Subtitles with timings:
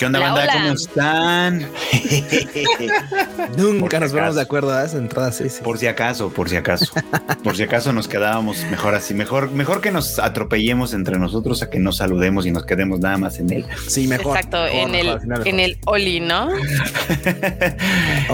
[0.00, 0.50] ¿Qué onda, banda?
[0.50, 1.58] ¿Cómo están?
[3.58, 6.90] Nunca nos ponemos de acuerdo a esa entrada, sí, Por si acaso, por si acaso.
[7.44, 9.12] por si acaso nos quedábamos mejor así.
[9.12, 13.18] Mejor, mejor que nos atropellemos entre nosotros a que nos saludemos y nos quedemos nada
[13.18, 13.66] más en él.
[13.88, 14.38] Sí, mejor.
[14.38, 16.48] Exacto, en, el, en el Oli, ¿no?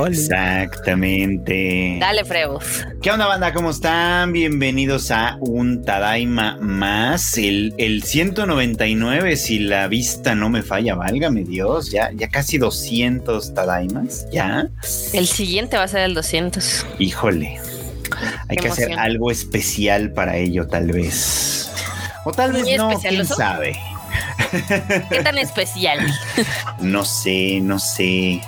[0.06, 1.96] Exactamente.
[1.98, 2.87] Dale, Freus.
[3.02, 3.52] ¿Qué onda, banda?
[3.52, 4.30] ¿Cómo están?
[4.33, 7.37] Bienvenidos a un Tadaima más.
[7.37, 12.59] El, el 199, si la vista no me falla, válgame Dios Dios, ya, ya casi
[12.59, 14.69] 200 Tadaimas, ya.
[15.15, 16.84] El siguiente va a ser el 200.
[16.98, 17.59] Híjole,
[18.48, 21.70] hay que hacer algo especial para ello, tal vez.
[22.27, 23.80] O tal vez no, quién sabe.
[25.09, 25.98] ¿Qué tan especial?
[26.80, 28.43] no sé, no sé.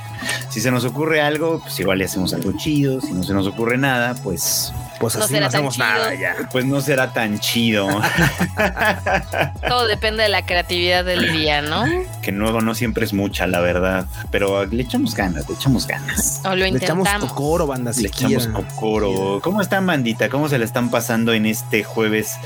[0.59, 3.01] Si se nos ocurre algo, pues igual le hacemos algo chido.
[3.01, 6.35] Si no se nos ocurre nada, pues pues así no, hacemos nada ya.
[6.51, 7.87] Pues no será tan chido.
[9.69, 11.85] Todo depende de la creatividad del día, ¿no?
[12.23, 14.07] Que luego no siempre es mucha, la verdad.
[14.33, 16.41] Pero le echamos ganas, le echamos ganas.
[16.45, 17.05] O lo intentamos.
[17.05, 17.99] Le echamos cocoro, bandas.
[17.99, 19.41] Le echamos cocoro.
[19.41, 20.29] ¿Cómo están, bandita?
[20.29, 22.37] ¿Cómo se le están pasando en este jueves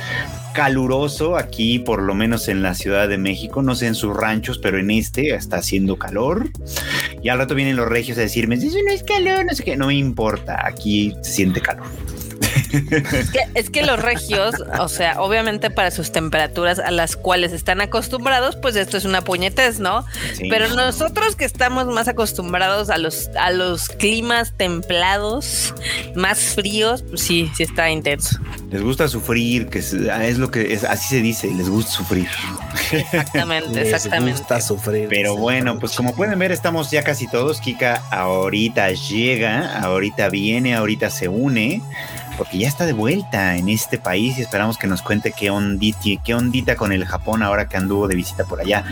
[0.52, 4.58] caluroso aquí, por lo menos en la Ciudad de México, no sé en sus ranchos,
[4.58, 6.50] pero en este está haciendo calor.
[7.22, 9.86] Y al rato vienen los a decirme, eso no es calor, no sé qué, no
[9.86, 11.86] me importa, aquí se siente calor.
[13.54, 18.56] Es que, los regios, o sea, obviamente para sus temperaturas a las cuales están acostumbrados,
[18.56, 20.04] pues esto es una puñetez, ¿no?
[20.38, 25.74] Pero nosotros que estamos más acostumbrados a los, a los climas templados,
[26.14, 28.38] más fríos, pues sí, sí está intenso.
[28.70, 32.28] Les gusta sufrir, que es, lo que es, así se dice, les gusta sufrir.
[32.92, 34.30] Exactamente, exactamente.
[34.30, 35.08] Les gusta sufrir.
[35.08, 37.60] Pero bueno, pues como pueden ver, estamos ya casi todos.
[37.60, 41.82] Kika ahorita llega, ahorita viene, ahorita se une
[42.36, 46.22] porque ya está de vuelta en este país y esperamos que nos cuente qué ondita,
[46.25, 48.84] qué ondita con el Japón ahora que anduvo de visita por allá.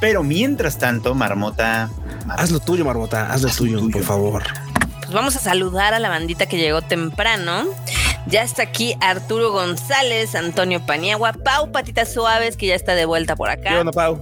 [0.00, 1.90] Pero mientras tanto, Marmota...
[2.28, 4.44] haz lo tuyo, Marmota, haz lo tuyo, por favor.
[5.00, 7.64] Pues vamos a saludar a la bandita que llegó temprano.
[8.26, 13.34] Ya está aquí Arturo González, Antonio Paniagua, Pau Patitas Suaves, que ya está de vuelta
[13.34, 13.70] por acá.
[13.70, 14.20] ¿Qué onda, Pau?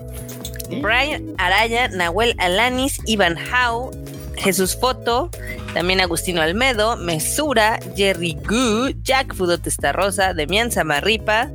[0.80, 3.90] Brian Araya, Nahuel Alanis, Iván Hau,
[4.36, 5.30] Jesús Foto,
[5.74, 9.58] también Agustino Almedo, Mesura, Jerry Gu, Jack Fudo
[9.92, 11.50] Rosa, Demian Samarripa,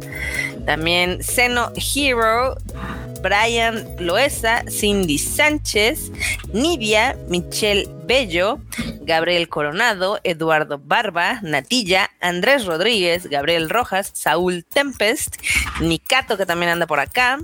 [0.66, 2.56] también Seno Hero,
[3.22, 6.12] Brian Loesa, Cindy Sánchez,
[6.54, 8.60] Nivia, Michelle Bello,
[9.04, 15.38] Gabriel Coronado, Eduardo Barba, Natilla, Andrés Rodríguez, Gabriel Rojas, Saúl Tempest,
[15.80, 17.40] Nicato, que también anda por acá,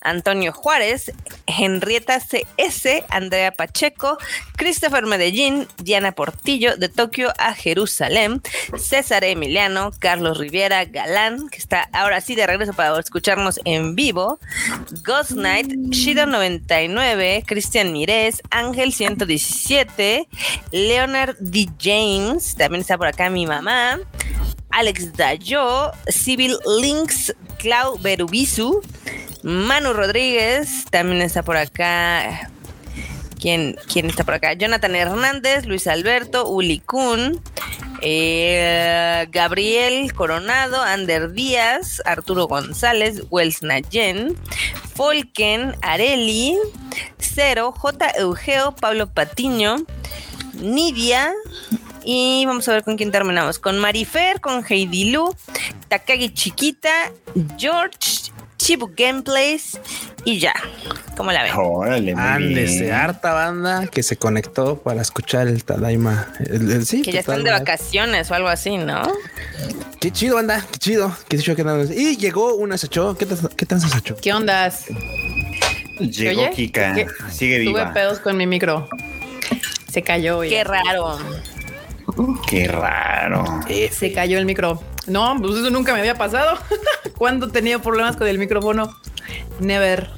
[0.00, 1.12] Antonio Juárez,
[1.46, 4.18] Henrietta CS, Andrea Pacheco,
[4.56, 8.42] Christopher Medellín, Diana Portillo, de Tokio a Jerusalén,
[8.78, 14.38] César Emiliano, Carlos Riviera, Galán, que está ahora sí de regreso para escucharnos en vivo,
[15.04, 20.11] Ghost Knight, Shido99, Cristian Mirés, Ángel 117,
[20.70, 21.68] Leonard D.
[21.80, 23.98] James, también está por acá mi mamá,
[24.70, 28.80] Alex Dayo, Civil Links, Clau Berubisu,
[29.42, 32.50] Manu Rodríguez, también está por acá.
[33.42, 34.52] ¿Quién, quién está por acá?
[34.52, 37.40] Jonathan Hernández, Luis Alberto, Uli Kun,
[38.00, 44.36] eh, Gabriel Coronado, Ander Díaz, Arturo González, Wells Nayen,
[44.94, 46.56] Folken, Areli,
[47.18, 48.10] Cero, J.
[48.16, 49.78] Eugeo, Pablo Patiño,
[50.54, 51.34] Nidia,
[52.04, 53.58] y vamos a ver con quién terminamos.
[53.58, 55.34] Con Marifer, con Heidi Lu,
[55.88, 57.10] Takagi Chiquita,
[57.58, 58.21] George,
[58.62, 59.80] Chibu Gameplays
[60.24, 60.54] y ya.
[61.16, 61.52] ¿Cómo la ven?
[61.56, 66.32] Órale, de harta banda que se conectó para escuchar el Tadaima.
[66.38, 69.02] que ya están de vacaciones o algo así, ¿no?
[70.00, 70.64] Qué chido, banda.
[70.70, 71.16] Qué chido.
[71.28, 73.16] Qué chido que Y llegó una Sacho.
[73.18, 74.16] ¿Qué, ¿Qué tal Sacho?
[74.22, 74.86] ¿Qué ondas?
[75.98, 76.94] Llegó Kika.
[77.32, 77.82] Sigue viva.
[77.82, 78.88] Tuve pedos con mi micro.
[79.90, 80.40] Se cayó.
[80.42, 81.18] Qué raro.
[82.48, 83.44] Qué raro.
[83.90, 84.80] Se cayó el micro.
[85.06, 86.58] No, pues eso nunca me había pasado.
[87.18, 88.96] ¿Cuándo he tenido problemas con el micrófono?
[89.60, 90.10] Never.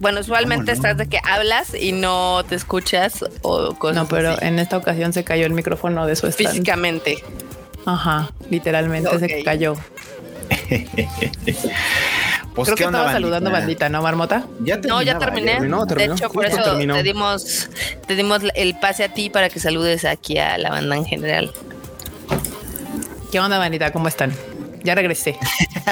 [0.00, 4.58] Bueno, usualmente estás de que hablas y no te escuchas o cosas No, pero en
[4.58, 6.50] esta ocasión se cayó el micrófono de su stand.
[6.50, 7.22] Físicamente.
[7.86, 9.74] Ajá, literalmente se cayó.
[12.54, 14.46] Pues, Creo que estaba saludando bandita, ¿no, Marmota?
[14.86, 15.58] no, ya terminé.
[15.60, 17.68] de hecho, por eso te dimos,
[18.06, 21.52] te dimos el pase a ti para que saludes aquí a la banda en general.
[23.32, 23.90] ¿Qué onda, bandita?
[23.92, 24.32] ¿Cómo están?
[24.84, 25.36] Ya regresé.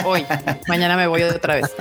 [0.05, 0.25] Hoy.
[0.69, 1.73] Mañana me voy otra vez.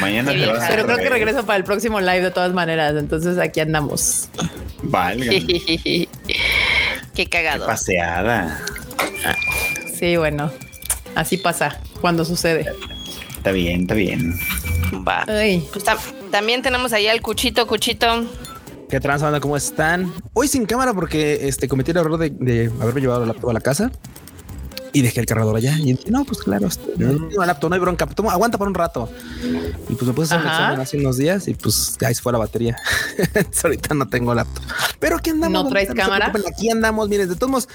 [0.00, 2.94] Mañana te vas Pero creo que regreso para el próximo live de todas maneras.
[2.96, 4.28] Entonces aquí andamos.
[4.82, 5.46] Vale.
[7.14, 7.66] Qué cagado.
[7.66, 8.60] paseada.
[9.98, 10.50] Sí, bueno.
[11.14, 12.66] Así pasa cuando sucede.
[13.40, 14.38] Está bien, está bien.
[15.08, 15.24] Va.
[15.24, 15.82] Pues
[16.30, 18.06] también tenemos ahí al Cuchito, Cuchito.
[18.90, 19.40] ¿Qué trans, banda?
[19.40, 20.12] ¿Cómo están?
[20.34, 23.52] Hoy sin cámara porque este cometí el error de, de haberme llevado la laptop a
[23.54, 23.90] la casa
[24.92, 25.76] y dejé el cargador allá.
[25.78, 28.06] Y dije, no, pues claro, no, tengo laptop, no hay bronca.
[28.06, 29.08] Toma, aguanta por un rato.
[29.88, 32.22] Y pues me puse a hacer un examen hace unos días y pues ahí se
[32.22, 32.76] fue la batería.
[33.64, 34.64] Ahorita no tengo laptop.
[34.98, 35.64] Pero aquí andamos.
[35.64, 36.32] ¿No traes cámara?
[36.48, 37.08] aquí andamos.
[37.08, 37.68] Miren, de todos modos,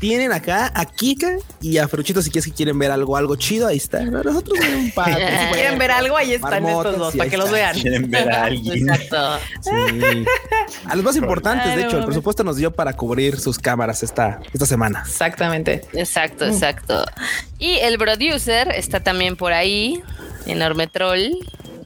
[0.00, 3.66] tienen acá a Kika y a Feruchito si quieres que quieren ver algo, algo chido.
[3.66, 4.04] Ahí está.
[4.04, 5.08] Nosotros un par.
[5.38, 7.74] Si quieren ver algo, ahí están Marmotas, estos dos, para que los vean.
[7.74, 8.88] Quieren ver a alguien.
[8.88, 9.38] Exacto.
[9.60, 10.24] Sí.
[10.86, 14.40] A los más importantes, de hecho, el presupuesto nos dio para cubrir sus cámaras esta,
[14.52, 15.04] esta semana.
[15.06, 15.82] Exactamente.
[15.92, 16.57] Exacto, exacto.
[17.58, 20.00] Y el producer está también por ahí,
[20.46, 21.32] enorme troll.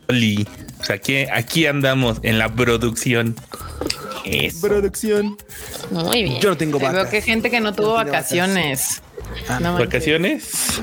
[0.08, 0.46] Oli.
[0.80, 3.36] O sea, aquí, aquí andamos en la producción.
[4.24, 4.66] Eso.
[4.66, 5.36] Producción.
[5.90, 6.40] Muy bien.
[6.40, 7.08] Yo no tengo Veo vacas.
[7.10, 9.02] que gente que no tuvo vacaciones.
[9.49, 9.75] Ah, No.
[9.79, 10.81] ¿Vacaciones?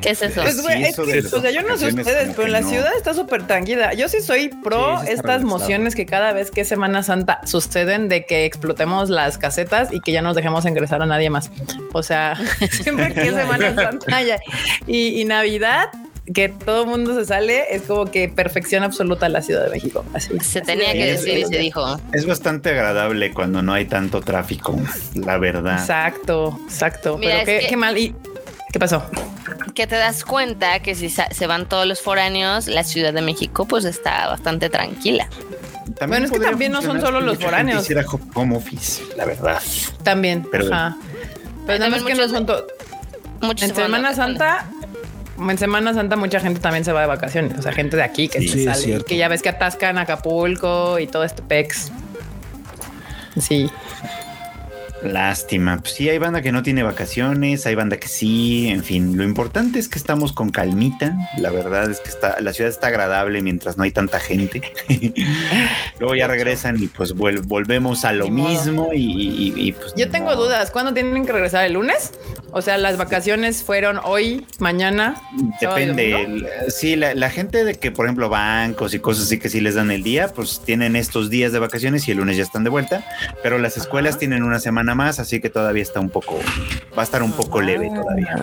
[0.00, 0.40] ¿Qué es eso?
[0.40, 2.62] Pues, güey, Sí, es eso que, o sea, yo no sé ustedes, pero que la
[2.62, 2.68] no.
[2.70, 3.92] ciudad está súper tranquila.
[3.92, 8.08] Yo sí soy pro Sí, estas mociones que cada vez que es Semana Santa suceden
[8.08, 11.50] de que explotemos las casetas y que ya nos dejemos ingresar a nadie más.
[11.92, 12.36] O sea,
[12.70, 14.22] siempre que es Semana Santa
[14.86, 15.90] y Navidad,
[16.32, 20.04] que todo el mundo se sale, es como que perfección absoluta la Ciudad de México.
[20.14, 20.38] Así.
[20.40, 22.00] Se tenía que decir y se dijo.
[22.12, 24.76] Es bastante agradable cuando no hay tanto tráfico,
[25.14, 25.78] la verdad.
[25.80, 27.18] Exacto, exacto.
[27.18, 27.98] Mira, pero es qué, que- qué mal.
[27.98, 28.14] ¿Y
[28.72, 29.02] qué pasó?
[29.74, 33.66] Que te das cuenta que si se van todos los foráneos, la Ciudad de México
[33.66, 35.28] pues está bastante tranquila.
[36.06, 37.82] Bueno, es que también no son solo los foráneos.
[37.82, 39.60] Hiciera home office, la verdad.
[40.04, 40.46] También.
[40.50, 40.96] Pero- ajá.
[41.66, 42.66] Pero También que no son to-
[43.42, 44.66] Muchos En Semana Santa,
[45.48, 47.58] en Semana Santa mucha gente también se va de vacaciones.
[47.58, 49.04] O sea, gente de aquí que Sí, se sale.
[49.04, 51.90] Que ya ves que atascan Acapulco y todo este pex.
[53.38, 53.70] Sí.
[55.02, 55.78] Lástima.
[55.80, 59.16] Pues sí, hay banda que no tiene vacaciones, hay banda que sí, en fin.
[59.16, 61.16] Lo importante es que estamos con calmita.
[61.38, 64.60] La verdad es que está, la ciudad está agradable mientras no hay tanta gente.
[65.98, 69.94] Luego ya regresan y pues vuel- volvemos a lo Ni mismo y, y- y, pues.
[69.96, 70.70] Yo tengo dudas.
[70.70, 71.64] ¿Cuándo tienen que regresar?
[71.64, 72.12] ¿El lunes?
[72.52, 75.14] O sea, las vacaciones fueron hoy, mañana.
[75.60, 76.46] Depende.
[76.68, 79.76] Sí, la, la gente de que, por ejemplo, bancos y cosas así que sí les
[79.76, 82.70] dan el día, pues tienen estos días de vacaciones y el lunes ya están de
[82.70, 83.04] vuelta.
[83.42, 84.18] Pero las escuelas Ajá.
[84.20, 86.38] tienen una semana más, así que todavía está un poco,
[86.96, 88.36] va a estar un poco leve todavía.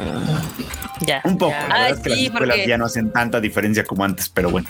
[1.02, 1.22] Ya.
[1.26, 1.52] Un poco.
[1.52, 1.68] Ya.
[1.68, 4.04] La Ay, verdad es que las sí, escuelas porque- ya no hacen tanta diferencia como
[4.04, 4.68] antes, pero bueno.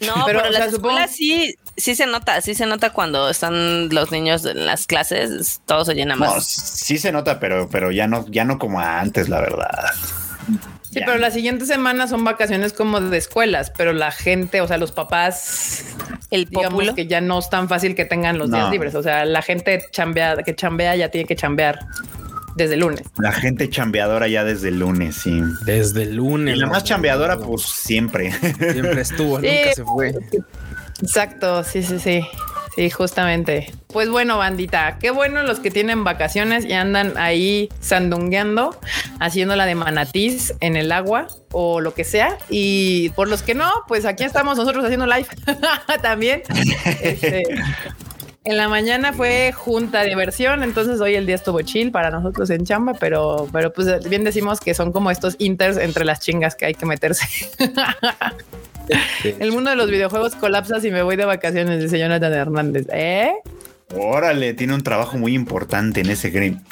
[0.00, 2.90] No, Pero, pero, o sea, las supongo- escuelas sí, sí se nota, sí se nota
[2.90, 6.44] cuando están los niños en las clases, todo se llena No, más.
[6.46, 9.90] sí se nota, pero, pero ya no, ya no como antes, la verdad.
[10.94, 11.06] Sí, Ya.
[11.06, 14.92] pero la siguiente semana son vacaciones como de escuelas, pero la gente, o sea, los
[14.92, 15.84] papás,
[16.30, 16.94] El digamos pópulo.
[16.94, 18.56] que ya no es tan fácil que tengan los No.
[18.56, 18.94] días libres.
[18.94, 21.80] O sea, la gente chambea, que chambea ya tiene que chambear
[22.56, 23.02] desde el lunes.
[23.18, 25.42] La gente chambeadora ya desde el lunes, sí.
[25.64, 26.56] Desde el Y lunes.
[26.58, 26.72] la ¿no?
[26.72, 28.30] más chambeadora, pues siempre.
[28.32, 29.46] Siempre estuvo, Sí.
[29.48, 30.14] nunca se fue.
[31.02, 32.20] Exacto, sí, sí, sí.
[32.74, 33.72] Sí, justamente.
[33.88, 38.78] Pues bueno, bandita, qué bueno los que tienen vacaciones y andan ahí sandungueando,
[39.20, 42.36] haciendo la de manatís en el agua o lo que sea.
[42.48, 45.28] Y por los que no, pues aquí estamos nosotros haciendo live
[46.02, 46.42] también.
[47.00, 47.44] Este,
[48.42, 52.50] en la mañana fue junta de diversión, entonces hoy el día estuvo chill para nosotros
[52.50, 56.56] en chamba, pero, pero pues bien decimos que son como estos inters entre las chingas
[56.56, 57.26] que hay que meterse.
[59.24, 62.86] El mundo de los videojuegos colapsa si me voy de vacaciones, dice Jonathan Hernández.
[62.92, 63.32] ¿Eh?
[63.96, 66.62] Órale, tiene un trabajo muy importante en ese green.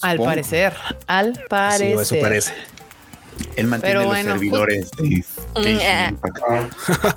[0.00, 0.74] Al parecer,
[1.06, 1.98] al Sí, parecer.
[2.00, 2.52] eso parece.
[3.56, 6.14] Él mantiene Pero los bueno, servidores de Mm, eh.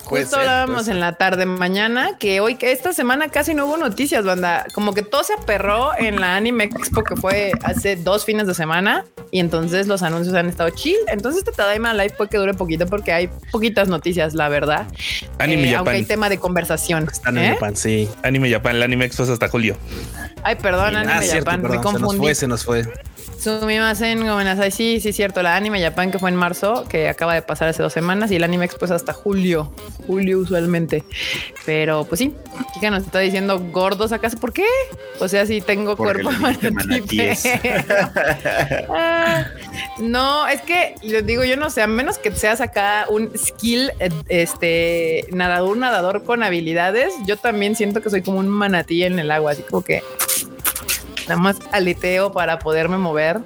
[0.06, 3.78] Justo ser, hablábamos en la tarde mañana que hoy, que esta semana casi no hubo
[3.78, 4.66] noticias, banda.
[4.74, 8.54] Como que todo se aperró en la Anime Expo que fue hace dos fines de
[8.54, 10.98] semana y entonces los anuncios han estado chill.
[11.08, 14.88] Entonces este Tadaima Live puede que dure poquito porque hay poquitas noticias, la verdad.
[15.38, 16.08] Anime Eh, aunque hay Japan.
[16.08, 17.08] tema de conversación.
[17.12, 17.54] Están en ¿Eh?
[17.54, 18.10] Japan, sí.
[18.24, 18.78] Anime Japan.
[18.78, 19.75] El anime expo es hasta julio.
[20.44, 22.18] Ay, perdón, Anime ah, cierto, Japan, me perdón, se nos confundí.
[22.25, 22.88] fue, se nos fue.
[23.41, 25.41] Sumimasen, Gomenasai, sí, sí, cierto.
[25.41, 28.36] La Anime Japan que fue en marzo, que acaba de pasar hace dos semanas, y
[28.36, 29.74] el Anime Expo es hasta julio.
[30.05, 31.03] Julio usualmente.
[31.65, 32.36] Pero pues sí,
[32.75, 34.38] Kika nos está diciendo gordos acaso.
[34.38, 34.67] ¿Por qué?
[35.19, 36.31] O sea, si tengo Porque cuerpo
[38.89, 39.48] Ah,
[39.98, 43.91] no, es que les digo, yo no sé, a menos que seas acá un skill,
[44.29, 49.31] este nadador, nadador con habilidades, yo también siento que soy como un manatí en el
[49.31, 50.03] agua, así como que
[51.31, 53.39] nada más aleteo para poderme mover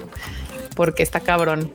[0.76, 1.72] porque está cabrón.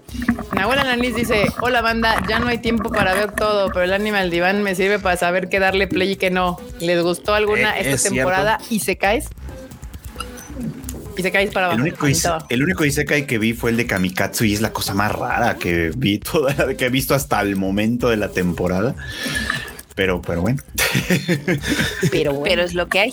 [0.52, 4.18] Nahuel Alanis dice: Hola banda, ya no hay tiempo para ver todo, pero el anime
[4.18, 6.60] al diván me sirve para saber qué darle play y qué no.
[6.80, 8.58] ¿Les gustó alguna Eh, esta es temporada?
[8.68, 9.28] Y se caes.
[11.16, 11.82] Y se caes para El abajo.
[11.82, 12.46] único, ise- abajo.
[12.50, 15.56] el único Isekai que vi fue el de Kamikatsu y es la cosa más rara
[15.56, 18.94] que vi toda la que he visto hasta el momento de la temporada.
[20.00, 20.62] Pero, pero bueno.
[22.10, 22.44] Pero bueno.
[22.44, 23.12] Pero es lo que hay.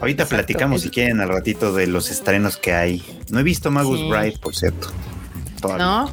[0.00, 0.46] Ahorita Exacto.
[0.46, 3.02] platicamos si quieren al ratito de los estrenos que hay.
[3.28, 4.08] No he visto Magus Sí.
[4.08, 4.88] Bride, por cierto.
[5.60, 5.84] Todavía.
[5.84, 6.10] ¿No?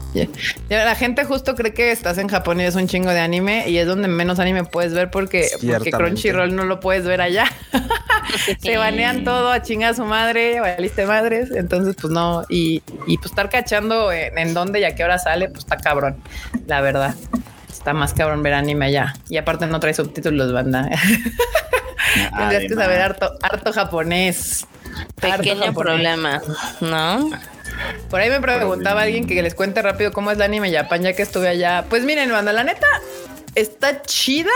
[0.68, 3.78] La gente justo cree que estás en Japón y es un chingo de anime y
[3.78, 5.92] es donde menos anime puedes ver porque, porque.
[5.92, 7.46] Crunchyroll no lo puedes ver allá.
[8.60, 11.50] Se banean todo a chingar a su madre, valiste madres.
[11.52, 12.44] Entonces, pues no.
[12.50, 15.78] Y, y pues estar cachando en, en dónde y a qué hora sale, pues está
[15.78, 16.18] cabrón.
[16.68, 17.16] La verdad.
[17.74, 19.16] Está más cabrón ver anime allá.
[19.30, 20.90] Y aparte no trae subtítulos, banda.
[22.38, 24.68] Tendrías que saber harto, harto japonés.
[25.22, 25.94] Harto Pequeño japonés.
[25.94, 26.42] problema,
[26.82, 27.32] ¿no?
[28.10, 31.14] Por ahí me preguntaba alguien que les cuente rápido cómo es el anime Japan ya
[31.14, 31.86] que estuve allá.
[31.90, 32.88] Pues miren, banda, la neta
[33.56, 34.52] está chida.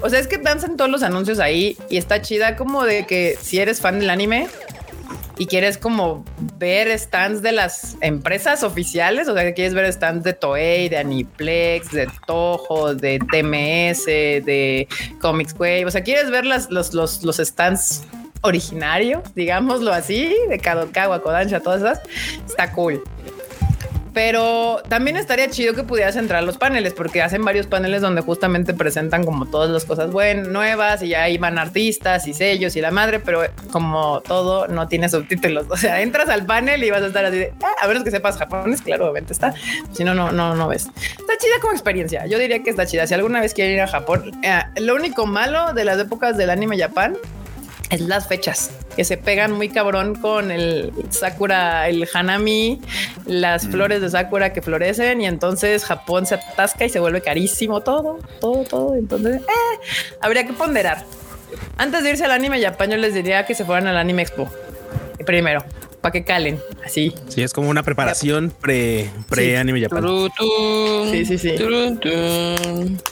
[0.00, 3.38] O sea, es que danzan todos los anuncios ahí y está chida como de que
[3.40, 4.48] si eres fan del anime
[5.38, 6.24] y quieres como
[6.58, 10.98] ver stands de las empresas oficiales, o sea, que quieres ver stands de Toei, de
[10.98, 14.88] Aniplex, de Toho, de TMS, de
[15.20, 18.02] Comics Wave, o sea, quieres ver las, los, los, los stands
[18.42, 22.00] originarios, digámoslo así, de Kadokawa, Kodansha, todas esas,
[22.46, 23.02] está cool.
[24.14, 28.20] Pero también estaría chido que pudieras entrar a los paneles, porque hacen varios paneles donde
[28.22, 32.80] justamente presentan como todas las cosas buenas, nuevas, y ahí van artistas y sellos y
[32.80, 35.66] la madre, pero como todo no tiene subtítulos.
[35.78, 38.10] O sea, entras al panel y vas a estar así de, "Ah", a menos que
[38.10, 39.54] sepas japonés, claro, obviamente está.
[39.92, 40.86] Si no, no, no, no ves.
[40.86, 42.26] Está chida como experiencia.
[42.26, 43.06] Yo diría que está chida.
[43.06, 46.50] Si alguna vez quieren ir a Japón, eh, lo único malo de las épocas del
[46.50, 47.16] anime Japán
[47.90, 52.80] es las fechas que se pegan muy cabrón con el Sakura, el Hanami,
[53.26, 57.80] las flores de Sakura que florecen y entonces Japón se atasca y se vuelve carísimo
[57.80, 58.94] todo, todo, todo.
[58.94, 59.86] Entonces, eh,
[60.20, 61.04] habría que ponderar.
[61.76, 64.48] Antes de irse al anime Japón, yo les diría que se fueran al anime Expo
[65.24, 65.64] primero
[66.00, 67.12] para que calen así.
[67.28, 70.04] Sí, es como una preparación pre, pre anime Japan.
[71.10, 71.54] Sí, sí, sí.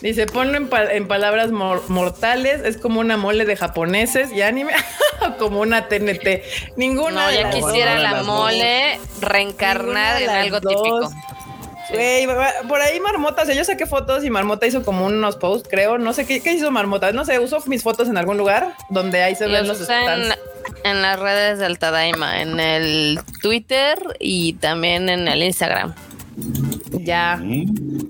[0.00, 4.42] Dice, ponlo en, pa- en palabras mor- mortales, es como una mole de japoneses y
[4.42, 4.72] anime,
[5.38, 6.42] como una TNT.
[6.76, 10.72] Ninguna No, de ya las quisiera la mole reencarnar en algo dos.
[10.72, 11.10] típico.
[11.90, 12.26] Güey,
[12.68, 15.98] por ahí Marmota, o sea, yo saqué fotos y Marmota hizo como unos posts, creo.
[15.98, 17.12] No sé qué, qué hizo Marmota.
[17.12, 20.24] No sé, uso mis fotos en algún lugar donde ahí se ven Los usa en,
[20.24, 20.38] stands.
[20.84, 25.94] en las redes del Tadaima, en el Twitter y también en el Instagram.
[27.06, 27.40] Ya.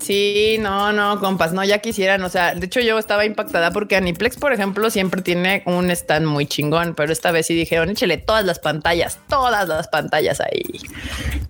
[0.01, 2.23] Sí, no, no, compas, no, ya quisieran.
[2.23, 6.25] O sea, de hecho, yo estaba impactada porque Aniplex, por ejemplo, siempre tiene un stand
[6.25, 10.63] muy chingón, pero esta vez sí dijeron, échele todas las pantallas, todas las pantallas ahí.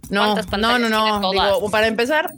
[0.10, 1.32] No, ¿Cuántas no, no, no.
[1.32, 2.34] Digo, para empezar,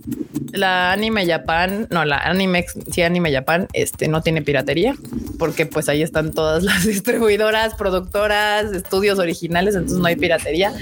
[0.51, 4.95] la Anime Japan, no, la Anime, sí, Anime Japan, este no tiene piratería,
[5.37, 10.73] porque pues ahí están todas las distribuidoras, productoras, estudios originales, entonces no hay piratería.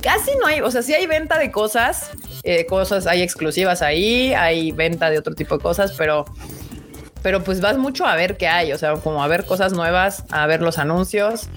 [0.00, 2.10] Casi no hay, o sea, sí hay venta de cosas,
[2.42, 6.24] eh, cosas hay exclusivas ahí, hay venta de otro tipo de cosas, pero
[7.22, 10.24] pero pues vas mucho a ver qué hay, o sea, como a ver cosas nuevas,
[10.30, 11.48] a ver los anuncios.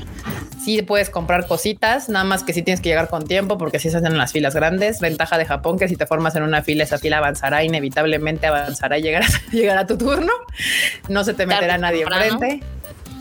[0.63, 3.89] Sí puedes comprar cositas, nada más que sí tienes que llegar con tiempo porque así
[3.89, 4.99] se hacen las filas grandes.
[4.99, 8.99] Ventaja de Japón que si te formas en una fila, esa fila avanzará, inevitablemente avanzará
[8.99, 10.31] y llegará, llegará tu turno.
[11.09, 12.61] No se te meterá nadie enfrente.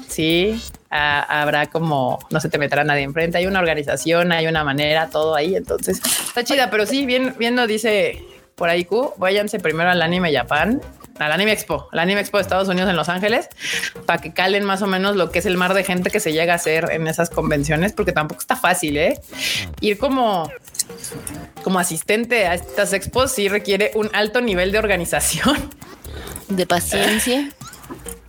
[0.08, 3.38] Sí, ah, habrá como, no se te meterá nadie enfrente.
[3.38, 5.54] Hay una organización, hay una manera, todo ahí.
[5.54, 8.22] Entonces está chida, pero sí, bien, bien lo dice
[8.60, 9.14] por ahí Q.
[9.16, 10.82] Váyanse primero al anime Japan,
[11.18, 13.48] al anime Expo, al anime Expo de Estados Unidos en Los Ángeles,
[14.04, 16.34] para que calen más o menos lo que es el mar de gente que se
[16.34, 19.18] llega a hacer en esas convenciones, porque tampoco está fácil, ¿eh?
[19.80, 20.50] Ir como
[21.62, 25.56] como asistente a estas expos sí requiere un alto nivel de organización.
[26.48, 27.50] De paciencia.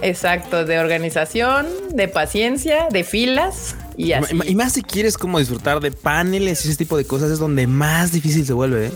[0.01, 4.35] Exacto, de organización, de paciencia, de filas y así.
[4.45, 7.67] Y más si quieres como disfrutar de paneles y ese tipo de cosas es donde
[7.67, 8.87] más difícil se vuelve.
[8.87, 8.91] ¿eh?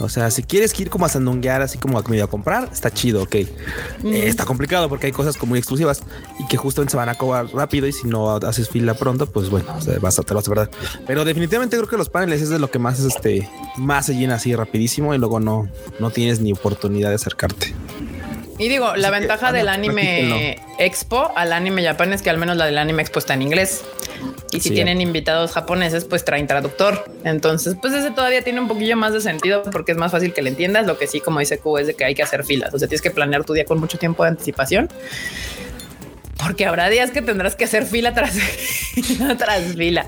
[0.00, 2.92] O sea, si quieres ir como a sandunguear, así como a medio a comprar, está
[2.92, 3.34] chido, ok.
[3.34, 3.48] Eh,
[4.02, 6.02] está complicado porque hay cosas como muy exclusivas
[6.38, 9.50] y que justamente se van a cobrar rápido y si no haces fila pronto, pues
[9.50, 10.70] bueno, o sea, vas a, te lo vas a perder.
[11.06, 14.36] Pero definitivamente creo que los paneles es de lo que más este más se llena
[14.36, 17.74] así rapidísimo y luego no, no tienes ni oportunidad de acercarte.
[18.58, 22.56] Y digo, la que, ventaja del anime Expo al anime Japan es que al menos
[22.56, 23.82] la del anime Expo está en inglés.
[24.52, 24.74] Y si Sí.
[24.74, 27.04] tienen invitados japoneses, pues traen traductor.
[27.24, 30.42] Entonces, pues ese todavía tiene un poquillo más de sentido porque es más fácil que
[30.42, 30.86] le entiendas.
[30.86, 32.72] Lo que sí, como dice Q, es de que hay que hacer filas.
[32.72, 34.88] O sea, tienes que planear tu día con mucho tiempo de anticipación.
[36.36, 38.32] Porque habrá días que tendrás que hacer fila tras
[38.94, 40.06] fila tras fila.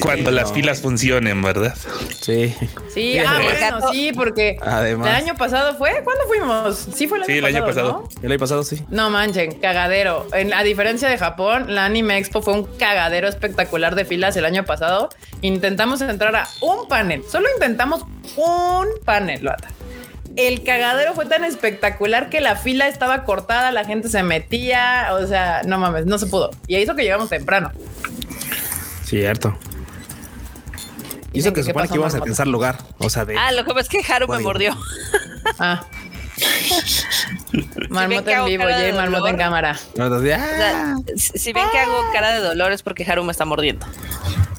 [0.00, 0.54] Cuando las no.
[0.54, 1.74] filas funcionen, ¿verdad?
[2.20, 2.54] Sí.
[2.92, 5.08] Sí, ah, bueno, sí, porque Además.
[5.08, 6.02] el año pasado fue.
[6.04, 6.88] ¿Cuándo fuimos?
[6.94, 7.92] Sí, fue el año Sí, el año pasado.
[8.02, 8.08] pasado.
[8.14, 8.22] ¿no?
[8.26, 8.82] El año pasado sí.
[8.90, 10.26] No manchen, cagadero.
[10.34, 14.44] En, a diferencia de Japón, la Anime Expo fue un cagadero espectacular de filas el
[14.44, 15.08] año pasado.
[15.40, 17.22] Intentamos entrar a un panel.
[17.30, 18.02] Solo intentamos
[18.36, 19.68] un panel, Loata.
[20.36, 25.26] el cagadero fue tan espectacular que la fila estaba cortada, la gente se metía, o
[25.26, 26.50] sea, no mames, no se pudo.
[26.66, 27.72] Y hizo que llegamos temprano.
[29.04, 29.56] Cierto.
[31.32, 32.78] Dicen Hizo que que se supone que íbamos a alcanzar lugar.
[32.98, 33.36] O sea, de.
[33.38, 34.76] Ah, lo que pasa es que Haru me mordió.
[35.58, 35.84] Ah.
[37.90, 39.78] Marmota en vivo, Jay Marmota en cámara.
[39.98, 40.96] O sea, ah.
[41.14, 43.86] si ven que hago cara de dolor es porque Haru me está mordiendo.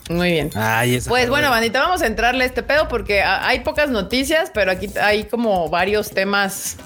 [0.09, 0.49] Muy bien.
[0.55, 4.51] Ay, Pues bueno, bandita, vamos a entrarle a este pedo porque ah, hay pocas noticias,
[4.53, 6.77] pero aquí hay como varios temas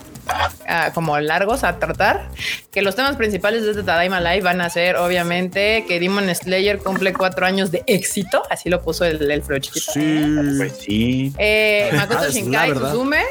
[0.68, 2.30] ah, como largos a tratar.
[2.72, 6.80] Que los temas principales de este Tadaima Live van a ser, obviamente, que Demon Slayer
[6.80, 8.44] cumple cuatro años de éxito.
[8.50, 9.92] Así lo puso el, el chiquito.
[10.58, 11.34] Pues sí.
[11.38, 12.74] Eh, Makoto Ah, la Shinkai.
[12.74, 13.22] Suzume,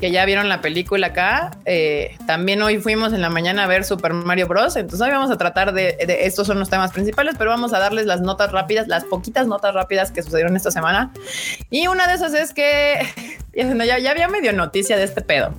[0.00, 1.50] que ya vieron la película acá.
[1.66, 4.74] eh, también hoy fuimos en la mañana a ver Super Mario Bros.
[4.76, 7.78] Entonces hoy vamos a tratar de, de- estos son los temas principales, pero vamos a
[7.78, 11.12] darles las notas rápidas, las poquitas notas rápidas que sucedieron esta semana.
[11.70, 12.98] Y una de esas es que
[13.54, 15.54] ya, ya había medio noticia de este pedo.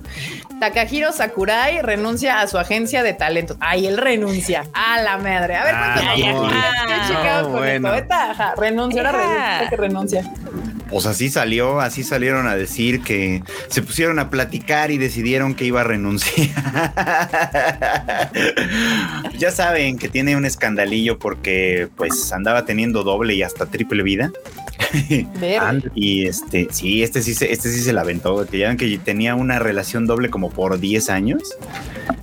[0.62, 3.56] Takahiro Sakurai renuncia a su agencia de talentos.
[3.58, 5.56] Ay, él renuncia a la madre.
[5.56, 6.40] A ver, Ah, cuéntanos.
[6.40, 7.88] no, Estoy no, checado con bueno.
[8.08, 10.32] ajá, renuncia, ahora que renuncia.
[10.88, 15.64] Pues así salió, así salieron a decir que se pusieron a platicar y decidieron que
[15.64, 16.50] iba a renunciar.
[19.36, 24.30] ya saben que tiene un escandalillo porque pues andaba teniendo doble y hasta triple vida.
[25.94, 28.98] Y este, sí, este sí se, este sí se la aventó, que ya ven que
[28.98, 31.42] tenía una relación doble como por 10 años.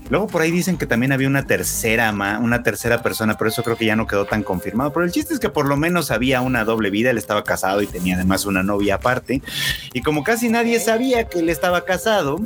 [0.09, 3.61] Luego por ahí dicen que también había una tercera ma- una tercera persona, pero eso
[3.63, 4.91] creo que ya no quedó tan confirmado.
[4.91, 7.83] Pero el chiste es que por lo menos había una doble vida, él estaba casado
[7.83, 9.43] y tenía además una novia aparte.
[9.93, 12.39] Y como casi nadie sabía que él estaba casado,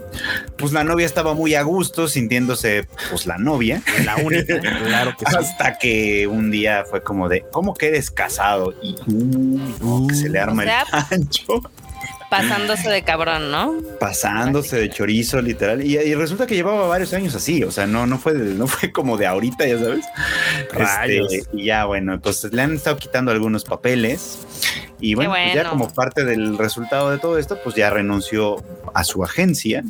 [0.57, 3.81] pues la novia estaba muy a gusto, sintiéndose pues la novia.
[4.03, 4.59] La única.
[4.85, 5.35] claro que sí.
[5.37, 8.73] Hasta que un día fue como de, ¿cómo que eres casado?
[8.83, 11.61] Y uy, no, que se le arma O sea, el pancho,
[12.41, 13.75] Pasándose de cabrón, ¿no?
[13.99, 15.85] pasándose de chorizo, literal.
[15.85, 18.67] Y, y resulta que llevaba varios años así, o sea, no, no fue, de- no
[18.67, 20.05] fue como de ahorita, ya sabes.
[20.73, 24.39] Este, y ya, bueno, pues le han estado quitando algunos papeles.
[24.99, 29.03] Y bueno, pues ya como parte del resultado de todo esto, pues ya renunció a
[29.03, 29.83] su agencia.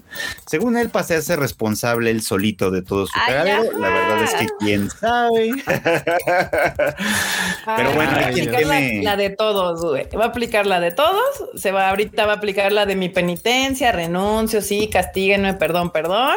[0.47, 3.71] Según él, pasé a ser responsable él solito de todo su Ay, cagadero.
[3.79, 5.51] La verdad es que quién sabe.
[5.67, 10.07] Pero Ay, bueno, va a hay quien aplicar la, la de todos, güey.
[10.17, 11.21] Va a aplicar la de todos.
[11.55, 16.35] Se va ahorita va a aplicar la de mi penitencia, renuncio, sí, castíguenme, perdón, perdón.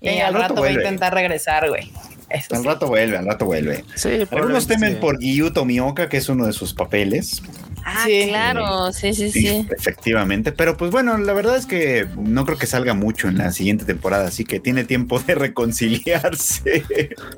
[0.00, 1.90] Y Eh, al rato rato va a intentar regresar, güey.
[2.30, 2.66] Eso Al sí.
[2.68, 3.84] rato vuelve, al rato vuelve.
[3.94, 4.98] Sí, Algunos temen sí.
[5.00, 7.42] por Gyu Tomioka, que es uno de sus papeles.
[7.90, 8.26] Ah, Sí.
[8.28, 9.66] claro, sí, sí, Sí, sí.
[9.76, 10.52] efectivamente.
[10.52, 13.84] Pero pues bueno, la verdad es que no creo que salga mucho en la siguiente
[13.84, 16.84] temporada, así que tiene tiempo de reconciliarse.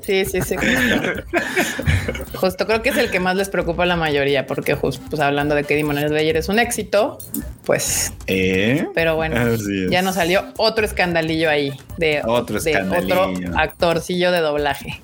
[0.01, 0.55] Sí, sí, sí.
[2.35, 2.65] Justo.
[2.67, 5.55] Creo que es el que más les preocupa a la mayoría, porque justo pues, hablando
[5.55, 7.17] de que Demon Slayer es un éxito,
[7.65, 8.87] pues, ¿Eh?
[8.93, 9.35] pero bueno,
[9.89, 14.99] ya nos salió otro escandalillo ahí de Otro de otro actorcillo de doblaje.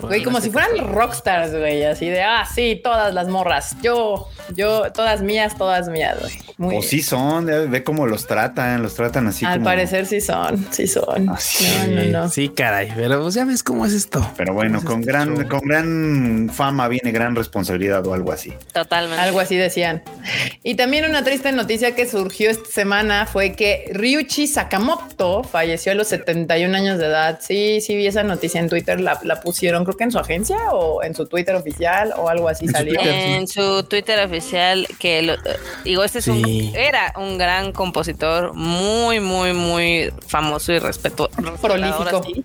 [0.00, 4.83] Güey, como si fueran rockstars, güey, así de, ah, sí, todas las morras, yo, yo,
[4.92, 6.32] todas mías, todas mías, güey.
[6.56, 10.20] Muy Pues sí son, ve cómo los tratan, los tratan así Al como- parecer sí
[10.20, 11.28] son, sí son.
[11.30, 11.66] Así.
[11.88, 12.28] No, no, no.
[12.28, 12.92] Sí, caray.
[12.94, 14.24] Pero pues ya ves cómo es esto.
[14.36, 15.48] Pero bueno, ¿Cómo es con este gran, show?
[15.48, 18.52] con gran fama viene gran responsabilidad o algo así.
[18.72, 19.20] Totalmente.
[19.20, 20.02] Algo así decían.
[20.62, 25.94] Y también una triste noticia que surgió esta semana fue que Ryuichi Sakamoto falleció a
[25.94, 27.38] los 71 años de edad.
[27.40, 29.00] Sí, sí, vi esa noticia en Twitter.
[29.00, 32.48] La, la pusieron, creo que en su agencia o en su Twitter oficial o algo
[32.48, 33.00] así En su salió.
[33.00, 34.63] En su Twitter oficial,
[34.98, 35.36] que lo-
[35.84, 41.28] digo, este es un, era un gran compositor, muy, muy, muy famoso y respeto,
[41.60, 42.22] Prolífico.
[42.22, 42.44] así.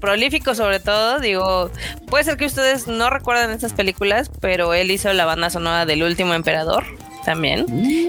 [0.00, 1.70] Prolífico sobre todo, digo,
[2.08, 6.02] puede ser que ustedes no recuerden estas películas, pero él hizo la banda sonora del
[6.02, 6.84] último emperador
[7.24, 7.66] también.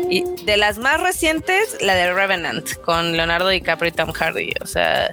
[0.10, 4.54] Y de las más recientes, la de Revenant, con Leonardo DiCaprio y Tom Hardy.
[4.62, 5.10] O sea,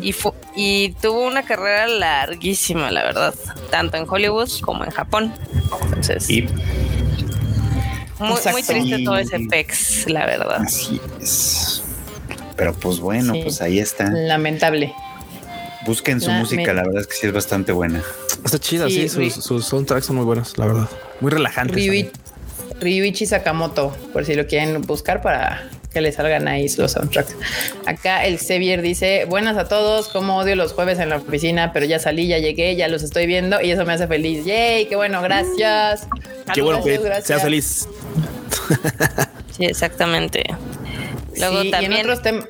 [0.00, 3.34] y, fu- y tuvo una carrera larguísima, la verdad,
[3.70, 5.32] tanto en Hollywood como en Japón.
[5.84, 6.48] Entonces, Y
[8.18, 10.62] muy, muy triste todo ese pex, la verdad.
[10.62, 11.82] así es.
[12.56, 13.40] Pero pues bueno, Sí.
[13.42, 14.10] pues ahí está.
[14.10, 14.92] Lamentable.
[15.86, 18.02] Busquen su La- música, me- la verdad es que sí es bastante buena.
[18.44, 20.88] Está chida, Sí, sus, sus soundtracks son muy buenos, la verdad.
[21.20, 21.76] Muy relajantes.
[22.80, 27.34] Ryuichi Sakamoto, por si lo quieren buscar para que le salgan ahí los soundtracks.
[27.86, 31.86] Acá el Xavier dice, buenas a todos, como odio los jueves en la oficina, pero
[31.86, 34.44] ya salí, ya llegué, ya los estoy viendo y eso me hace feliz.
[34.44, 36.06] Yay, qué bueno, gracias.
[36.52, 37.88] Qué bueno que seas feliz.
[39.56, 40.42] Sí, exactamente.
[41.36, 42.46] Luego Sí, y también, en otros temas...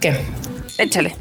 [0.00, 0.16] ¿Qué?
[0.78, 1.14] échale.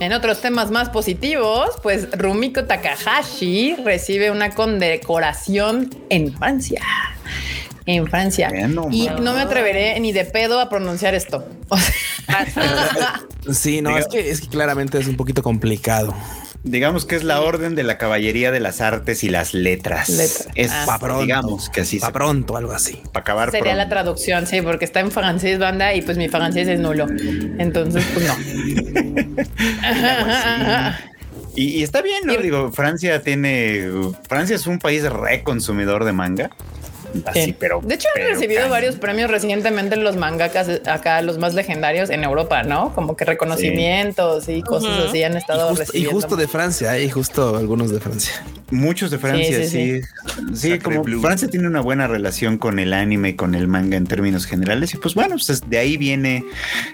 [0.00, 6.82] En otros temas más positivos, pues Rumiko Takahashi recibe una condecoración en Francia.
[7.86, 8.48] En Francia.
[8.52, 11.46] Eh, no y no me atreveré ni de pedo a pronunciar esto.
[13.52, 16.12] Sí, no, es que, es que claramente es un poquito complicado.
[16.64, 20.08] Digamos que es la orden de la caballería de las artes y las letras.
[20.08, 20.48] Letras.
[20.56, 21.22] Es, Ah, Pa' pronto.
[21.22, 23.00] digamos que así Pa' se pronto, algo así.
[23.12, 26.66] para acabar sería la traducción, sí, porque está en francés, banda, y pues mi francés
[26.66, 27.06] es nulo.
[27.58, 28.34] Entonces, pues no.
[29.82, 30.98] Ajá.
[31.58, 32.34] Y, y está bien, ¿no?
[32.36, 33.88] Digo, Francia tiene.
[34.28, 36.50] Francia es un país re consumidor de manga.
[37.24, 37.56] Así, Sí.
[37.58, 37.80] pero.
[37.82, 42.62] de hecho, han recibido varios premios recientemente los mangakas acá, los más legendarios en Europa,
[42.62, 42.94] ¿no?
[42.94, 47.04] Como que reconocimientos y cosas así han Y estado justo, y justo de Francia, ¿eh?
[47.04, 48.32] y justo algunos de Francia.
[48.70, 50.00] Muchos de Francia, Sí, sí.
[50.00, 50.02] sí,
[50.54, 51.20] Sí, Sacre como.
[51.20, 54.92] Francia tiene una buena relación con el anime, y con el manga en términos generales.
[54.94, 56.44] Y pues bueno, pues de ahí viene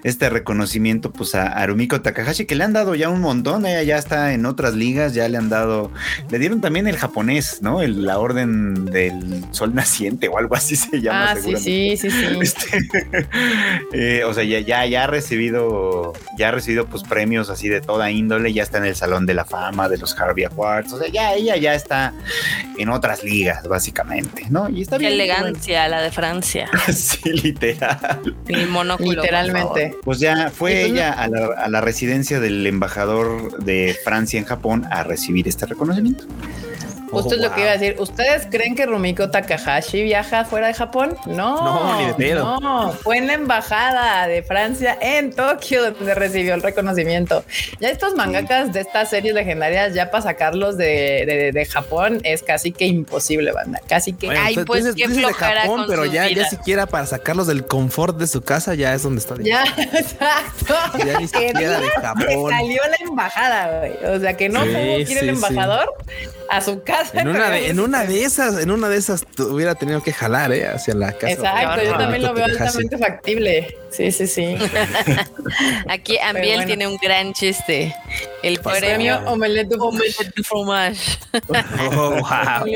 [0.04, 3.64] este reconocimiento pues a Arumiko Takahashi, que le han dado ya un montón.
[3.66, 5.90] Ella ya está en otras ligas, ya le han dado,
[6.30, 7.80] le dieron también el japonés, ¿no?
[7.82, 11.32] El- la orden del sol naciente o algo así se llama.
[11.32, 11.96] Ah, sí, seguramente.
[11.96, 12.22] sí, sí, sí.
[12.42, 12.88] Este,
[13.92, 17.80] eh, o sea, ya, ya, ya ha recibido, ya ha recibido pues premios así de
[17.80, 20.98] toda índole, ya está en el Salón de la Fama de los Harvey Awards, o
[20.98, 22.12] sea, ya ella ya está
[22.78, 24.68] en otras ligas, básicamente, ¿no?
[24.68, 25.12] Y está Qué bien.
[25.14, 26.68] elegancia la de Francia.
[26.72, 26.92] bueno.
[26.92, 28.36] sí, literal.
[28.48, 29.22] El monóculo.
[29.22, 29.96] Literalmente.
[30.02, 34.44] Pues ya fue pues, ella a la, a la residencia del embajador de Francia en
[34.44, 36.24] Japón a recibir este reconocimiento.
[37.12, 37.62] Justo Oh, es lo que wow.
[37.62, 37.96] iba a decir.
[38.00, 41.16] ¿Ustedes creen que Rumiko Takahashi viaja fuera de Japón?
[41.26, 42.58] No, No, ni de pedo.
[42.60, 47.44] No, fue en la embajada de Francia en Tokio donde recibió el reconocimiento.
[47.80, 52.42] Ya estos mangakas de estas series legendarias, ya para sacarlos de, de- de Japón es
[52.42, 53.80] casi que imposible, banda.
[53.86, 54.26] Casi que.
[54.26, 57.46] Bueno, Ay, tú pues, dices- qué dices de Japón, pero ya, ya siquiera para sacarlos
[57.46, 59.34] del confort de su casa, ya es donde está.
[59.40, 60.74] Ya, exacto.
[61.04, 62.26] Ya ni siquiera de Japón.
[62.26, 64.14] que salió la embajada, güey.
[64.16, 65.40] O sea, que no Sí, ir sí, el sí.
[66.52, 67.18] A su casa.
[67.18, 70.52] En una, de, en una de esas, en una de esas hubiera tenido que jalar
[70.52, 71.32] eh, hacia la casa.
[71.32, 73.78] Exacto, yo también lo veo altamente factible.
[73.90, 74.56] Sí, sí, sí.
[75.88, 76.66] Aquí Ambiel bueno.
[76.66, 77.94] tiene un gran chiste.
[78.42, 81.18] El premio Omelette du Omelette du fromage.
[81.96, 82.66] Oh, wow.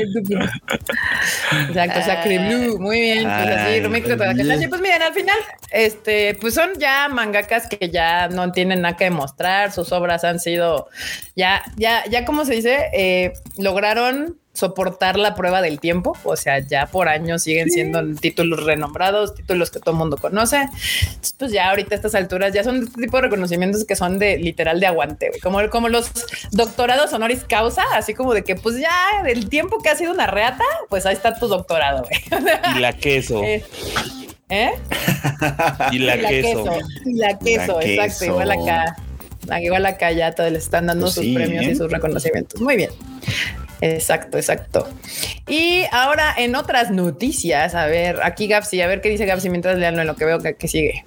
[1.69, 2.79] Exacto, Sacre Blue.
[2.79, 3.23] Muy bien.
[3.23, 3.81] Pues así,
[4.17, 4.67] Takahashi.
[4.67, 5.37] Pues miren, al final,
[5.71, 9.71] este, pues son ya mangakas que ya no tienen nada que demostrar.
[9.71, 10.87] Sus obras han sido
[11.35, 16.17] ya, ya, ya, como se dice, Eh, lograron soportar la prueba del tiempo.
[16.23, 20.57] O sea, ya por años siguen siendo títulos renombrados, títulos que todo el mundo conoce.
[20.61, 24.17] Entonces, pues ya ahorita a estas alturas ya son este tipo de reconocimientos que son
[24.17, 25.39] de literal de aguante, güey.
[25.41, 26.11] como, como los
[26.51, 30.25] doctorados honoris causa, así como de que pues ya del tiempo que ha sido una
[30.25, 32.41] reata, pues ahí está tu doctorado, güey.
[32.75, 33.43] Y la queso.
[33.43, 33.63] Eh,
[34.49, 34.71] ¿Eh?
[35.91, 36.63] y la, Y la queso.
[36.63, 36.79] queso.
[37.05, 38.01] Y la queso, La exacto.
[38.19, 38.25] queso.
[38.25, 38.95] Igual acá.
[39.61, 41.71] Igual acá ya todos le están dando Pues sus sí, premios ¿eh?
[41.71, 42.59] y sus reconocimientos.
[42.59, 42.89] Muy bien.
[43.81, 44.89] Exacto, exacto.
[45.47, 49.77] Y ahora en otras noticias, a ver, aquí Gapsi, a ver qué dice Gapsi mientras
[49.77, 51.05] leanlo en lo que veo que, que sigue.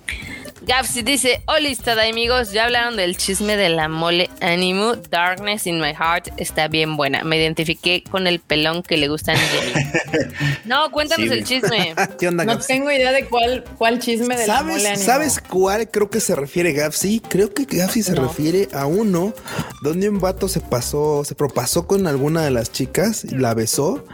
[0.70, 1.68] Gapsi dice, hola
[2.08, 6.96] amigos, ya hablaron del chisme de la mole Animu, Darkness in My Heart está bien
[6.96, 7.24] buena.
[7.24, 10.30] Me identifiqué con el pelón que le gustan Jenny.
[10.66, 11.32] No, cuéntanos Sí.
[11.32, 11.92] el chisme.
[12.20, 15.04] ¿Qué onda, No tengo idea de cuál, cuál chisme de la mole ¿Sabes, ánimo.
[15.04, 17.18] ¿Sabes cuál creo que se refiere Gapsi?
[17.18, 18.28] Creo que Gapsi se No.
[18.28, 19.34] refiere a uno
[19.82, 24.04] donde un vato se pasó, se propasó con alguna de las chicas y la besó,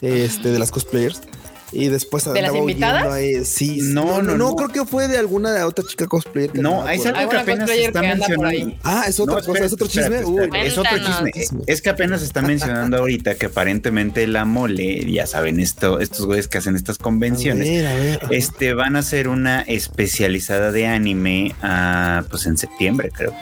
[0.00, 1.20] este, de las cosplayers.
[1.76, 3.02] Y después ¿De las andaba invitadas?
[3.02, 3.44] huyendo ahí.
[3.44, 4.56] Sí, No, no, no, no, no, no.
[4.56, 6.50] creo que fue de alguna de otra chica cosplayer.
[6.50, 6.98] que No, algo ahí.
[7.00, 8.66] que Alguna apenas se está que anda por mencionando.
[8.72, 8.78] ahí.
[8.84, 10.02] Ah, es otra No, cosa, es otro chisme.
[10.04, 10.66] espérate, Uy, espérate.
[10.68, 11.30] Es otro chisme.
[11.66, 16.26] Es que apenas se está mencionando ahorita que aparentemente la mole, ya saben, esto, estos
[16.26, 18.18] güeyes que hacen estas a convenciones, ver, a ver.
[18.24, 18.38] a ver.
[18.38, 23.34] este van a hacer una especializada de anime ah, pues en septiembre, creo.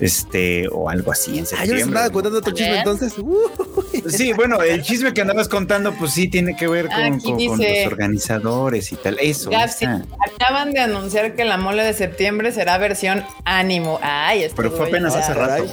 [0.00, 1.82] Este, o algo así en Ah, yo les septiembre.
[1.98, 3.12] andaba contando otro chisme entonces.
[3.18, 4.04] Uy.
[4.08, 7.46] Sí, bueno, el chisme que andabas contando, pues sí tiene que ver con, Aquí con-
[7.46, 9.18] con dice- los organizadores y tal.
[9.20, 9.50] Eso.
[9.50, 10.04] Gapsi, está.
[10.44, 13.98] acaban de anunciar que la mole de septiembre será versión ánimo.
[14.02, 15.66] Ay, esto Pero fue apenas hace rato.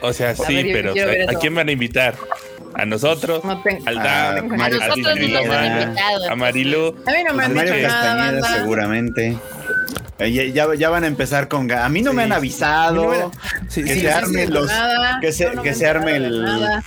[0.00, 2.14] O sea, sí, ver, yo pero ¿a quién van a invitar?
[2.74, 3.44] ¿A nosotros?
[3.44, 6.30] No tengo- al Ah, Dan, A Mario al nosotros ni nos han Castañeda, invitado.
[6.30, 6.86] a Marilu.
[7.06, 9.36] A mí no me A han Mario dicho Castañeda seguramente.
[10.18, 11.68] Eh, Ya, ya, van a empezar con...
[11.68, 13.08] ga- A mí no Sí, me han avisado.
[13.10, 13.16] Me-
[13.68, 14.52] Sí, que sí, se sí, arme sí.
[14.52, 14.66] los...
[14.68, 16.82] Nada, que se- que me se arme el- nada.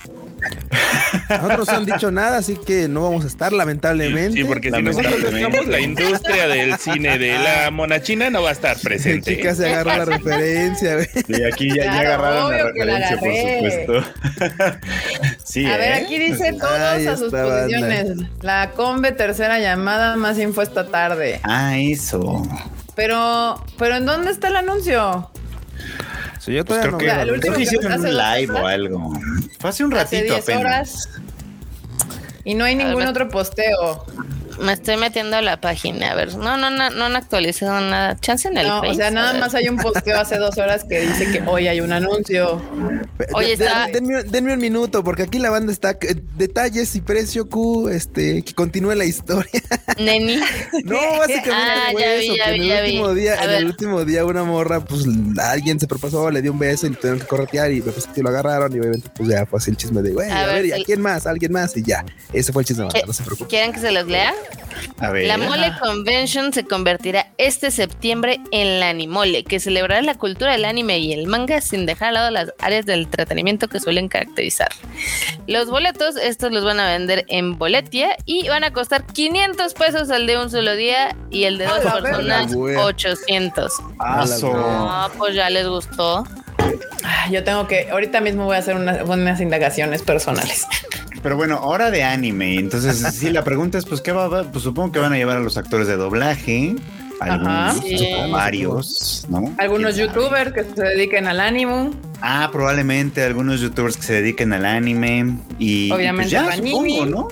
[1.28, 4.38] Nosotros no han dicho nada, así que no vamos a estar, lamentablemente.
[4.40, 5.70] Sí, porque si nosotros Lamentablemente.
[5.70, 9.36] la industria del cine de la monachina no va a estar presente.
[9.36, 11.08] chica se agarró la referencia, güey.
[11.28, 12.64] Y aquí ya, ya Claro, agarraron la
[13.10, 14.14] referencia, por supuesto.
[15.44, 15.94] sí, A ver, ¿eh?
[16.04, 16.70] aquí dice todos
[17.06, 17.62] a sus banda.
[17.62, 18.08] posiciones.
[18.42, 21.40] La combe tercera llamada, más info esta tarde.
[21.42, 22.42] Ah, eso.
[22.94, 25.30] Pero, pero ¿en dónde está el anuncio?
[26.46, 27.06] Sí, yo Pues creo no que,
[27.40, 29.12] creo que hicieron hace un live o algo.
[29.58, 30.60] Fue hace un Hace ratito 10 apenas.
[30.60, 31.08] horas.
[32.44, 34.06] Y no hay ningún otro posteo.
[34.60, 36.12] Me estoy metiendo a la página.
[36.12, 38.16] A ver, no, no, no, no han actualizado nada.
[38.20, 41.00] Chance en el No, o sea, nada más hay un posteo hace dos horas que
[41.00, 42.62] dice que hoy hay un anuncio.
[43.34, 45.90] Oye, está- denme, denme un minuto, porque aquí la banda está.
[45.92, 49.50] eh, Detalles y precio Q, este, que continúe la historia.
[49.98, 50.36] Neni.
[50.84, 53.20] No, básicamente Ah, fue ya vi, eso, ya que vi, en el último vi.
[53.20, 53.58] día, A en ver.
[53.58, 55.04] el último día una morra, pues
[55.42, 58.28] alguien se propasó, le dio un beso y le tuvieron que corretear y pues lo
[58.28, 60.72] agarraron y obviamente pues ya fue así el chisme de, güey, A a, ver, ¿y
[60.72, 61.26] a quién más?
[61.26, 61.76] ¿Alguien más?
[61.76, 63.48] Y ya, ese fue el chisme, no se preocupen.
[63.48, 64.34] ¿Quieren que se los lea?
[64.98, 65.26] A ver.
[65.26, 70.64] La Mole Convention se convertirá este septiembre en la Animole, que celebrará la cultura del
[70.64, 74.68] anime y el manga sin dejar a lado las áreas del entretenimiento que suelen caracterizar.
[75.46, 80.10] Los boletos, estos los van a vender en Boletia y van a costar 500 pesos
[80.10, 82.76] el de un solo día y el de dos personas verga, güey.
[82.76, 83.72] 800.
[83.98, 84.52] Aso.
[84.52, 86.24] No, pues ya les gustó.
[87.04, 90.66] Ah, Yo tengo que, ahorita mismo voy a hacer unas, unas indagaciones personales.
[91.26, 92.54] Pero bueno, hora de anime.
[92.54, 95.38] Entonces, sí, la pregunta es, pues, ¿qué va a Pues supongo que van a llevar
[95.38, 96.76] a los actores de doblaje.
[97.18, 97.82] Algunos, Ajá.
[97.82, 97.98] Sí.
[97.98, 99.52] supongo, varios, ¿no?
[99.58, 101.90] Algunos youtubers que se dediquen al ánimo.
[102.22, 105.36] Ah, probablemente algunos youtubers que se dediquen al anime.
[105.58, 106.96] Y, y Obviamente pues ya, Panini.
[106.98, 107.28] supongo, ¿no?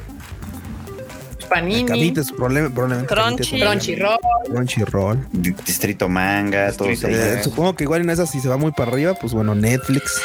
[1.49, 3.15] Panini, Camitas, problema, probablemente.
[3.15, 3.61] Crunchy.
[3.61, 4.19] Crunchyroll.
[4.47, 5.29] Crunchyroll.
[5.31, 7.39] Distrito Manga, todos Distrito ellos.
[7.39, 10.21] Eh, supongo que igual en esas si se va muy para arriba, pues bueno, Netflix.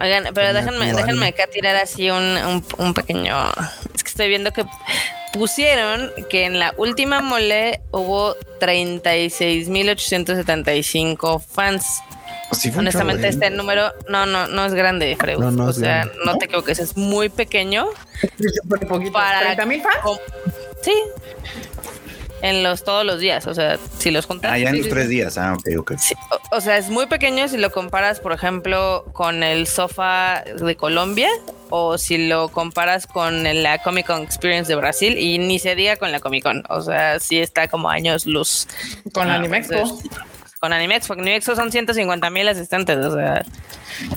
[0.00, 3.36] Oigan, pero déjenme, déjenme acá tirar así un, un, un pequeño.
[3.94, 4.64] Es que estoy viendo que
[5.32, 11.84] pusieron que en la última mole hubo 36.875 fans.
[12.52, 13.30] Sí, un Honestamente, ¿eh?
[13.30, 15.38] este número no, no, no es grande, Freud.
[15.38, 16.14] No, no o es sea, grande.
[16.26, 17.86] no te equivoques, es muy pequeño.
[18.88, 19.12] Poquito.
[19.12, 19.94] Para- 30 mil fans.
[20.82, 20.92] Sí.
[22.42, 23.46] En los todos los días.
[23.46, 24.50] O sea, si los juntas.
[24.52, 25.38] Ah, ya en los tres días.
[25.38, 25.92] Ah, ok, ok.
[25.98, 30.42] Sí, o, o sea, es muy pequeño si lo comparas, por ejemplo, con el sofá
[30.60, 31.28] de Colombia
[31.70, 35.96] o si lo comparas con la Comic Con Experience de Brasil y ni se diga
[35.96, 36.64] con la Comic Con.
[36.68, 38.66] O sea, sí está como años luz.
[39.14, 39.74] Con Ah, Anime Expo.
[39.74, 40.10] entonces,
[40.60, 42.96] Con Animex, porque Animexpo son 150 mil asistentes.
[42.98, 43.44] O sea,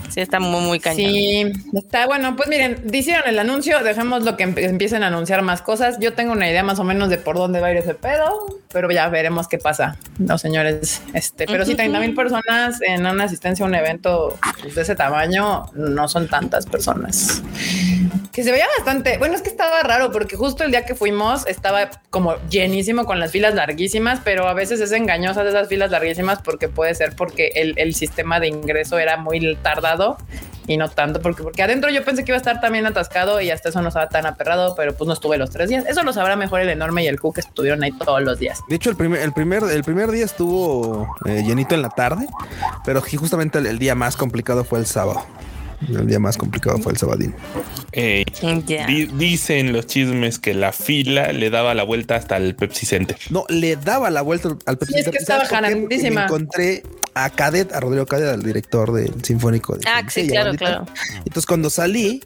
[0.09, 0.97] sí está muy, muy cañón.
[1.11, 2.35] Sí, está bueno.
[2.35, 5.97] Pues miren, hicieron el anuncio, dejemos lo que emp- empiecen a anunciar más cosas.
[5.99, 8.45] Yo tengo una idea más o menos de por dónde va a ir ese pedo,
[8.71, 9.97] pero ya veremos qué pasa.
[10.17, 11.77] No, señores, este, pero sí, Ujú.
[11.77, 16.27] 30 mil personas en una asistencia a un evento pues, de ese tamaño no son
[16.27, 17.41] tantas personas.
[18.35, 19.17] Que se veía bastante.
[19.17, 23.17] Bueno, es que estaba raro porque justo el día que fuimos estaba como llenísimo con
[23.17, 27.15] las filas larguísimas, pero a veces es engañosa de esas filas larguísimas porque puede ser
[27.15, 30.17] porque el, el sistema de ingreso era muy tardado
[30.67, 33.51] y no tanto porque porque adentro yo pensé que iba a estar también atascado y
[33.51, 35.85] hasta eso no estaba tan aperrado, pero pues no estuve los tres días.
[35.87, 38.59] Eso lo sabrá mejor el enorme y el Q que estuvieron ahí todos los días.
[38.67, 42.27] De hecho, el primer, el primer, el primer día estuvo eh, llenito en la tarde,
[42.83, 45.25] pero justamente el día más complicado fue el sábado.
[45.89, 47.33] El día más complicado fue el sabadín.
[47.91, 48.23] Eh,
[48.87, 53.17] di- dicen los chismes que la fila le daba la vuelta hasta el Pepsi Center.
[53.29, 55.21] No, le daba la vuelta al Pepsi Sí, es que Center.
[55.21, 55.47] estaba
[56.25, 56.83] encontré
[57.15, 59.75] a Cadet, a Rodrigo Cadet, al director del Sinfónico.
[59.78, 60.86] De Ah, sí, y claro, claro.
[61.19, 62.21] Entonces, cuando salí,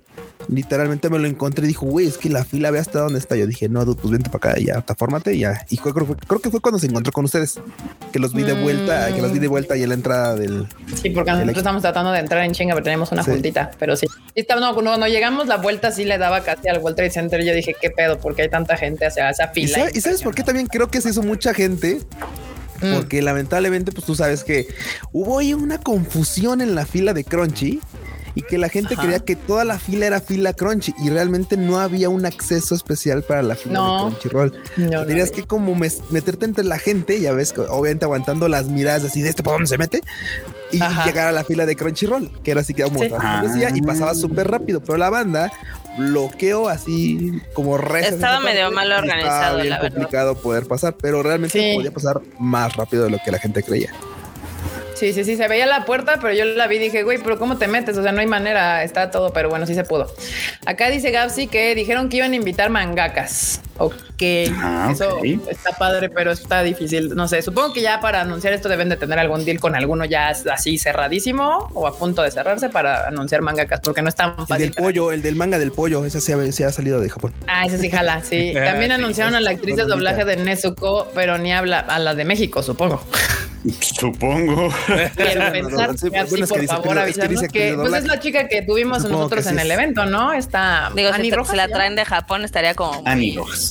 [0.47, 3.35] literalmente me lo encontré y dijo, güey, es que la fila ve hasta dónde está.
[3.35, 5.63] Yo dije, no, dude, pues vente para acá y ya, fórmate y ya.
[5.69, 7.59] Y creo, creo, creo que fue cuando se encontró con ustedes,
[8.11, 10.67] que los vi de vuelta, que los vi de vuelta y en la entrada del.
[11.01, 13.29] Sí, porque nosotros estamos tratando de entrar en chinga, pero tenemos una Sí.
[13.31, 14.07] juntita, pero sí.
[14.33, 17.43] Y estaba- no, cuando llegamos la vuelta sí le daba casi al World Trade Center.
[17.45, 18.19] Yo dije, ¿qué pedo?
[18.19, 19.77] Porque hay tanta gente hacia esa ¿Y, fila.
[19.77, 21.99] sabe- y sabes por qué también creo que se hizo mucha gente?
[22.81, 22.93] Mm.
[22.95, 24.67] Porque lamentablemente, pues tú sabes que
[25.11, 27.79] hubo ahí una confusión en la fila de Crunchy
[28.35, 29.03] y que la gente Ajá.
[29.03, 33.23] creía que toda la fila era fila Crunchy y realmente no había un acceso especial
[33.23, 33.95] para la fila No.
[33.95, 34.53] de Crunchyroll.
[34.77, 35.31] No, no.
[35.31, 39.21] que como mes- meterte entre la gente, ya ves, que obviamente aguantando las miradas así
[39.21, 40.01] de este por dónde se mete
[40.71, 41.05] y Ajá.
[41.05, 43.09] llegar a la fila de Crunchyroll, que era así que como Sí.
[43.41, 45.51] decía, y pasaba súper rápido, pero la banda
[45.99, 49.91] bloqueó así como reces Estaba medio parte, mal y estaba organizado, bien la verdad.
[49.97, 51.75] complicado poder pasar, pero realmente Sí.
[51.75, 53.91] podía pasar más rápido de lo que la gente creía.
[54.99, 57.39] Sí, sí, sí, se veía la puerta, pero yo la vi y dije, güey, pero
[57.39, 57.97] ¿cómo te metes?
[57.97, 60.13] O sea, no hay manera, está todo, pero bueno, sí se pudo.
[60.65, 63.61] Acá dice Gapsi que dijeron que iban a invitar mangakas.
[63.77, 63.95] Ok,
[64.57, 67.15] Ah, eso está padre, pero está difícil.
[67.15, 70.03] No sé, supongo que ya para anunciar esto deben de tener algún deal con alguno
[70.03, 74.35] ya así cerradísimo o a punto de cerrarse para anunciar mangakas, porque no es tan
[74.37, 74.57] El fácil.
[74.65, 77.33] del pollo, el del manga del pollo, ese se ha, se ha salido de Japón.
[77.47, 78.53] Ah, ese sí, jala, sí.
[78.57, 81.99] Ah, También sí, anunciaron a la actriz de doblaje de Nezuko, pero ni habla a
[81.99, 83.01] la de México, supongo.
[83.79, 84.69] Supongo.
[85.15, 87.43] Quiero pensar sí, que así, bueno, es que por favor, que avisarnos
[87.89, 90.33] pues es la chica que tuvimos Supongo nosotros que en sí el evento, ¿no?
[90.33, 91.73] Está Digo, si, Rojas, la ¿no?
[91.73, 93.03] traen de Japón estaría como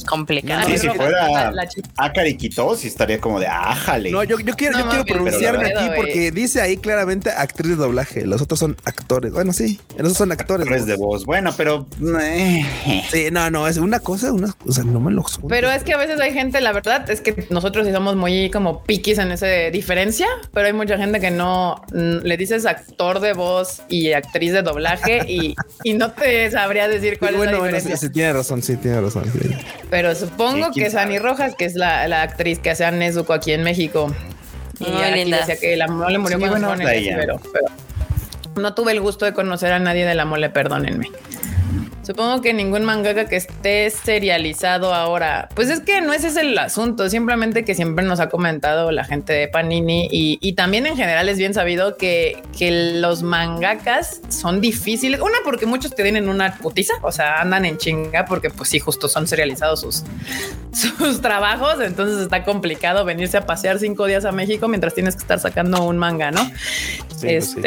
[0.06, 0.68] complicado.
[0.68, 1.52] Sí, si Rojas, fuera.
[1.96, 2.38] Akari
[2.76, 4.10] sí estaría como de ájale.
[4.10, 7.76] No, yo, yo quiero, No, yo quiero pronunciarme aquí porque dice ahí claramente actriz de
[7.76, 8.26] doblaje.
[8.26, 9.32] Los otros son actores.
[9.32, 10.66] Bueno, sí, esos son actores.
[10.66, 11.24] Actores de voz.
[11.24, 11.86] Bueno, pero.
[12.20, 12.64] eh,
[13.10, 15.48] Sí, no, no, es una cosa, una cosa, no me lo junto.
[15.48, 18.50] Pero es que a veces hay gente, la verdad es que nosotros sí somos muy
[18.50, 19.46] como piquis en esa
[19.88, 24.60] diferencia, pero hay mucha gente que no le dices actor de voz y actriz de
[24.60, 27.96] doblaje y, y no te sabría decir cuál bueno, es la bueno, diferencia.
[27.96, 29.24] sí, sí, tiene razón, sí, tiene razón.
[29.32, 29.50] sí.
[29.88, 31.28] Pero supongo que es Ani sabe.
[31.30, 34.14] Rojas, que es la, la actriz que hace a Nezuko aquí en México.
[34.78, 35.38] Y Muy aquí linda.
[35.38, 37.16] decía que la mole murió Sí, cuando ella.
[37.18, 37.66] pero, pero
[38.60, 41.10] no tuve el gusto de conocer a nadie de la mole, perdónenme.
[42.02, 46.56] Supongo que ningún mangaka que esté serializado ahora, pues es que no ese es el
[46.58, 50.96] asunto, simplemente que siempre nos ha comentado la gente de Panini y, y también en
[50.96, 55.20] general es bien sabido que, que los mangakas son difíciles.
[55.20, 58.78] Una, porque muchos te tienen una putiza, o sea, andan en chinga porque pues sí,
[58.78, 60.04] justo son serializados sus,
[60.72, 65.22] sus trabajos, entonces está complicado venirse a pasear cinco días a México mientras tienes que
[65.22, 66.50] estar sacando un manga, ¿no?
[67.20, 67.60] pues sí.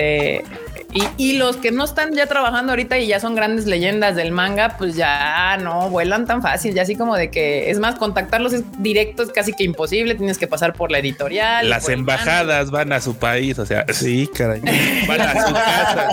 [0.93, 4.31] Y, y los que no están ya trabajando ahorita y ya son grandes leyendas del
[4.31, 6.73] manga, pues ya no vuelan tan fácil.
[6.73, 10.15] Ya así como de que es más, contactarlos es directo, es casi que imposible.
[10.15, 11.69] Tienes que pasar por la editorial.
[11.69, 14.61] Las embajadas van a su país, o sea, Sí, caray.
[15.07, 16.07] van a su casa.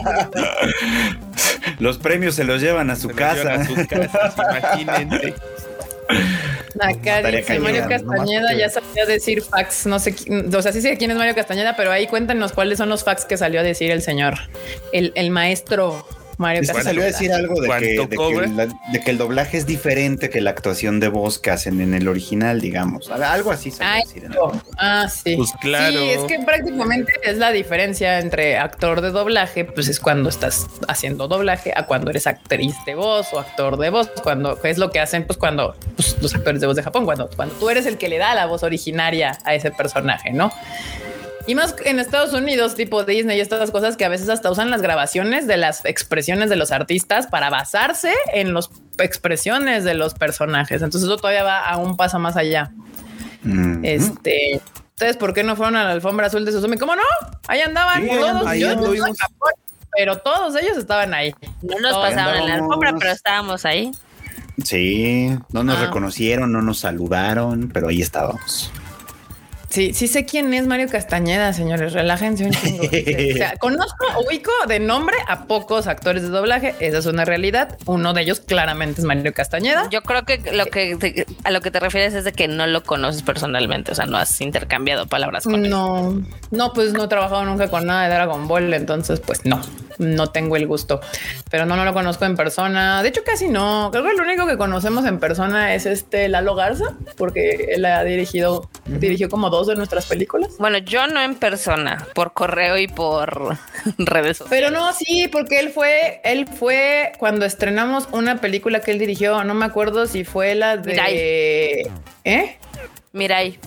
[1.78, 3.62] los premios se los llevan a su se los llevan casa.
[3.62, 4.34] A sus casas,
[4.86, 5.34] imagínense.
[6.80, 10.14] Acá Estaría dice cañón, Mario Castañeda ya salió a decir fax, no sé,
[10.54, 13.24] o sea, sí sé quién es Mario Castañeda, pero ahí cuéntanos cuáles son los fax
[13.24, 14.34] que salió a decir el señor,
[14.92, 16.06] el, el maestro
[16.38, 16.84] Mario Es que Castañeda.
[16.88, 18.46] salió a decir algo de ¿Cuánto que, de, que cobra?
[18.46, 21.94] la- de que el doblaje es diferente que la actuación de voz que hacen en
[21.94, 23.10] el original, digamos.
[23.10, 24.30] Algo así salió a Ay, decir.
[24.30, 24.62] no.
[24.78, 25.36] Ah, sí.
[25.36, 25.98] Pues claro.
[26.00, 30.66] Sí, es que prácticamente es la diferencia entre actor de doblaje, pues es cuando estás
[30.86, 34.90] haciendo doblaje, a cuando eres actriz de voz o actor de voz, cuando es lo
[34.90, 37.84] que hacen, pues cuando pues, los actores de voz de Japón, cuando, cuando tú eres
[37.86, 40.52] el que le da la voz originaria a ese personaje, ¿no?
[41.48, 44.70] Y más en Estados Unidos, tipo Disney y estas cosas que a veces hasta usan
[44.70, 50.12] las grabaciones de las expresiones de los artistas para basarse en las expresiones de los
[50.14, 50.82] personajes.
[50.82, 52.70] Entonces eso todavía va a un paso más allá.
[53.42, 53.82] Mm.
[53.84, 56.76] Este, ¿ustedes por qué no fueron a la alfombra azul de Susumi?
[56.76, 57.02] ¿Cómo no?
[57.46, 58.46] Ahí andaban Sí, todos.
[58.46, 59.52] ahí yo no Japón,
[59.96, 61.34] pero todos ellos estaban ahí.
[61.62, 63.90] No nos Todos pasaban en la alfombra, pero estábamos ahí.
[64.64, 65.86] Sí, no nos Ah.
[65.86, 68.70] reconocieron, no nos saludaron, pero ahí estábamos.
[69.70, 71.92] Sí, sí sé quién es Mario Castañeda, señores.
[71.92, 72.84] Relájense un chingo.
[72.86, 76.74] o sea, conozco, ubico de nombre a pocos actores de doblaje.
[76.80, 77.76] Esa es una realidad.
[77.84, 79.88] Uno de ellos claramente es Mario Castañeda.
[79.90, 82.66] Yo creo que lo que te- a lo que te refieres es de que no
[82.66, 85.70] lo conoces personalmente, o sea, no has intercambiado palabras con él.
[85.70, 86.18] No,
[86.50, 89.60] no, pues no he trabajado nunca con nada de Dragon Ball, entonces pues no,
[89.98, 91.00] no tengo el gusto.
[91.50, 93.02] Pero no, no lo conozco en persona.
[93.02, 93.90] De hecho, casi no.
[93.90, 98.04] Creo que lo único que conocemos en persona es este Lalo Garza, porque él ha
[98.04, 100.56] dirigido, dirigió como dos de nuestras películas.
[100.58, 103.56] Bueno, yo no en persona, por correo y por
[103.98, 104.50] redes sociales.
[104.50, 109.44] Pero no, sí, porque él fue, él fue cuando estrenamos una película que él dirigió,
[109.44, 110.92] no me acuerdo si fue la de...
[110.92, 111.16] Mirai.
[112.24, 112.56] ¿Eh?
[113.12, 113.58] Mirai,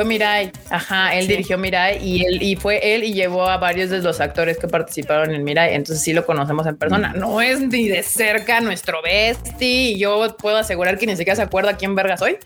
[0.00, 1.28] Fue Mirai, ajá, él Sí.
[1.32, 4.66] dirigió Mirai y él y fue él y llevó a varios de los actores que
[4.66, 7.12] participaron en Mirai, entonces sí lo conocemos en persona.
[7.14, 11.42] No es ni de cerca nuestro bestie, y yo puedo asegurar que ni siquiera se
[11.42, 12.38] acuerda quién verga soy,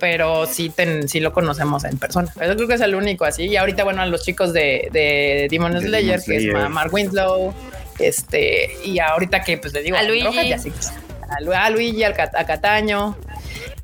[0.00, 2.32] pero sí, ten- sí lo conocemos en persona.
[2.40, 3.44] Yo creo que es el único así.
[3.48, 6.94] Y ahorita, bueno, a los chicos de, de Demon De Slayer, Demon que es Mark
[6.94, 7.52] Winslow,
[7.98, 10.48] este, y ahorita que pues le digo A Rojas, Luigi.
[10.48, 10.72] ya sí,
[11.28, 13.14] a, Lu- a Luigi, Cat- a Cataño.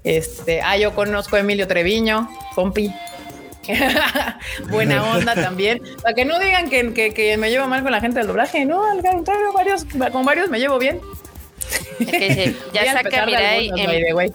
[0.05, 2.91] Este, ah, yo conozco a Emilio Treviño, compi.
[4.71, 5.83] Buena onda también.
[6.03, 8.65] Para que no digan que, que- que me llevo mal con la gente del doblaje,
[8.65, 11.01] no, al contrario, varios, con varios me llevo bien.
[11.99, 14.35] que Voy ya saca Mirai en,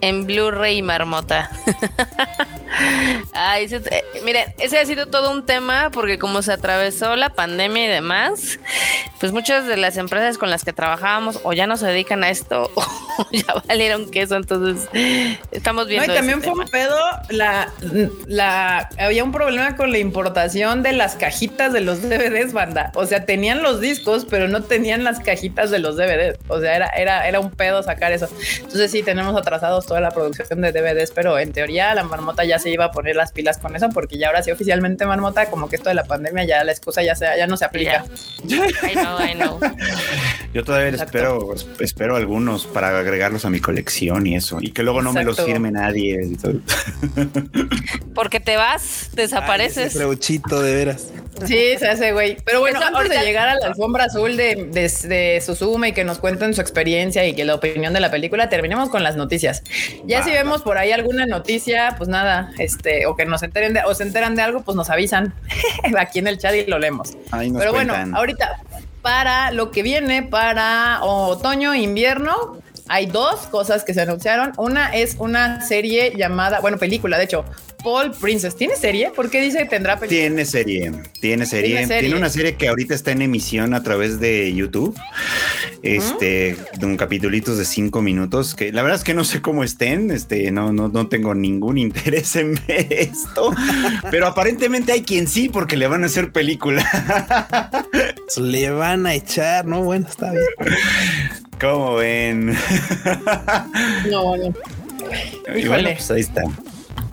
[0.00, 1.50] en Blu-ray marmota.
[3.32, 7.30] Ay, ese- eh, miren, ese ha sido todo un tema porque como se atravesó la
[7.30, 8.58] pandemia y demás,
[9.20, 12.30] pues muchas de las empresas con las que trabajábamos o ya no se dedican a
[12.30, 14.88] esto o ya valieron queso, entonces
[15.50, 16.12] estamos No, viendo.
[16.12, 16.70] y también fue un tema.
[16.70, 16.98] pedo,
[17.30, 17.70] la,
[18.26, 22.90] la, había un problema con la importación de las cajitas de los DVDs, banda.
[22.94, 26.38] O sea, tenían los discos, pero no tenían las cajitas de los DVDs.
[26.48, 28.28] O sea, era, era, era un pedo sacar eso.
[28.58, 32.58] Entonces sí, tenemos atrasados toda la producción de DVDs, pero en teoría la marmota ya
[32.64, 35.68] se iba a poner las pilas con eso, porque ya ahora sí oficialmente marmota, como
[35.68, 38.04] que esto de la pandemia ya la excusa ya, se, ya no se aplica.
[38.48, 39.60] I know, I know.
[40.52, 41.18] Yo todavía Exacto.
[41.18, 44.58] espero, espero algunos para agregarlos a mi colección y eso.
[44.60, 46.18] Y que luego no me los firme nadie.
[46.24, 46.54] y todo.
[48.14, 49.92] Porque te vas, desapareces.
[49.94, 51.08] Freuchito, de veras.
[51.46, 52.36] Sí, se hace, güey.
[52.44, 55.88] Pero bueno, Eso antes ahorita- de llegar a la alfombra azul de, de, de Suzume
[55.88, 59.02] y que nos cuenten su experiencia y que la opinión de la película, terminemos con
[59.02, 59.62] las noticias.
[60.06, 63.82] Ya si vemos por ahí alguna noticia, pues nada, este, o que nos enteren de,
[63.84, 65.34] o se enteran de algo, pues nos avisan
[65.98, 67.16] aquí en el chat y lo leemos.
[67.30, 68.02] Ahí nos Pero cuentan.
[68.02, 68.56] bueno, ahorita,
[69.02, 74.52] para lo que viene para otoño, invierno, hay dos cosas que se anunciaron.
[74.56, 77.44] Una es una serie llamada, bueno, película, de hecho,
[77.84, 78.56] Paul Princess.
[78.56, 79.10] ¿Tiene serie?
[79.14, 80.20] ¿Por qué dice que tendrá película?
[80.20, 82.00] Tiene serie, tiene serie, Tiene serie.
[82.00, 84.98] tiene una serie que ahorita está en emisión a través de YouTube,
[85.82, 89.62] este, de un capitulitos de cinco minutos, que la verdad es que no sé cómo
[89.62, 93.54] estén, este, no, no, no tengo ningún interés en ver esto,
[94.10, 96.84] pero aparentemente hay quien sí, porque le van a hacer película.
[98.36, 100.42] Le van a echar, no, bueno, está bien.
[101.60, 102.54] ¿Cómo ven?
[104.10, 104.52] No, no.
[105.56, 106.42] Y bueno, pues ahí está.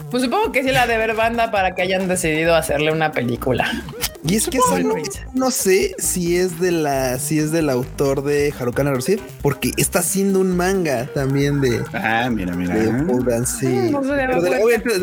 [0.09, 3.69] Pues supongo que sí la de ver banda para que hayan decidido hacerle una película.
[4.27, 4.59] Y es que
[5.33, 9.99] no, sé si es de la, si es del autor de Haruka Naruto, porque está
[9.99, 12.75] haciendo un manga también de, Ah, mira, mira.
[12.75, 13.65] de pole dance, sí.
[13.67, 14.59] Mm, no Pero de la-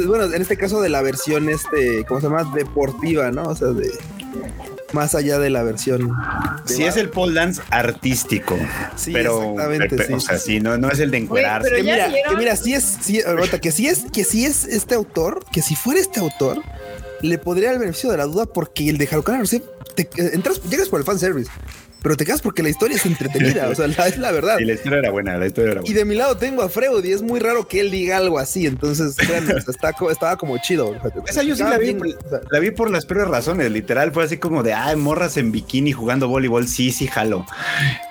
[0.06, 2.52] bueno, en este caso de la versión, este, ¿cómo se llama?
[2.54, 3.42] Deportiva, ¿no?
[3.44, 3.90] O sea, de
[4.92, 6.08] más allá de la versión.
[6.66, 8.56] de Sí, es el pole dance artístico,
[8.96, 11.68] Sí, pero, exactamente, pero- sí, o sea, sí, sí, no, no es el de encuerarse.
[11.70, 14.64] pero que mira, que mira, si es, sí, ahorita, que si es, que si es
[14.64, 16.62] este autor, que si fuera este autor,
[17.20, 19.58] le podría el beneficio de la duda porque el de Haruka Naruto,
[19.94, 21.50] te eh, entras, llegas por el fanservice,
[22.02, 24.58] pero te quedas porque la historia es entretenida, o sea, la- es la verdad.
[24.60, 25.98] Y la historia era buena, la historia era Y buena.
[25.98, 28.66] de mi lado tengo a Freud y es muy raro que él diga algo así,
[28.66, 30.94] entonces créanme, o sea, está co- estaba como chido.
[31.26, 34.12] Esa yo sí la vi, bien, o sea, la vi por las peores razones, literal,
[34.12, 37.44] fue así como de, ay, morras en bikini jugando voleibol, sí, sí, jalo.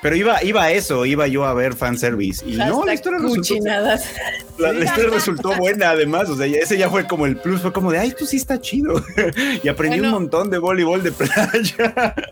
[0.02, 2.44] Pero iba, iba a eso, iba yo a ver fanservice.
[2.48, 3.56] Y no, la historia, resultó,
[4.58, 7.72] la, la historia resultó buena además, o sea, ese ya fue como el plus, fue
[7.74, 9.04] como de, ay, esto sí está chido.
[9.64, 10.16] y aprendí Bueno.
[10.16, 12.16] un montón de voleibol de playa.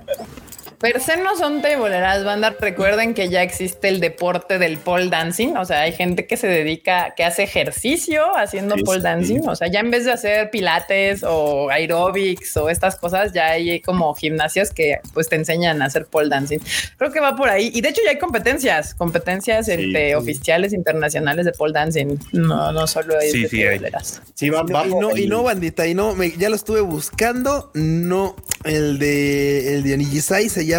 [0.85, 2.55] Per se no son teboleras, banda.
[2.59, 5.55] Recuerden que ya existe el deporte del pole dancing.
[5.57, 9.03] O sea, hay gente que se dedica, que hace ejercicio haciendo Sí, pole sí.
[9.03, 9.39] dancing.
[9.47, 13.81] O sea, ya en vez de hacer pilates o aerobics o estas cosas, ya hay
[13.81, 16.59] como gimnasios que pues te enseñan a hacer pole dancing.
[16.99, 17.71] Creo que va por ahí.
[17.73, 20.13] Y de hecho ya hay competencias, competencias Sí, entre sí.
[20.13, 22.19] oficiales internacionales de pole dancing.
[22.31, 23.69] No, no solo Sí, de sí hay.
[23.79, 24.21] teboleras.
[24.35, 26.55] Sí, va, y va no, y no, y no, bandita, y no, me- ya lo
[26.55, 30.74] estuve buscando, no, el de, el de Onijisai se llama,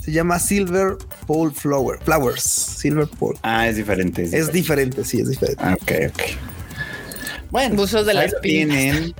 [0.00, 3.38] se llama Silver Pole Flower, Flowers, Silver Pole.
[3.42, 4.22] Ah, es diferente.
[4.22, 5.02] Es, Es diferente.
[5.02, 5.62] diferente, sí, es diferente.
[5.64, 6.22] Ah, ok, ok.
[7.50, 8.68] Bueno, Buzos de ahí las lo piñas.
[8.76, 9.14] tienen.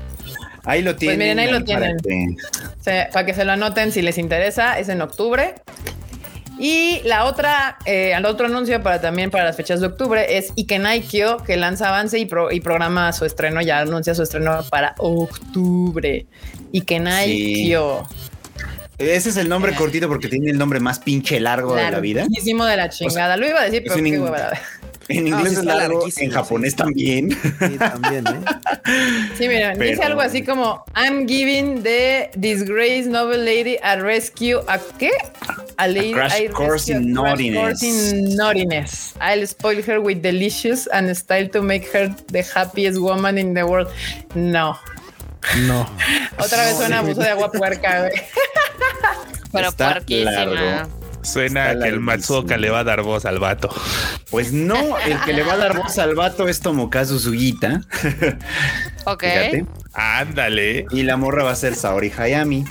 [0.64, 1.18] Ahí lo tienen.
[1.18, 2.36] miren, ahí lo para tienen.
[2.84, 5.54] que- para que se lo anoten si les interesa, es en octubre.
[6.58, 10.52] Y la otra, eh, el otro anuncio para también para las fechas de octubre es
[10.56, 14.64] Ikenai Kyo, que lanza avance y, pro- y programa su estreno, ya anuncia su estreno
[14.70, 16.26] para octubre.
[16.72, 17.64] Ikenai Sí.
[18.98, 22.20] Ese es el nombre cortito porque tiene el nombre más pinche largo de la vida.
[22.22, 23.36] Larguísimo de la chingada.
[23.36, 24.50] Lo iba a decir, pero un qué in- hueva.
[25.08, 26.76] En No, inglés sí es está largo, en japonés sí.
[26.78, 27.30] también.
[27.30, 28.40] Sí, también, ¿eh?
[29.38, 34.80] Sí, mira, dice algo así como I'm giving the disgraced novel lady a rescue a
[34.98, 35.10] qué?
[35.76, 39.14] A, lady, crash I course rescue in a crash course in naughtiness.
[39.20, 43.64] I'll spoil her with delicious and style to make her the happiest woman in the
[43.64, 43.88] world.
[44.34, 44.76] No.
[45.66, 45.88] No.
[46.38, 48.12] Otra vez No, suena abuso de agua puerca, güey.
[49.52, 50.30] Pero Está puerquísima.
[50.32, 50.90] largo.
[51.22, 52.00] Suena Está que el.
[52.00, 53.68] Matsuoka le va a dar voz al vato.
[54.30, 57.80] Pues no, el que le va a dar voz al vato es Tomokazu Sugita.
[59.08, 59.22] Ok.
[59.22, 59.66] Fíjate.
[59.94, 60.84] Ándale.
[60.90, 62.64] Y la morra va a ser Saori Hayami.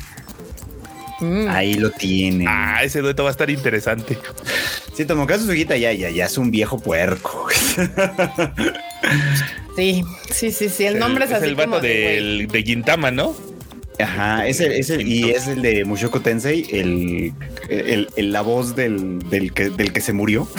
[1.22, 1.48] Mm.
[1.50, 2.46] Ahí lo tienen.
[2.46, 4.18] Ah, ese dueto va a estar interesante.
[4.94, 7.48] Sí, Tomokazu Sugita ya, ya, ya es un viejo puerco.
[9.76, 10.86] Sí, sí, sí, sí.
[10.86, 13.36] El nombre es, así el vato como de, de Gintama, ¿no?
[14.00, 17.34] Ajá, es el, es el- y es el de Mushoku Tensei, el,
[17.70, 20.48] el- el- la voz del, del que, del que se murió.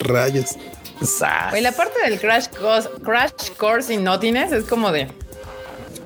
[0.00, 0.56] Rayos.
[1.02, 1.50] Sas.
[1.50, 5.08] Güey, la parte del crash course, crash course in naughtiness es como de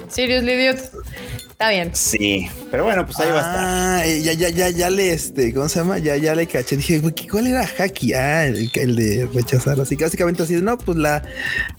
[0.09, 0.81] seriously, dude.
[1.55, 1.91] Está bien.
[1.95, 3.65] Sí, pero bueno, pues ahí va a estar.
[3.65, 5.99] Ah, ya, ya, ya, ya le, este, ¿cómo se llama?
[5.99, 6.77] Ya, ya le caché.
[6.77, 8.13] Dije, güey, ¿qué- ¿cuál era Haki?
[8.13, 9.81] Ah, el, el de rechazar.
[9.81, 11.23] Así que básicamente así, no, pues la,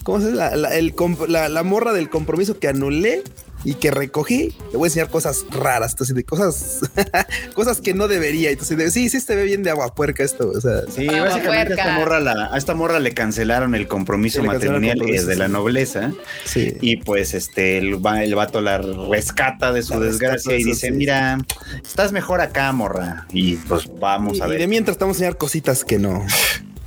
[0.03, 0.37] ¿cómo se llama?
[0.51, 0.93] La, la- el
[1.27, 3.21] la, la morra del compromiso que anulé
[3.65, 6.79] y que recogí, le voy a enseñar cosas raras, entonces de cosas,
[7.53, 8.51] cosas que no debería.
[8.51, 10.49] Entonces, de, sí, sí, se ve bien de agua puerca esto.
[10.55, 13.87] O sea, Sí, Ah, básicamente a esta, morra la, a esta morra le cancelaron el
[13.87, 16.13] compromiso Sí, matrimonial eh, de la nobleza
[16.45, 16.77] sí.
[16.79, 20.63] y pues este el, va- el vato la rescata de su La desgracia de y
[20.63, 20.93] dice, sí.
[20.93, 21.39] mira,
[21.83, 23.25] estás mejor acá, morra.
[23.33, 24.59] Y pues vamos Y, a y ver.
[24.59, 26.25] de mientras estamos a enseñar cositas que no.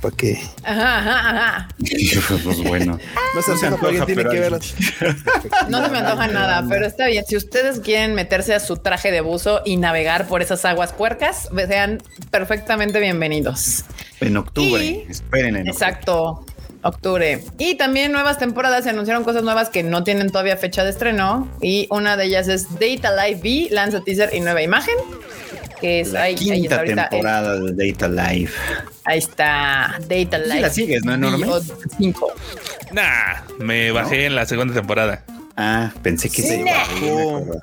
[0.01, 0.41] ¿Para qué?
[0.63, 1.67] Ajá, ajá, ajá.
[2.43, 2.97] pues bueno.
[3.35, 4.61] No se No se antoja, pero alguien antoja, tiene pero que alguien-
[5.01, 5.69] verlas.
[5.69, 7.25] No se me antoja nada, pero está bien.
[7.27, 11.49] Si ustedes quieren meterse a su traje de buzo y navegar por esas aguas puercas,
[11.67, 13.83] sean perfectamente bienvenidos.
[14.21, 14.83] En octubre.
[14.85, 15.71] Y- Esperen en octubre.
[15.71, 16.45] Exacto.
[16.81, 17.43] Octubre.
[17.57, 21.49] Y también nuevas temporadas, se anunciaron cosas nuevas que no tienen todavía fecha de estreno.
[21.61, 24.95] Y una de ellas es Data Live V, lanza teaser y nueva imagen.
[25.81, 28.53] Que es La ahí, quinta eh, temporada de Data Life.
[29.05, 30.61] ahí está Data Sí Live.
[30.61, 31.13] la sigues, ¿no?
[31.13, 31.45] Enorme.
[31.47, 31.61] V o
[31.97, 32.33] cinco.
[32.91, 35.23] Nah, me bajé en la segunda temporada.
[35.55, 36.65] Ah, pensé que Sí, se no.
[36.65, 37.61] bajó.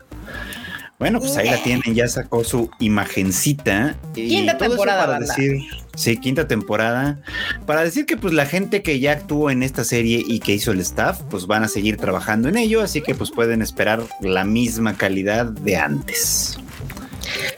[0.99, 3.97] Bueno, pues ahí la tienen, ya sacó su imagencita.
[4.15, 5.27] Quinta temporada, para banda.
[5.37, 5.61] decir,
[5.95, 7.19] sí, quinta temporada.
[7.67, 10.73] Para decir que pues la gente que ya actuó en esta serie y que hizo
[10.73, 14.45] el staff, pues van a seguir trabajando en ello, así que pues pueden esperar la
[14.45, 16.59] misma calidad de antes.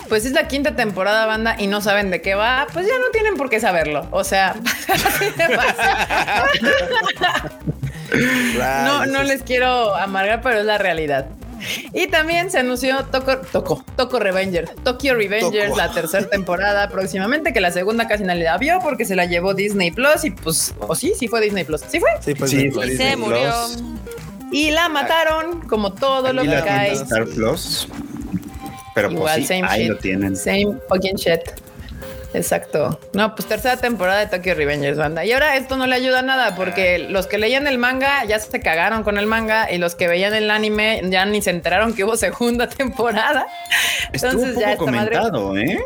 [0.09, 3.11] Pues es la quinta temporada, banda, y no saben de qué va, pues ya no
[3.13, 4.07] tienen por qué saberlo.
[4.11, 4.55] O sea,
[8.85, 11.27] no, no les quiero amargar, pero es la realidad.
[11.93, 15.77] Y también se anunció Toco, Toco, Toco Revenger, Tokyo Revengers, Toco.
[15.77, 19.55] la tercera temporada próximamente, que la segunda casi nadie la vio porque se la llevó
[19.55, 22.11] Disney Plus y pues, o sí, sí fue Disney Plus, sí fue.
[22.21, 23.53] Sí, pues Sí, fue Y Disney se murió.
[24.51, 26.93] Y la mataron como todo lo que cae.
[26.93, 27.89] Star Plus.
[29.03, 29.91] Pero Igual, pues sí, same ahí shit.
[29.91, 30.37] lo tienen.
[30.37, 31.41] Same fucking shit.
[32.35, 33.01] Exacto.
[33.15, 35.25] No, pues tercera temporada de Tokyo Revengers, banda.
[35.25, 38.39] Y ahora esto no le ayuda a nada porque los que leían el manga ya
[38.39, 41.95] se cagaron con el manga y los que veían el anime ya ni se enteraron
[41.95, 43.47] que hubo segunda temporada.
[44.13, 45.79] Estuvo Entonces poco ya esta madre comentado, ¿eh?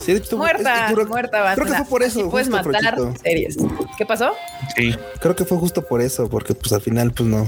[0.00, 1.54] Sí, hecho, estuvo- muerta, es que creo- muerta, banda.
[1.54, 2.20] Creo que fue por eso.
[2.20, 3.14] Así puedes matar Frochito.
[3.22, 3.56] series.
[3.96, 4.32] ¿Qué pasó?
[4.76, 4.96] Sí.
[5.20, 7.46] Creo que fue justo por eso, porque pues al final pues no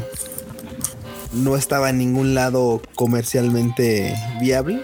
[1.33, 4.81] no estaba en ningún lado comercialmente viable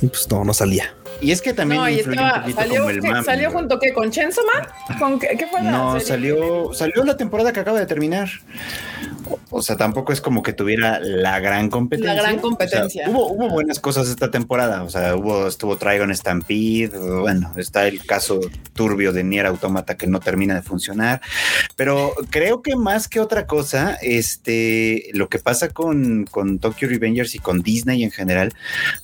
[0.00, 0.94] y pues no, no salía.
[1.20, 3.08] Y es que también no, y influye estaba, un poquito salió, como el ¿qué?
[3.08, 3.24] mame.
[3.24, 3.60] ¿Salió güey.
[3.60, 4.98] junto que con Man?
[4.98, 6.06] ¿Con qué, qué fue la No, serie?
[6.06, 8.28] salió, salió la temporada que acaba de terminar.
[9.50, 12.14] O- sea, tampoco es como que tuviera la gran competencia.
[12.14, 13.08] La gran O sea, competencia.
[13.08, 14.82] hubo, hubo buenas cosas esta temporada.
[14.84, 16.90] O sea, hubo, estuvo Trigon Stampede.
[17.20, 18.38] Bueno, está el caso
[18.74, 21.20] turbio de Nier Automata que no termina de funcionar.
[21.74, 27.34] Pero creo que más que otra cosa, este, lo que pasa con, con Tokyo Revengers
[27.34, 28.52] y con Disney en general,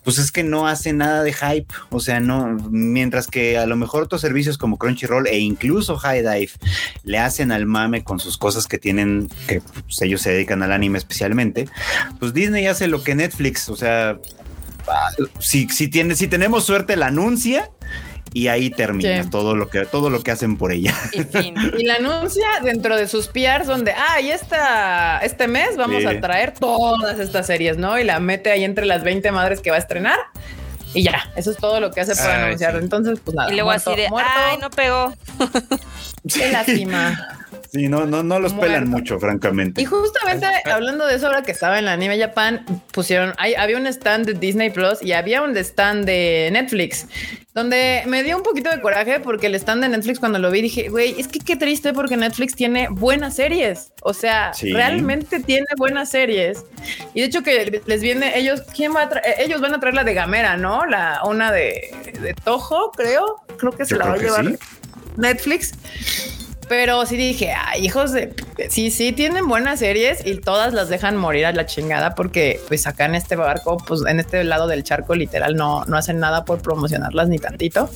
[0.04, 1.72] pues es que no hace nada de hype.
[1.90, 6.20] O sea, no, mientras que a lo mejor otros servicios como Crunchyroll e incluso High
[6.20, 6.52] Dive
[7.04, 10.72] le hacen al mame con sus cosas que tienen, que pues, ellos se dedican al
[10.72, 11.68] anime especialmente,
[12.20, 14.18] pues Disney hace lo que Netflix, o sea,
[15.38, 17.70] si, si, tiene, si tenemos suerte la anuncia
[18.34, 19.30] y ahí termina Sí.
[19.30, 20.94] todo, lo que, todo lo que hacen por ella.
[21.12, 21.54] Y fin.
[21.78, 26.06] Y la anuncia dentro de sus PRs donde, ah, y esta, este mes vamos Sí.
[26.08, 27.98] a traer todas estas series, ¿no?
[27.98, 30.18] Y la mete ahí entre las 20 madres que va a estrenar.
[30.94, 32.72] Y ya, eso es todo lo que hace para anunciar.
[32.72, 32.78] sí.
[32.78, 33.50] Entonces, pues nada.
[33.50, 34.30] Y luego muerto, así de, muerto.
[34.34, 35.12] ay, no pegó.
[36.32, 37.38] Qué lástima.
[37.72, 39.80] Sí, no, no, no los pelan mucho, francamente.
[39.80, 43.78] Y justamente hablando de eso, ahora que estaba en la Anime Japan, pusieron, hay, había
[43.78, 47.06] un stand de Disney Plus y había un stand de Netflix,
[47.54, 50.60] donde me dio un poquito de coraje porque el stand de Netflix cuando lo vi
[50.60, 53.90] dije, güey, es que qué triste porque Netflix tiene buenas series.
[54.02, 54.70] O sea, Sí.
[54.70, 56.66] realmente tiene buenas series.
[57.14, 59.36] Y de hecho que les viene, ellos, ¿quién va a traer?
[59.38, 60.84] Ellos van a traer la de Gamera, ¿no?
[60.84, 63.36] La, una de, de Toho, creo.
[63.56, 64.56] Creo que se Yo la va a llevar sí.
[65.16, 65.72] Netflix.
[66.68, 68.32] Pero sí dije, ay, hijos de...
[68.70, 72.86] Sí, sí, tienen buenas series y todas las dejan morir a la chingada porque pues
[72.86, 76.44] acá en este barco, pues en este lado del charco literal no, no hacen nada
[76.44, 77.90] por promocionarlas ni tantito.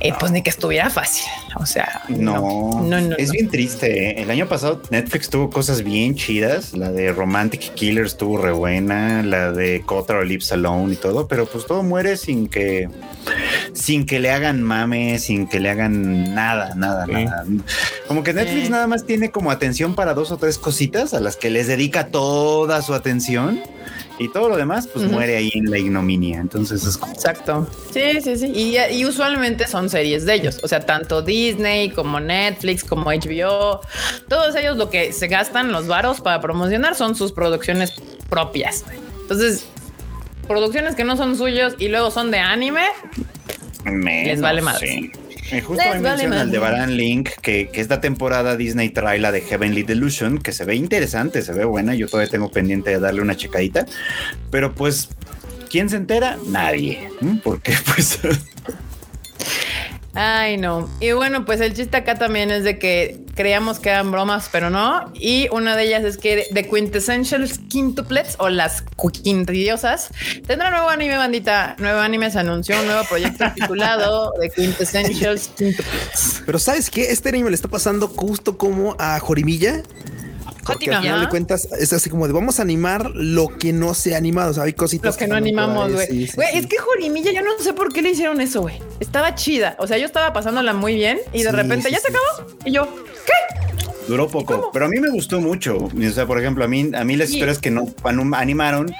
[0.00, 1.24] Eh, pues ni que estuviera fácil.
[1.60, 3.32] O sea, No, no, no, no, es no.
[3.34, 4.10] bien triste.
[4.10, 4.22] ¿eh?
[4.22, 6.72] El año pasado Netflix tuvo cosas bien chidas.
[6.72, 11.46] La de Romantic Killer estuvo re buena, la de Cotter Lips Alone y todo, pero
[11.46, 12.88] pues todo muere sin que,
[13.74, 17.12] sin que le hagan mame, sin que le hagan nada, nada, Sí.
[17.12, 17.44] nada.
[18.08, 18.70] Como que Netflix Sí.
[18.70, 22.08] nada más tiene como atención para dos o tres cositas a las que les dedica
[22.08, 23.62] toda su atención
[24.18, 26.38] y todo lo demás pues muere ahí en la ignominia.
[26.38, 27.66] Entonces es como Exacto.
[27.92, 28.46] Sí, sí, sí.
[28.54, 30.60] Y, y usualmente son series de ellos.
[30.62, 33.80] O sea, tanto Disney como Netflix, como HBO,
[34.28, 37.94] todos ellos lo que se gastan los varos para promocionar son sus producciones
[38.28, 38.84] propias.
[39.22, 39.64] Entonces,
[40.46, 42.82] producciones que no son suyos y luego son de anime,
[43.84, 44.78] menos, Les vale más.
[44.78, 45.10] sí.
[45.50, 46.42] Eh, justo vale menciona.
[46.42, 50.76] Aldebarán Link que, que esta temporada Disney trae la de Heavenly Delusion, que se ve
[50.76, 51.94] interesante, se ve buena.
[51.94, 53.86] Yo todavía tengo pendiente de darle una checadita.
[54.50, 55.08] Pero pues,
[55.70, 56.38] ¿quién se entera?
[56.46, 57.10] Nadie.
[57.42, 58.18] Porque pues
[60.14, 60.90] Ay, no.
[61.00, 64.68] Y bueno, pues el chiste acá también es de que creíamos que eran bromas, pero
[64.68, 65.10] no.
[65.14, 68.84] Y una de ellas es que The Quintessential Quintuplets o las
[69.22, 70.10] quintidiosas
[70.46, 71.76] tendrá nuevo anime, bandita.
[71.78, 76.42] Nuevo anime se anunció un nuevo proyecto titulado The Quintessential Quintuplets.
[76.44, 77.10] Pero ¿sabes qué?
[77.10, 79.82] Este anime le está pasando justo como a Jorimilla.
[80.64, 83.94] Porque al final de cuentas es así como de vamos a animar lo que no
[83.94, 84.50] se ha animado.
[84.50, 86.06] O sea, hay cositas Los que no animamos, güey.
[86.06, 86.58] sí, sí, Güey, sí.
[86.58, 88.80] es que Jorimilla, yo no sé por qué le hicieron eso, güey.
[89.00, 89.76] Estaba chida.
[89.78, 92.04] O sea, yo estaba pasándola muy bien y de Sí, repente sí, ya sí.
[92.06, 92.56] se acabó.
[92.64, 92.88] Y yo,
[94.08, 94.70] duró poco.
[94.72, 95.76] Pero a mí me gustó mucho.
[95.78, 97.34] O sea, por ejemplo, a mí, a mí las Sí.
[97.36, 97.86] historias que no
[98.34, 98.92] animaron,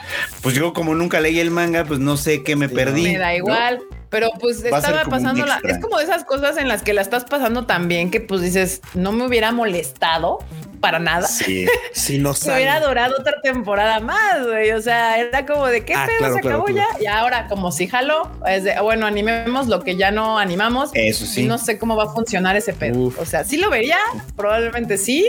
[0.42, 3.02] pues yo como nunca leí el manga, pues no sé qué me perdí.
[3.04, 4.01] Me da ¿no?
[4.12, 5.54] Pero pues estaba pasándola.
[5.54, 5.72] extra.
[5.72, 8.40] Es como de esas cosas en las que la estás pasando tan bien que pues
[8.42, 10.38] dices, no me hubiera molestado
[10.80, 11.26] para nada.
[11.26, 11.66] Sí.
[11.94, 14.70] Si no Me hubiera adorado otra temporada más, güey.
[14.72, 16.88] O sea, era como de qué Ah, pedo claro, se claro, acabó claro.
[16.98, 17.02] ya.
[17.02, 20.90] Y ahora, como si jaló, es de bueno, animemos lo que ya no animamos.
[20.94, 21.42] Eso sí.
[21.42, 22.98] Y no sé cómo va a funcionar ese pedo.
[22.98, 23.18] Uf.
[23.20, 23.98] O sea, sí lo vería,
[24.36, 25.28] probablemente sí,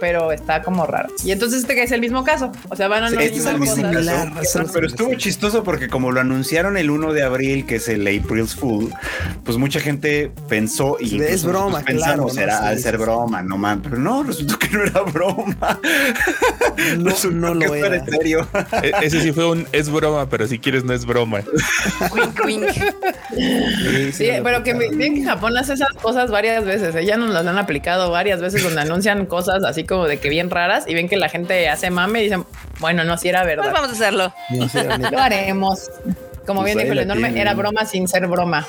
[0.00, 1.10] pero está como raro.
[1.24, 2.50] Y entonces este que es el mismo caso.
[2.70, 3.92] O sea, van a Sí, este es el animar mismo cosas.
[3.92, 7.88] similar, algo Pero estuvo chistoso porque como lo anunciaron el 1 de abril, que es
[8.06, 8.92] el April's Fool,
[9.44, 11.12] pues mucha gente pensó y Es
[11.44, 12.40] incluso broma, pensamos claro, ¿no?
[12.40, 13.00] era al sí, ser sí.
[13.02, 15.80] broma, no man, pero no, resultó que no era broma.
[16.98, 17.96] No, no lo era.
[17.96, 18.46] en serio.
[18.82, 21.40] E- Ese sí fue un es broma, pero si quieres no es broma.
[22.14, 24.12] Wink, wink.
[24.12, 26.94] Sí, pero que bien que Japón hace esas cosas varias veces.
[26.94, 27.04] ¿eh?
[27.04, 30.50] Ya nos las han aplicado varias veces donde anuncian cosas así como de que bien
[30.50, 32.44] raras y ven que la gente hace mame y dicen,
[32.80, 33.72] bueno, no, si era Pues verdad.
[33.72, 34.34] vamos a hacerlo.
[34.50, 35.10] No.
[35.10, 35.90] Lo haremos.
[36.46, 38.66] Como Pues bien dijo el enorme, era broma sin ser broma.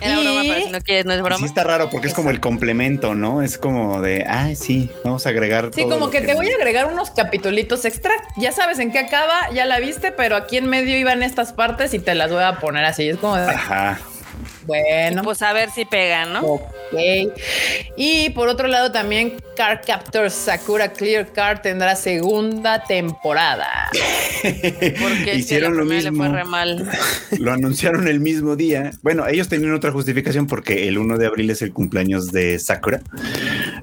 [0.00, 1.46] Era Y- broma, pero si no quieres, no es Sí broma.
[1.46, 3.40] está raro porque es como el complemento, ¿no?
[3.42, 5.70] Es como de, ay, sí, vamos a agregar.
[5.72, 8.10] Sí, todo como lo que te voy a agregar unos capitulitos extra.
[8.36, 11.94] Ya sabes en qué acaba, ya la viste, pero aquí en medio iban estas partes
[11.94, 13.08] y te las voy a poner así.
[13.08, 14.00] Es como de, Ajá.
[14.66, 15.22] Bueno.
[15.22, 16.40] Pues a ver si pega, ¿no?
[16.42, 16.62] Ok.
[17.96, 23.88] Y por otro lado también Card Captor Sakura Clear Card tendrá segunda temporada.
[24.42, 26.24] Porque Hicieron lo primera le mismo.
[26.26, 26.90] fue re mal.
[27.38, 28.92] Lo anunciaron el mismo día.
[29.02, 33.00] Bueno, ellos tenían otra justificación porque el 1 de abril es el cumpleaños de Sakura.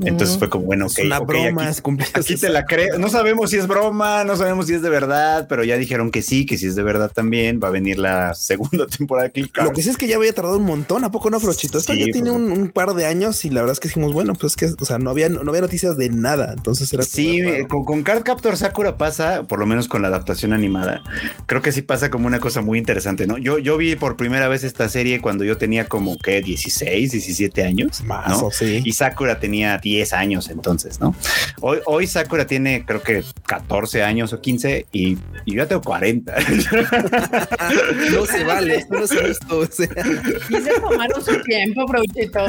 [0.04, 1.62] Entonces fue como, bueno, ok, es una broma.
[1.64, 2.98] aquí- es cumpleaños Aquí de te la creo.
[3.00, 6.22] No sabemos si es broma, no sabemos si es de verdad, pero ya dijeron que
[6.22, 9.52] sí, que si es de verdad también va a venir la segunda temporada de Kill
[9.64, 11.78] Lo que sí es que ya había tardado un montón, ¿a poco no, Frochito?
[11.78, 12.42] Esto Sí, ya tiene pues.
[12.42, 14.82] un, un par de años y la verdad es que dijimos, bueno, pues es que,
[14.82, 16.54] o sea, no había, no había noticias de nada.
[16.56, 17.04] Entonces era.
[17.04, 20.54] Sí, como eh, con, con Card Captor Sakura pasa, por lo menos con la adaptación
[20.54, 21.02] animada.
[21.46, 23.38] Creo que sí pasa como una cosa muy interesante, ¿no?
[23.38, 27.64] Yo, yo vi por primera vez esta serie cuando yo tenía como que 16, 17
[27.64, 28.04] años.
[28.04, 28.48] Más, ¿no?
[28.48, 28.82] o sí.
[28.84, 31.16] Y Sakura tenía 10 años entonces, ¿no?
[31.62, 35.82] Hoy, hoy Sakura tiene creo que 14 años o 15 y, y yo ya tengo
[35.82, 36.36] 40.
[38.12, 39.60] no se vale, esto no se visto.
[39.60, 39.88] O sea,
[40.64, 42.46] Se tomaron su tiempo, Brouchito.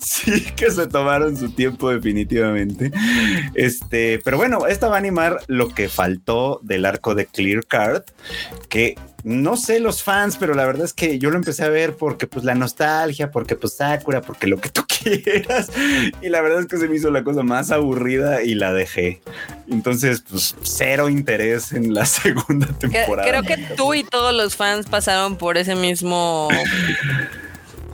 [0.00, 2.90] sí, que se tomaron su tiempo definitivamente.
[3.54, 8.02] Este, pero bueno, esta va a animar lo que faltó del arco de Clear Card,
[8.68, 11.96] que no sé los fans, pero la verdad es que yo lo empecé a ver
[11.96, 15.70] porque pues la nostalgia, porque pues Sakura, porque lo que tú quieras.
[16.22, 19.20] Y la verdad es que se me hizo la cosa más aburrida y la dejé.
[19.68, 23.28] Entonces, pues cero interés en la segunda temporada.
[23.28, 26.48] Creo que tú y todos los fans pasaron por ese mismo.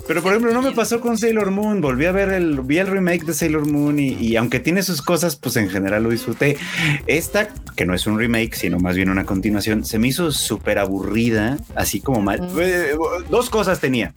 [0.07, 1.81] Pero por ejemplo, no me pasó con Sailor Moon.
[1.81, 5.01] Volví a ver el, vi el remake de Sailor Moon y, y aunque tiene sus
[5.01, 6.59] cosas, pues en general lo disfruté.
[7.07, 10.79] Esta, que no es un remake, sino más bien una continuación, se me hizo súper
[10.79, 12.41] aburrida, así como mal.
[12.61, 12.95] Eh,
[13.31, 14.13] Dos cosas tenía.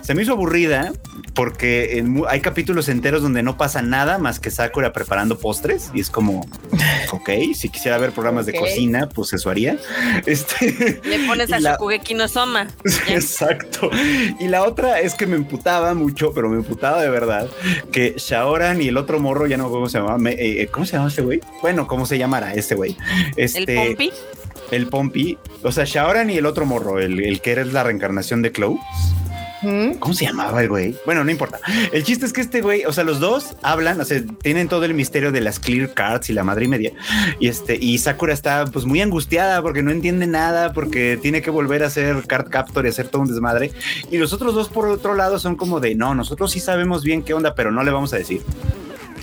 [0.00, 0.92] Se me hizo aburrida
[1.34, 6.00] porque en hay capítulos enteros donde no pasa nada más que Sakura preparando postres y
[6.00, 6.48] es como,
[7.12, 9.76] ok, si quisiera ver programas de cocina, pues eso haría.
[10.24, 12.68] Este, Le pones a la- Shokugeki no Soma.
[13.08, 13.90] Exacto.
[14.40, 17.48] Y la otra es que me emputaba mucho, pero me emputaba de verdad,
[17.92, 20.86] que Shaoran y el otro morro, ya no cómo se llamaba, me- eh, eh, ¿cómo
[20.86, 21.40] se llama ese güey?
[21.62, 22.96] Bueno, ¿cómo se llamara este güey?
[23.36, 23.66] Este, El
[23.96, 24.12] Pompi.
[24.70, 25.38] El Pompi.
[25.62, 28.78] O sea, Shaoran y el otro morro, el, el que era la reencarnación de Chloe.
[29.98, 30.96] ¿Cómo se llamaba el güey?
[31.04, 31.58] Bueno, no importa.
[31.92, 34.84] El chiste es que este güey, o sea, los dos hablan, o sea, tienen todo
[34.84, 36.92] el misterio de las clear cards y la madre media.
[37.40, 41.50] Y este, y Sakura está pues muy angustiada porque no entiende nada, porque tiene que
[41.50, 43.72] volver a hacer card captor y hacer todo un desmadre.
[44.10, 47.22] Y los otros dos, por otro lado, son como de no, nosotros sí sabemos bien
[47.22, 48.42] qué onda, pero no le vamos a decir.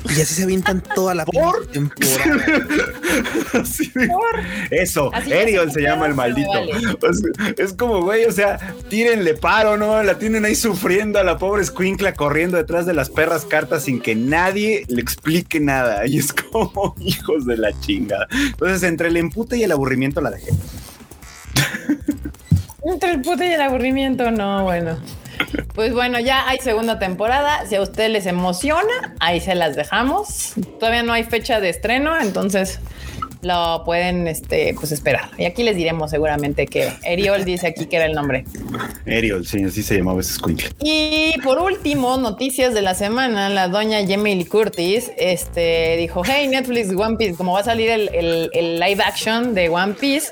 [0.10, 1.66] Y así se avientan toda la ¿Por?
[1.68, 2.46] temporada.
[3.54, 4.10] Así de-
[4.72, 6.50] Eso, Así Ariel se llama el maldito.
[6.52, 6.74] vale.
[6.74, 8.58] O sea, es como, güey, o sea,
[8.90, 10.04] tírenle paro, ¿no?
[10.04, 14.02] La tienen ahí sufriendo a la pobre escuincla corriendo detrás de las perras cartas sin
[14.02, 16.06] que nadie le explique nada.
[16.06, 18.28] Y es como, hijos de la chingada.
[18.32, 20.52] Entonces, entre el empute y el aburrimiento la dejé.
[22.86, 24.98] Entre el puto y el aburrimiento, no, bueno.
[25.74, 27.66] Pues bueno, ya hay segunda temporada.
[27.68, 30.54] Si a ustedes les emociona, ahí se las dejamos.
[30.80, 32.80] Todavía no hay fecha de estreno, entonces
[33.42, 35.30] lo pueden este, pues esperar.
[35.38, 38.46] Y aquí les diremos seguramente que Eriol dice aquí que era el nombre.
[39.06, 40.70] Ariel, sí, así se llamaba ese escuincle.
[40.80, 46.48] Y por último, noticias de la semana, la doña Jamie Lee Curtis este, dijo, hey
[46.48, 50.30] Netflix, One Piece, como va a salir el, el- el live action de One Piece,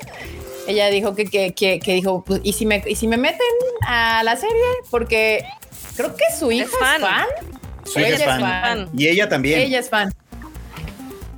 [0.72, 3.38] ella dijo que, que, que, que dijo, pues, ¿y si, me, ¿y si me meten
[3.86, 4.62] a la serie?
[4.90, 5.44] Porque
[5.96, 7.00] creo que su hija es fan.
[7.00, 7.26] fan.
[7.84, 8.40] Su hija Ella es es fan.
[8.40, 8.88] fan.
[8.96, 9.60] Y ella también.
[9.60, 10.12] Ella es fan.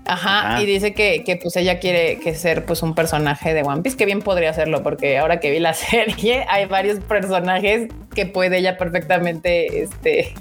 [0.07, 0.63] Ajá, Ajá.
[0.63, 3.97] y dice que, que, pues ella quiere que ser pues un personaje de One Piece,
[3.97, 8.59] que bien podría hacerlo, porque ahora que vi la serie hay varios personajes que puede
[8.59, 10.35] ella perfectamente este,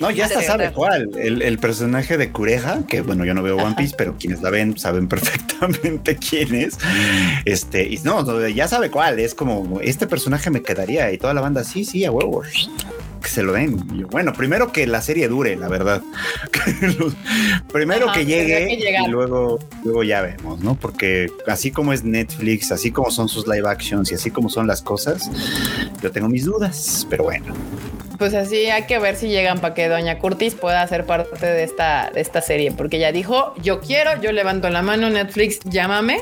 [0.00, 1.10] No, ya hasta sabe cuál.
[1.16, 4.50] El, el personaje de Cureja, que bueno, yo no veo One Piece, pero quienes la
[4.50, 5.08] ven saben
[5.62, 6.78] perfectamente quién es.
[7.44, 9.18] Este, y no, ya sabe cuál.
[9.18, 12.42] Es como este personaje me quedaría y toda la banda, sí, sí, a huevo.
[13.22, 13.78] Que se lo den.
[13.96, 16.02] Yo, bueno, primero que la serie dure, la verdad.
[17.72, 20.74] primero Ajá, que llegue que y luego, luego ya vemos, ¿no?
[20.74, 24.66] Porque así como es Netflix, así como son sus live actions y así como son
[24.66, 25.30] las cosas,
[26.02, 27.54] yo tengo mis dudas, pero bueno.
[28.22, 31.64] Pues así hay que ver si llegan para que Doña Curtis pueda ser parte de
[31.64, 36.20] esta, de esta serie, porque ella dijo, yo quiero, yo levanto la mano, Netflix, llámame,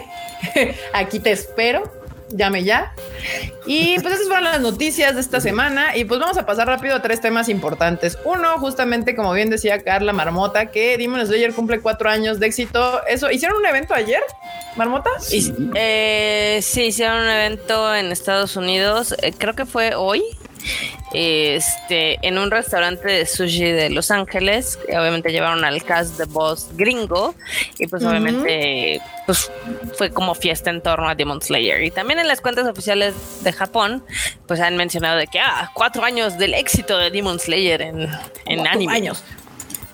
[0.94, 1.92] aquí te espero,
[2.30, 2.94] llame ya.
[3.66, 6.96] Y pues esas fueron las noticias de esta semana y pues vamos a pasar rápido
[6.96, 8.16] a tres temas importantes.
[8.24, 13.04] Uno, justamente como bien decía Carla Marmota, que Demon Slayer cumple cuatro años de éxito.
[13.08, 14.22] Eso, ¿hicieron un evento ayer,
[14.74, 15.10] Marmota?
[15.30, 20.22] Y, eh, sí, hicieron un evento en Estados Unidos, eh, creo que fue hoy,
[21.12, 24.78] este, en un restaurante de sushi de Los Ángeles.
[24.88, 27.34] Obviamente llevaron al cast de Boss gringo
[27.78, 29.50] y pues obviamente pues,
[29.96, 31.82] fue como fiesta en torno a Demon Slayer.
[31.82, 34.04] Y también en las cuentas oficiales de Japón
[34.46, 38.08] pues han mencionado de que, ah, cuatro años del éxito de Demon Slayer en,
[38.46, 38.92] en anime.
[38.92, 39.24] años.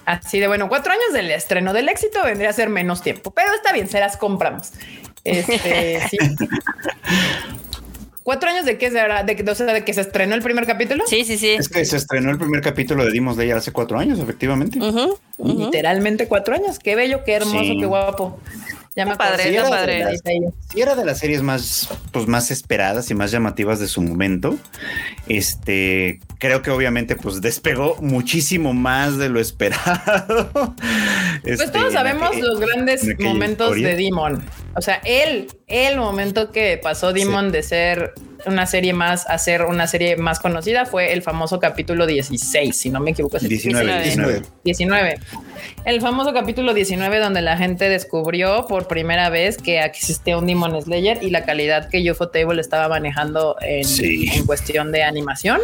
[0.04, 3.52] Así de bueno, cuatro años del estreno del éxito vendría a ser menos tiempo, pero
[3.52, 4.72] está bien, se las compramos.
[5.24, 6.18] Este, sí.
[8.26, 9.22] ¿Cuatro años de qué será?
[9.22, 11.04] ¿De, que- o sea, de que se estrenó el primer capítulo?
[11.06, 11.50] Sí, sí, sí.
[11.50, 14.80] Es que se estrenó el primer capítulo de Demon Slayer hace cuatro años, efectivamente.
[15.38, 16.80] Literalmente cuatro años.
[16.80, 17.78] Qué bello, qué hermoso, Sí.
[17.78, 18.40] qué guapo.
[18.96, 19.98] Ya me padre, Sí, padre.
[20.00, 23.78] era de las- Sí era de las series más, pues, más esperadas y más llamativas
[23.78, 24.58] de su momento.
[25.28, 30.74] Este, creo que obviamente, pues, despegó muchísimo más de lo esperado.
[31.44, 33.88] Pues Este, todos sabemos aquel- los grandes momentos historia.
[33.88, 34.42] de Demon.
[34.76, 38.12] O sea, el, el momento que pasó Demon de ser
[38.44, 42.90] una serie más a ser una serie más conocida fue el famoso capítulo 16, si
[42.90, 43.38] no me equivoco.
[43.38, 44.42] es el 19, 19.
[44.64, 45.18] 19.
[45.84, 50.80] El famoso capítulo 19 donde la gente descubrió por primera vez que existía un Demon
[50.80, 54.28] Slayer y la calidad que UFO Table estaba manejando en, Sí.
[54.32, 55.60] en cuestión de animación.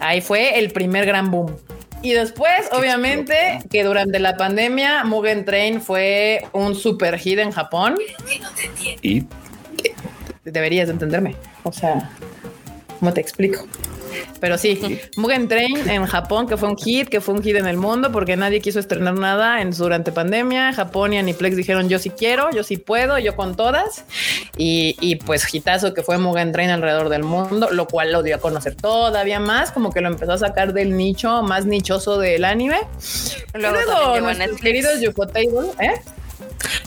[0.00, 1.54] Ahí fue el primer gran boom.
[2.04, 7.96] Y después, obviamente, que durante la pandemia Mugen Train fue un super hit en Japón.
[9.00, 9.24] Y
[10.44, 11.34] Deberías de entenderme.
[11.62, 12.10] O sea,
[12.98, 13.66] ¿cómo te explico?
[14.40, 17.66] Pero sí, Mugen Train en Japón, que fue un hit, que fue un hit en
[17.66, 20.72] el mundo, porque nadie quiso estrenar nada en, durante pandemia.
[20.72, 24.04] Japón y Aniplex dijeron, yo sí quiero, yo sí puedo, yo con todas.
[24.56, 28.36] Y, y pues hitazo que fue Mugen Train alrededor del mundo, lo cual lo dio
[28.36, 32.44] a conocer todavía más, como que lo empezó a sacar del nicho más nichoso del
[32.44, 32.80] anime.
[33.54, 36.00] Luego, Luego, nuestros queridos Ufotable, ¿eh?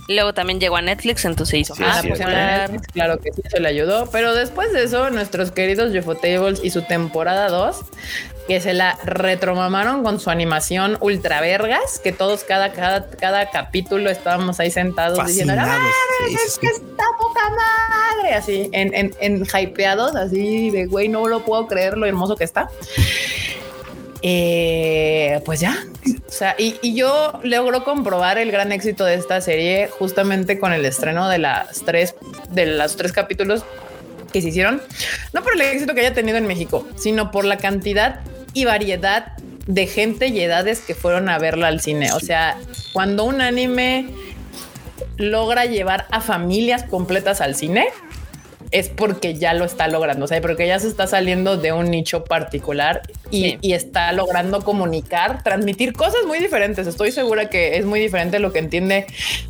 [0.08, 2.20] Luego también llegó a Netflix, entonces hizo Sí, más Ah, sí, pues.
[2.20, 4.10] Netflix, claro que sí, eso le ayudó.
[4.12, 5.92] Pero después de eso, nuestros queridos
[6.22, 7.78] Tables y su temporada 2,
[8.48, 14.10] que se la retromamaron con su animación ultra vergas, que todos cada, cada, cada capítulo
[14.10, 16.46] estábamos ahí sentados diciendo, "Ah, Fascinados.
[16.46, 21.44] Es que está poca madre, así, en, en, en hypeados, así de güey, no lo
[21.44, 22.70] puedo creer lo hermoso que está.
[24.22, 25.86] Eh, pues ya,
[26.28, 30.74] o sea, y, y yo logro comprobar el gran éxito de esta serie justamente con
[30.74, 32.16] el estreno de las tres,
[32.50, 33.64] de los tres capítulos
[34.32, 34.82] que se hicieron,
[35.34, 38.22] no por el éxito que haya tenido en México, sino por la cantidad
[38.54, 39.34] y variedad
[39.68, 42.12] de gente y edades que fueron a verla al cine.
[42.14, 42.58] O sea,
[42.94, 44.08] cuando un anime
[45.18, 47.88] logra llevar a familias completas al cine,
[48.72, 51.90] es porque ya lo está logrando, o sea, porque ya se está saliendo de un
[51.90, 53.02] nicho particular
[53.32, 53.58] y, Sí.
[53.62, 56.88] y está logrando comunicar, transmitir cosas muy diferentes.
[56.88, 59.06] Estoy segura que es muy diferente lo que entiende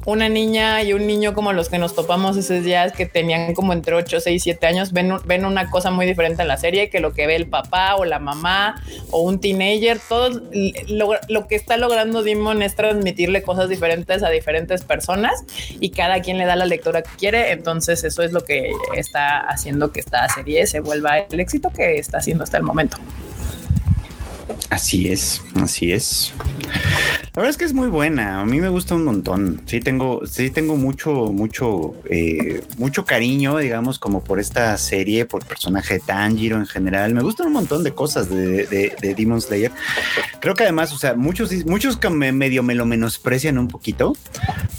[0.06, 3.74] una niña y un niño como los que nos topamos esos días que tenían como
[3.74, 4.92] entre 8, 6, 7 años.
[4.94, 7.96] Ven, ven una cosa muy diferente en la serie que lo que ve el papá
[7.96, 10.00] o la mamá o un teenager.
[10.08, 10.42] Todo
[10.88, 15.44] lo, lo que está logrando Demon es transmitirle cosas diferentes a diferentes personas
[15.80, 17.52] y cada quien le da la lectura que quiere.
[17.52, 18.72] Entonces eso es lo que
[19.08, 22.98] está haciendo que esta serie se vuelva el éxito que está haciendo hasta el momento.
[24.70, 26.34] Así es, así es.
[27.36, 28.42] La verdad es que es muy buena.
[28.42, 29.62] A mí me gusta un montón.
[29.66, 35.44] Sí tengo, sí tengo mucho, mucho, eh, mucho cariño, digamos, como por esta serie, por
[35.44, 37.14] el personaje de Tanjiro en general.
[37.14, 39.72] Me gustan un montón de cosas de, de, de Demon Slayer.
[40.40, 44.16] Creo que además, o sea, muchos, muchos que me- medio me lo menosprecian un poquito,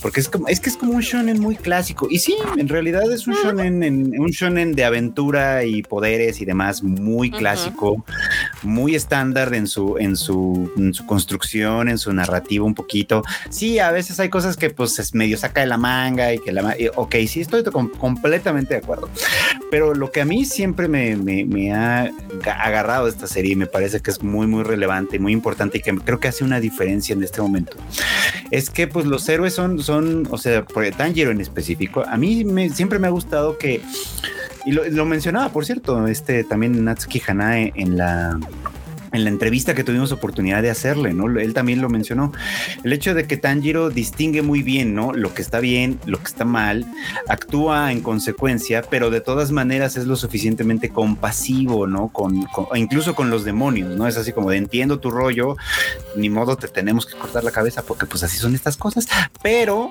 [0.02, 2.08] porque es como, es que es como un shonen muy clásico.
[2.10, 6.44] Y sí, en realidad es un shonen, en- un shonen de aventura y poderes y
[6.44, 8.04] demás, muy clásico,
[8.64, 13.22] muy estándar en su, en su, en su construcción, en su narrativa un poquito.
[13.50, 16.52] Sí, a veces hay cosas que pues es medio saca de la manga y que
[16.52, 19.10] la, y, ok, sí, estoy com- completamente de acuerdo.
[19.70, 23.56] Pero lo que a mí siempre me, me- me ha ga- agarrado esta serie y
[23.56, 26.42] me parece que es muy, muy relevante y muy importante y que creo que hace
[26.44, 27.76] una diferencia en este momento
[28.50, 32.44] es que pues los héroes son, son o sea, por Tanjiro en específico, a mí
[32.44, 33.82] me- siempre me ha gustado que,
[34.64, 38.38] y lo, lo mencionaba, por cierto, este también Natsuki Hanae en la
[39.12, 41.26] en la entrevista que tuvimos oportunidad de hacerle, ¿no?
[41.38, 42.32] Él también lo mencionó.
[42.84, 45.12] El hecho de que Tanjiro distingue muy bien, ¿no?
[45.12, 46.86] Lo que está bien, lo que está mal,
[47.28, 52.08] actúa en consecuencia, pero de todas maneras es lo suficientemente compasivo, ¿no?
[52.08, 54.06] Con, con- incluso con los demonios, ¿no?
[54.06, 55.56] Es así como de entiendo tu rollo,
[56.16, 59.06] ni modo te tenemos que cortar la cabeza porque pues así son estas cosas,
[59.42, 59.90] pero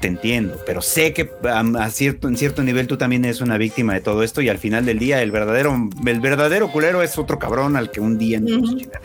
[0.00, 3.94] te entiendo, pero sé que a cierto, en cierto nivel tú también eres una víctima
[3.94, 5.76] de todo esto y al final del día el verdadero,
[6.06, 9.00] el verdadero culero es otro cabrón al que un día nos chingar.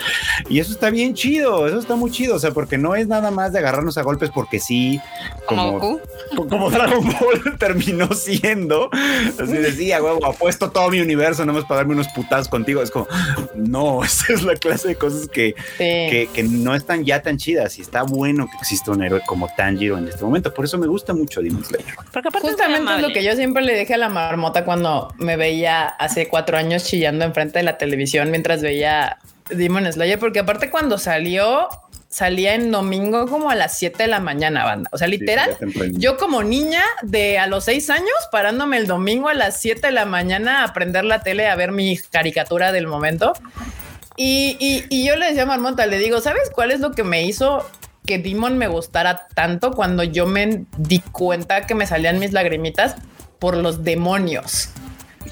[0.50, 3.32] Y eso está bien chido, eso está muy chido, o sea, porque no es nada
[3.32, 5.00] más de agarrarnos a golpes porque sí,
[5.48, 6.00] Como
[6.36, 8.90] como, Dragon Ball terminó siendo.
[8.92, 12.82] Así decía, huevo, apuesto todo mi universo nomás para darme unos putazos contigo.
[12.82, 13.08] Es como,
[13.56, 15.84] no, esa es la clase de cosas que, Sí.
[16.10, 19.48] que, que no están ya tan chidas y está bueno que exista un héroe como
[19.56, 20.54] Tanjiro en este momento.
[20.54, 21.96] Por eso me gusta mucho Demon Slayer.
[22.12, 25.36] Porque aparte Justamente es, lo que yo siempre le dije a la marmota cuando me
[25.38, 29.18] veía hace cuatro años chillando enfrente de la televisión mientras veía
[29.50, 31.68] Demon Slayer, porque aparte cuando salió,
[32.10, 34.90] salía en domingo como a las 7 de la mañana, banda.
[34.94, 39.30] O sea, literal, Sí, yo como niña de a los seis años, parándome el domingo
[39.30, 42.86] a las 7 de la mañana a prender la tele a ver mi caricatura del
[42.88, 43.34] momento.
[44.16, 47.04] Y, y- y yo le decía a Marmota, le digo, ¿sabes cuál es lo que
[47.04, 47.68] me hizo
[48.06, 52.96] que Demon me gustara tanto cuando yo me di cuenta que me salían mis lagrimitas
[53.40, 54.70] por los demonios?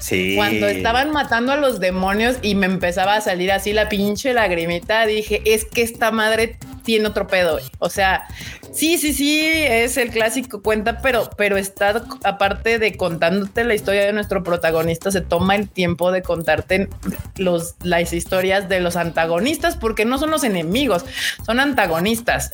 [0.02, 0.34] Sí.
[0.34, 5.06] Cuando estaban matando a los demonios y me empezaba a salir así la pinche lagrimita,
[5.06, 7.60] dije, es que esta madre tiene otro pedo.
[7.78, 8.24] O sea,
[8.72, 14.04] sí, sí, sí, es el clásico cuenta, pero, pero está aparte de contándote la historia
[14.04, 16.88] de nuestro protagonista, se toma el tiempo de contarte
[17.36, 21.04] los, las historias de los antagonistas, porque no son los enemigos,
[21.46, 22.50] son antagonistas.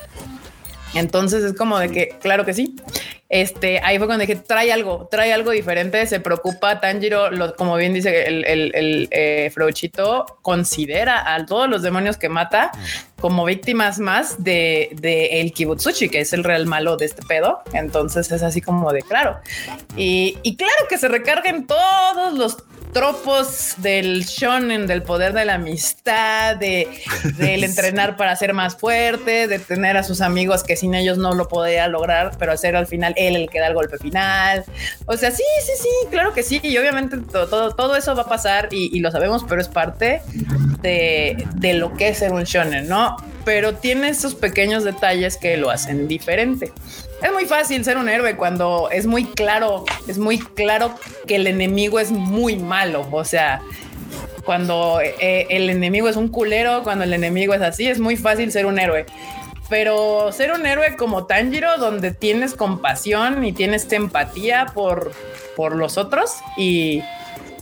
[0.94, 2.74] Entonces es como de que, claro que sí.
[3.30, 7.76] Este, ahí fue cuando dije, trae algo, trae algo diferente, se preocupa Tanjiro, lo- como
[7.76, 12.70] bien dice el, el, el, eh, Frochito, considera a todos los demonios que mata
[13.20, 17.60] como víctimas más de, de el Kibutsuchi, que es el real malo de este pedo.
[17.74, 19.36] Entonces es así como de claro.
[19.94, 22.56] Y, y claro que se recarguen todos los
[22.92, 26.88] tropos del shonen, del poder de la amistad, de
[27.36, 31.34] del entrenar para ser más fuerte, de tener a sus amigos que sin ellos no
[31.34, 34.64] lo podría lograr, pero hacer al final él el que da el golpe final.
[35.06, 36.60] O sea, sí, sí, sí, claro que sí.
[36.62, 39.68] Y obviamente todo, todo, todo eso va a pasar y, y lo sabemos, pero es
[39.68, 40.22] parte
[40.80, 43.16] de, de lo que es ser un shonen, ¿no?
[43.44, 46.72] Pero tiene esos pequeños detalles que lo hacen diferente.
[47.22, 50.94] Es muy fácil ser un héroe cuando es muy claro, es muy claro
[51.26, 53.08] que el enemigo es muy malo.
[53.10, 53.60] O sea,
[54.44, 58.52] cuando eh, el enemigo es un culero, cuando el enemigo es así, es muy fácil
[58.52, 59.04] ser un héroe.
[59.68, 65.10] Pero ser un héroe como Tanjiro, donde tienes compasión y tienes empatía por,
[65.56, 67.02] por los otros y,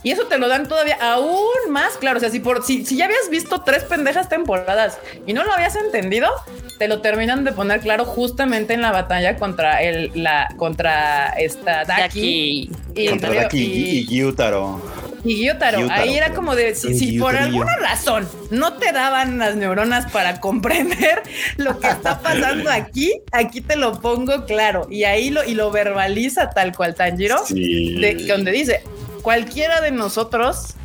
[0.03, 2.17] y eso te lo dan todavía aún más claro.
[2.17, 5.51] O sea, si, por, si, si ya habías visto tres pendejas temporadas y no lo
[5.51, 6.29] habías entendido,
[6.77, 11.83] te lo terminan de poner claro justamente en la batalla contra el, la, contra esta
[11.85, 12.69] Daki.
[12.95, 14.81] Y, Contra Daki y- y Gyutaro.
[15.23, 19.55] y Gyutaro, Gyutaro, ahí era como de si, por alguna razón no te daban las
[19.55, 21.23] neuronas para comprender
[21.57, 25.71] lo que está pasando aquí, aquí te lo pongo claro y ahí lo y lo
[25.71, 27.95] verbaliza tal cual Tanjiro, Sí.
[27.99, 28.81] de, donde dice
[29.23, 30.75] cualquiera de nosotros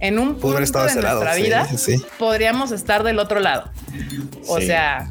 [0.00, 0.66] en un punto de
[1.00, 1.20] lado.
[1.22, 2.04] nuestra vida sí, sí.
[2.18, 3.70] podríamos estar del otro lado.
[4.48, 4.66] O Sí.
[4.66, 5.08] sea,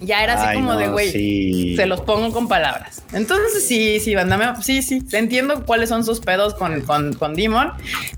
[0.00, 1.10] ya era así Ay, como no, de güey.
[1.12, 1.74] sí.
[1.76, 3.02] Se los pongo con palabras.
[3.12, 7.34] Entonces, sí, sí, banda, me- sí, sí, entiendo cuáles son sus pedos con, con, con
[7.34, 7.72] Demon,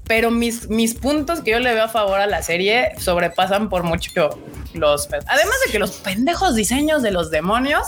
[0.06, 3.82] pero mis, mis puntos que yo le veo a favor a la serie sobrepasan por
[3.84, 4.40] mucho
[4.74, 5.06] los.
[5.06, 7.82] pe- Además de que los pendejos diseños de los demonios,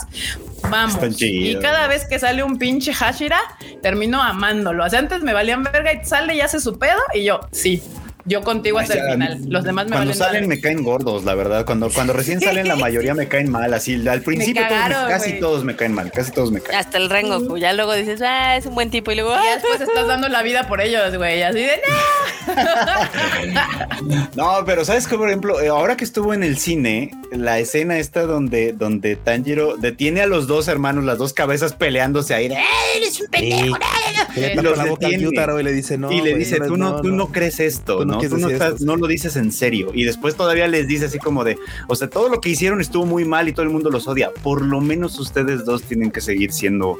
[0.69, 1.21] vamos.
[1.21, 3.39] Y cada vez que sale un pinche Hashira,
[3.81, 4.85] termino amándolo.
[4.85, 7.81] O sea, antes me valían verga y sale y hace su pedo, y yo, sí.
[8.25, 9.41] Yo contigo hasta el final.
[9.47, 11.65] Los demás me Cuando valen salen me caen gordos, la verdad.
[11.65, 13.73] Cuando, cuando recién salen la mayoría me caen mal.
[13.73, 16.79] Así al principio todos me- cagaron, casi todos me caen mal, casi todos me caen.
[16.79, 17.57] Hasta el Rengoku.
[17.57, 19.11] Ya luego dices, ah, es un buen tipo.
[19.11, 21.41] Y luego, Y ah, después estás dando la vida por ellos, güey.
[21.43, 22.51] Así de no.
[24.35, 27.99] No, pero sabes que por ejemplo, eh, ahora que estuvo en el cine, la escena
[27.99, 32.47] esta donde, donde Tanjiro detiene a los dos hermanos, las dos cabezas peleándose ahí.
[32.47, 32.57] ¡Eh,
[32.97, 33.77] eres un pendejo!
[34.33, 34.41] Sí.
[34.61, 36.11] Los la boca al y le dice no.
[36.11, 38.85] y le dice, tú no, tú no, crees esto, Tú no Tú no, estás- esto".
[38.85, 39.91] no lo dices en serio.
[39.93, 41.57] Y después todavía les dice así como de,
[41.87, 44.31] o sea, todo lo que hicieron estuvo muy mal y todo el mundo los odia.
[44.43, 46.99] Por lo menos ustedes dos tienen que seguir siendo,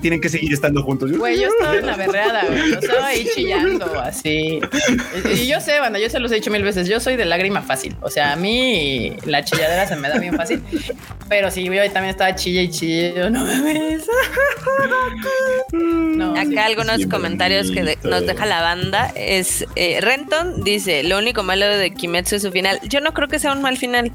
[0.00, 1.12] tienen que seguir estando juntos.
[1.16, 2.70] Güey, yo estaba en la berreada, güey.
[2.72, 4.60] Yo estaba ahí chillando, así.
[5.34, 6.88] Y, yo sé, banda, yo se los he dicho mil veces.
[6.88, 7.96] Yo soy de lágrima fácil.
[8.00, 10.62] O sea, a mí la chilladera se me da bien fácil.
[11.28, 13.14] Pero sí, yo ahí también estaba chilla y chilla.
[13.14, 14.04] Yo, No mames.
[15.72, 16.52] No, sí.
[16.52, 21.18] Acá algunos sí, comentarios que de- nos deja la banda es eh, Renton dice lo
[21.18, 22.80] único malo de Kimetsu es su final.
[22.88, 24.12] Yo no creo que sea un mal final.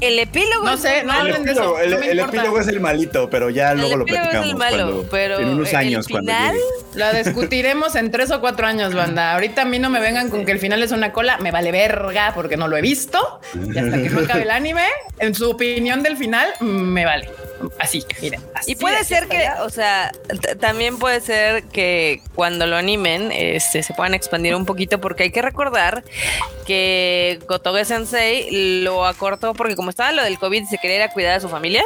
[0.00, 1.20] El epílogo No es sé, no El malo.
[1.20, 3.96] hablen de eso, epílogo, el- no me el epílogo es el malito, pero ya luego
[3.96, 4.59] lo epílogo es el platicamos.
[4.60, 6.64] Malo, cuando- pero en unos el años cuando final- llegue.
[6.94, 9.32] La discutiremos en tres o cuatro años, banda.
[9.34, 11.38] Ahorita a mí no me vengan con que el final es una cola.
[11.38, 13.40] Me vale verga porque no lo he visto.
[13.54, 14.86] Y hasta que no acabe el anime,
[15.18, 17.30] en su opinión del final, me vale.
[17.78, 18.40] Así, miren.
[18.54, 19.62] así Y puede de ser que, allá.
[19.64, 20.10] o sea,
[20.60, 25.30] también puede ser que cuando lo animen, este, se puedan expandir un poquito, porque hay
[25.30, 26.02] que recordar
[26.66, 31.02] que Gotoge Sensei lo acortó porque como estaba lo del COVID y se quería ir
[31.02, 31.84] a cuidar a su familia,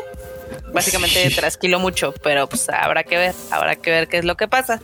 [0.73, 4.49] básicamente trasquiló mucho, pero pues habrá que ver, habrá que ver qué es lo que
[4.49, 4.81] pasa.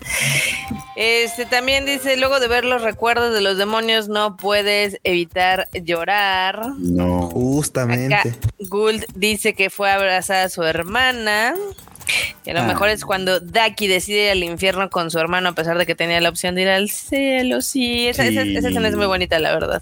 [0.97, 6.61] Este también dice, luego de ver los recuerdos de los demonios, no puedes evitar llorar.
[6.79, 7.23] No.
[7.31, 8.15] Justamente.
[8.15, 8.31] Acá
[8.69, 11.55] Gould dice que fue a abrazar a su hermana.
[12.45, 12.65] Y a lo Ah.
[12.65, 15.95] mejor es cuando Daki decide ir al infierno con su hermano a pesar de que
[15.95, 17.61] tenía la opción de ir al cielo.
[17.63, 18.57] Sí, esa, esa- Sí.
[18.57, 19.81] esa escena es muy bonita, la verdad.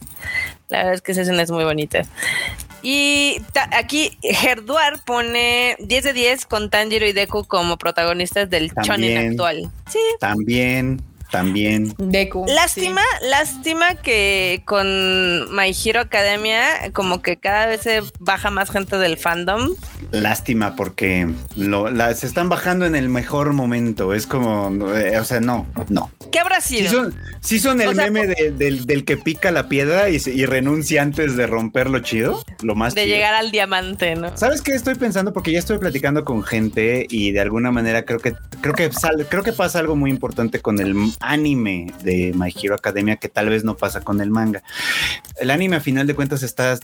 [0.68, 2.03] La verdad es que esa escena es muy bonita.
[2.83, 3.41] Y
[3.72, 9.01] aquí Herduar pone 10 de 10 con Tanjiro y Deku como protagonistas del También.
[9.01, 9.70] shonen actual.
[9.91, 11.95] Sí, También, también.
[11.99, 12.45] Deku.
[12.49, 14.87] Lástima, lástima que con
[15.55, 16.62] My Hero Academia
[16.93, 19.70] como que cada vez se baja más gente del fandom.
[20.11, 24.14] Lástima porque lo, la- se están bajando en el mejor momento.
[24.14, 26.11] Es como, eh, o sea, no, no.
[26.33, 26.91] ¿Qué habrá Sí sido?
[26.91, 30.18] son, sí son el O sea, meme de- del, del que pica la piedra y,
[30.18, 32.43] se- y renuncia antes de romperlo chido.
[32.62, 33.14] Lo más de chido.
[33.16, 34.37] llegar al diamante, ¿no?
[34.37, 35.33] ¿Sabes qué estoy pensando?
[35.33, 39.24] Porque ya estoy platicando con gente y de alguna manera creo que creo que sale,
[39.24, 43.49] creo que pasa algo muy importante con el anime de My Hero Academia que tal
[43.49, 44.62] vez no pasa con el manga.
[45.37, 46.79] El anime a final de cuentas está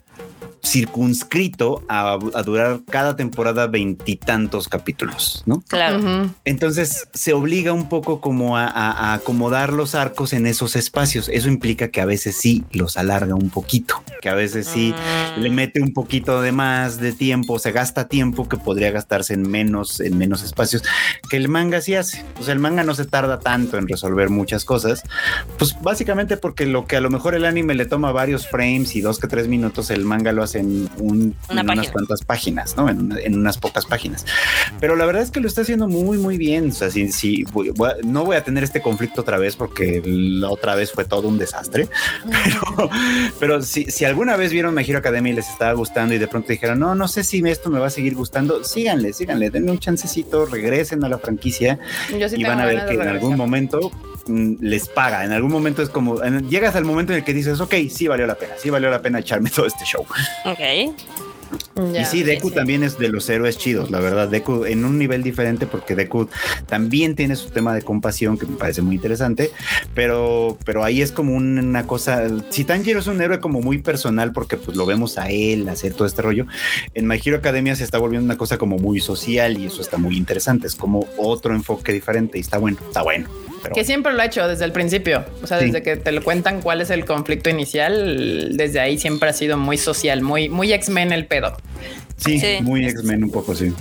[0.65, 5.63] circunscrito a, a durar cada temporada veintitantos capítulos, ¿no?
[5.69, 5.99] Claro.
[5.99, 6.31] Ujú.
[6.45, 11.29] Entonces se obliga un poco como a, a- a acomodar los arcos en esos espacios.
[11.29, 15.41] Eso implica que a veces sí los alarga un poquito, que a veces sí Mm.
[15.41, 19.43] le mete un poquito de más de tiempo, se gasta tiempo que podría gastarse en
[19.51, 20.83] menos, en menos espacios
[21.29, 22.25] que el manga sí hace.
[22.39, 25.03] O sea, el manga no se tarda tanto en resolver muchas cosas,
[25.59, 29.01] pues básicamente porque lo que a lo mejor el anime le toma varios frames y
[29.01, 32.77] dos que tres minutos, el manga lo hace en, un- Una en unas cuantas páginas,
[32.77, 32.89] ¿no?
[32.89, 34.25] En, una- en unas pocas páginas.
[34.81, 36.71] Pero la verdad es que lo está haciendo muy, muy bien.
[36.71, 36.89] O sea,
[37.53, 40.93] voy- voy a- no voy a tener este conflicto otra vez porque la otra vez
[40.93, 41.89] fue todo un desastre.
[42.45, 42.91] Pero,
[43.41, 46.29] pero si, si alguna vez vieron My Hero Academia y les estaba gustando y de
[46.29, 49.71] pronto dijeron, no, no sé si esto me va a seguir gustando, síganle, síganle, denle
[49.71, 51.79] un chancecito, regresen a la franquicia
[52.19, 53.91] Yo sí y van a ver que en algún momento
[54.29, 55.25] les paga.
[55.25, 58.09] En algún momento es como, en- llegas al momento en el que dices, ok, sí
[58.09, 60.05] valió la pena, sí valió la pena echarme todo este show.
[60.45, 60.95] Ok.
[61.93, 62.55] Ya, y sí, Deku sí.
[62.55, 64.29] también es de los héroes chidos, la verdad.
[64.29, 66.29] Deku en un nivel diferente porque Deku
[66.67, 69.51] también tiene su tema de compasión que me parece muy interesante,
[69.95, 72.23] pero, pero ahí es como una cosa.
[72.51, 75.95] Si Tanjiro es un héroe como muy personal porque pues lo vemos a él hacer
[75.95, 76.47] todo este rollo,
[76.95, 79.97] en My Hero Academia se está volviendo una cosa como muy social y eso está
[79.99, 80.67] muy interesante.
[80.67, 83.29] Es como otro enfoque diferente y está bueno, está bueno.
[83.65, 85.25] Pero Que siempre lo ha hecho desde el principio.
[85.43, 85.67] O sea, Sí.
[85.67, 89.57] desde que te lo cuentan cuál es el conflicto inicial, desde ahí siempre ha sido
[89.57, 91.57] muy social, muy, muy X-Men el pedo.
[92.17, 92.59] sí, Sí.
[92.63, 93.73] muy X-Men un poco, sí.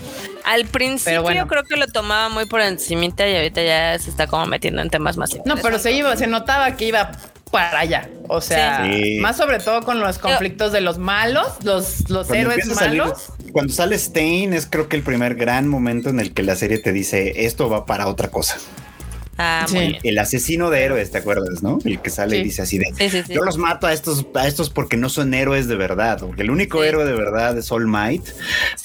[0.44, 1.42] Al principio bueno.
[1.42, 4.82] yo creo que lo tomaba muy por encimita y ahorita ya se está como metiendo
[4.82, 7.12] en temas más No, pero se iba, se notaba que iba
[7.52, 8.10] para allá.
[8.28, 9.20] O sea, Sí.
[9.22, 13.02] más sobre todo con los conflictos de los malos, los, los Cuando héroes a salir-
[13.02, 13.28] malos.
[13.52, 16.80] cuando sale Stain es creo que el primer gran momento en el que la serie
[16.80, 18.58] te dice esto va para otra cosa.
[19.44, 19.76] Ah, Sí.
[19.76, 20.00] muy bien.
[20.04, 21.80] El asesino de héroes, ¿te acuerdas, no?
[21.84, 23.34] El que sale y dice así de Sí, sí, sí.
[23.34, 26.50] yo los mato a estos, a estos porque no son héroes de verdad, porque el
[26.52, 26.88] único Sí.
[26.88, 28.34] héroe de verdad es All Might, Sí.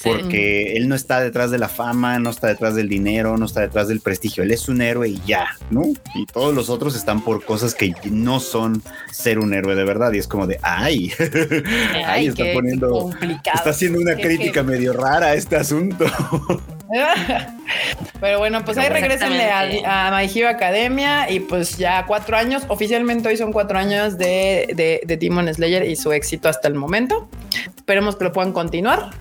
[0.03, 3.61] porque él no está detrás de la fama, no está detrás del dinero, no está
[3.61, 5.83] detrás del prestigio, él es un héroe y ya, ¿no?
[6.15, 8.81] Y todos los otros están por cosas que no son
[9.11, 11.11] ser un héroe de verdad y es como de, ay,
[12.05, 13.55] ay, está poniendo, complicado.
[13.57, 16.05] está haciendo una Qué crítica medio rara a este asunto.
[18.19, 19.07] Pero bueno, pues ahí Pero bueno.
[19.07, 23.77] regresenle a, a My Hero Academia y pues ya cuatro años, oficialmente hoy son cuatro
[23.77, 27.29] años de, de, de Demon Slayer y su éxito hasta el momento.
[27.75, 29.11] Esperemos que lo puedan continuar.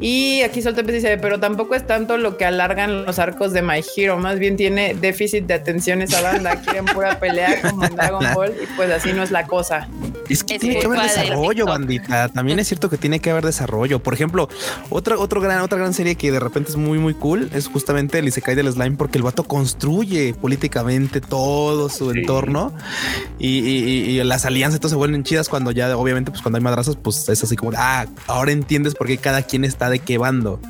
[0.00, 3.82] Y aquí Soltepe dice, pero tampoco es tanto lo que alargan los arcos de My
[3.96, 8.24] Hero, más bien tiene déficit de atención esa banda, quieren pura pelea como en Dragon
[8.34, 9.88] Ball y pues así no es la cosa.
[10.28, 12.28] Es que Es tiene que haber desarrollo, bandita.
[12.28, 14.02] También es cierto que tiene que haber desarrollo.
[14.02, 14.48] Por ejemplo,
[14.90, 18.18] otra, otro gran, otra gran serie que de repente es muy, muy cool es justamente
[18.18, 22.20] el Isekai del Slime, porque el vato construye políticamente todo su Sí.
[22.20, 22.72] entorno
[23.38, 26.56] y, y- y- y las alianzas entonces se vuelven chidas cuando ya, obviamente, pues cuando
[26.58, 29.98] hay madrazos, pues es así como, ah, ahora entiendes por qué cada quien está de
[29.98, 30.60] qué bando.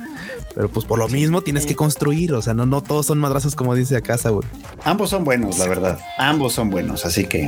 [0.57, 2.33] Pero pues por lo mismo tienes que construir.
[2.33, 4.43] O sea, no, no todos son madrazos como dice acá, Saúl.
[4.83, 5.99] Ambos son buenos, la verdad.
[6.17, 7.47] Ambos son buenos, así que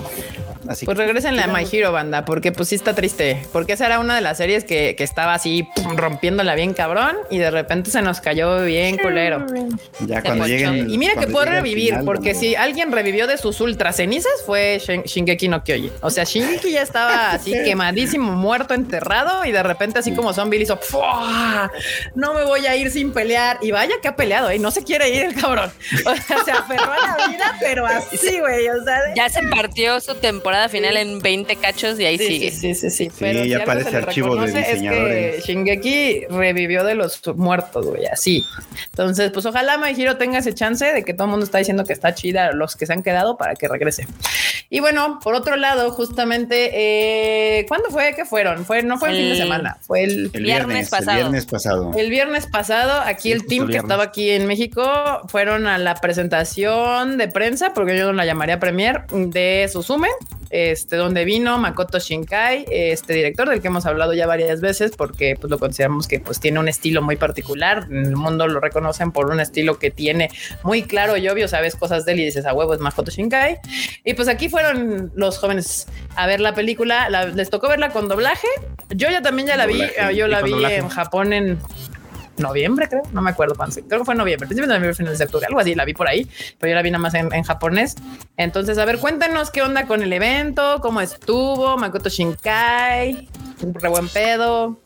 [0.68, 3.99] así Pues regresenle a My Hero Banda, porque pues sí está triste, porque esa era
[3.99, 7.89] una de las series que, que estaba así pum, rompiéndola bien cabrón y de repente
[7.89, 9.43] se nos cayó bien culero.
[10.05, 13.39] ya Se cuando lleguen Y mira que puede revivir, final, porque si alguien revivió de
[13.39, 15.91] sus ultra cenizas fue Shin- Shingeki no Kyojin.
[16.01, 20.60] O sea, Shingeki ya estaba así quemadísimo, muerto, enterrado y de repente así como zombie
[20.60, 21.72] le hizo ¡fua!
[22.14, 23.58] no me voy a ir sin pelear.
[23.62, 24.60] Y vaya que ha peleado, ¿eh?
[24.60, 25.72] no se quiere ir el cabrón.
[26.06, 28.68] O sea, se aferró a la vida, pero así, güey.
[28.70, 32.28] O sea, de- Ya se partió su temporada final en 20 cachos y ahí Sí,
[32.28, 32.52] sigue.
[32.52, 33.06] sí, sí, sí, sí.
[33.10, 35.45] Sí, Pero si ya algo parece se le archivo de reconoce es que diseñadores.
[35.45, 38.43] Shingeki revivió de los muertos, güey, así.
[38.86, 41.84] Entonces, pues ojalá My Hero tenga ese chance de que todo el mundo está diciendo
[41.86, 44.08] que está chida los que se han quedado para que regrese.
[44.72, 46.70] Y bueno, por otro lado, justamente,
[47.60, 48.66] eh, ¿cuándo fue que fueron?
[48.66, 51.12] Fue, no fue el, fin de El- semana, fue el, el viernes viernes, pasado.
[51.12, 51.92] el viernes pasado.
[51.96, 54.84] el viernes pasado, aquí Sí, el team que estaba aquí en México
[55.28, 60.10] fueron a la presentación de prensa, porque yo no la llamaría premier, de Suzume,
[60.50, 65.36] este, donde vino Makoto Shinkai, este director del que hemos hablado ya varias veces, porque
[65.39, 67.88] pues lo consideramos que pues tiene un estilo muy particular.
[67.89, 70.30] En el mundo lo reconocen por un estilo que tiene
[70.64, 73.60] muy claro y obvio, sabes cosas de él y dices a huevo es Makoto Shinkai.
[74.04, 78.08] Y pues aquí fueron los jóvenes a ver la película, la- les tocó verla con
[78.08, 78.47] doblaje.
[78.89, 80.16] Yo ya también ya la vi, Doblaje.
[80.16, 80.76] yo la vi doblaje.
[80.78, 81.60] en Japón en
[82.40, 83.04] noviembre, creo.
[83.12, 83.76] No me acuerdo cuándo.
[83.88, 85.76] Creo que fue noviembre, de noviembre, finales de octubre, algo así.
[85.76, 87.96] La vi por ahí, pero yo la vi nada más en, japonés.
[88.38, 93.30] Entonces, a ver, cuéntanos qué onda con el evento, cómo estuvo, Makoto Shinkai,
[93.62, 94.80] re buen pedo.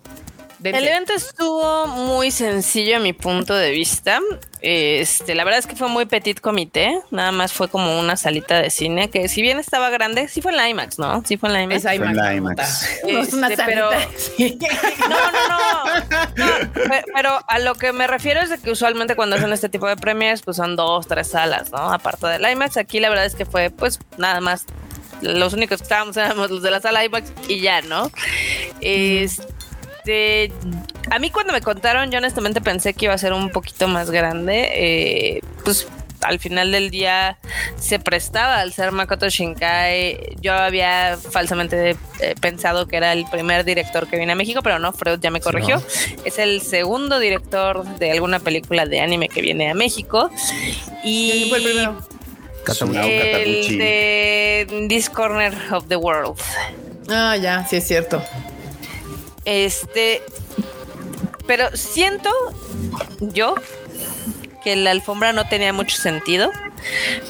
[0.64, 0.80] Dense.
[0.80, 4.20] El evento estuvo muy sencillo a mi punto de vista.
[4.62, 7.02] Este, la verdad es que fue muy petit comité.
[7.12, 10.52] Nada más fue como una salita de cine que, si bien estaba grande, sí fue
[10.52, 11.22] en la IMAX, ¿no?
[11.26, 11.84] Sí fue en la IMAX.
[11.86, 11.98] Es IMAX.
[12.00, 12.36] Fue en la.
[12.36, 12.90] IMAX.
[13.04, 14.10] No es una Este, pero- salita.
[14.18, 14.58] Sí.
[15.10, 15.94] No, no, no.
[16.38, 19.68] No, pe- Pero a lo que me refiero es de que usualmente cuando hacen este
[19.70, 21.92] tipo de premios, pues son dos, tres salas, ¿no?
[21.92, 24.66] Aparte del IMAX, aquí la verdad es que fue, pues, nada más.
[25.22, 28.12] Los únicos que estábamos éramos los de la sala IMAX y ya, ¿no?
[28.82, 29.44] Este.
[31.10, 34.12] A mí cuando me contaron, yo honestamente pensé que iba a ser un poquito más
[34.12, 34.70] grande.
[34.74, 35.88] eh, pues
[36.24, 37.38] al final del día
[37.78, 40.38] se prestaba al ser Makoto Shinkai.
[40.42, 44.80] Yo había falsamente eh, pensado que era el primer director que viene a México, pero
[44.80, 45.82] no, Freud ya me corrigió.
[46.26, 50.30] Es el segundo director de alguna película de anime que viene a México.
[51.04, 52.08] Y ¿Quién fue el primero?
[53.06, 56.40] El de This Corner of the World.
[57.10, 58.24] Ah, ya, sí es cierto.
[59.46, 60.22] Este,
[61.46, 62.30] pero siento
[63.20, 63.56] yo
[64.64, 66.52] que la alfombra no tenía mucho sentido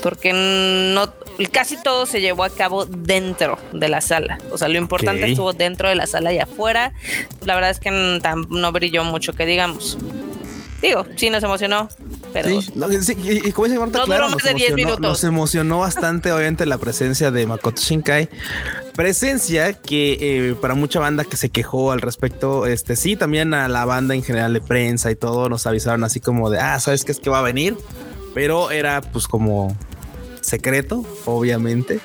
[0.02, 1.12] porque no
[1.52, 4.38] casi todo se llevó a cabo dentro de la sala.
[4.52, 6.94] O sea, lo importante estuvo dentro de la sala y afuera.
[7.42, 9.98] La verdad es que no brilló mucho que digamos.
[10.84, 11.88] Digo, sí nos emocionó,
[12.34, 14.54] pero Sí, no, sí, y, y como dice Marta, No claro, duró más nos de
[14.60, 15.02] 10 emocionó- minutos.
[15.10, 18.30] Nos emocionó bastante, obviamente, la presencia de Makoto Shinkai.
[18.94, 20.18] Presencia que
[20.50, 24.14] eh, para mucha banda que se quejó al respecto, este sí, también a la banda
[24.14, 27.20] en general de prensa y todo, nos avisaron así como de, ah, ¿sabes qué es
[27.20, 27.76] que va a venir?
[28.36, 29.76] Pero era pues como
[30.42, 32.02] secreto, obviamente.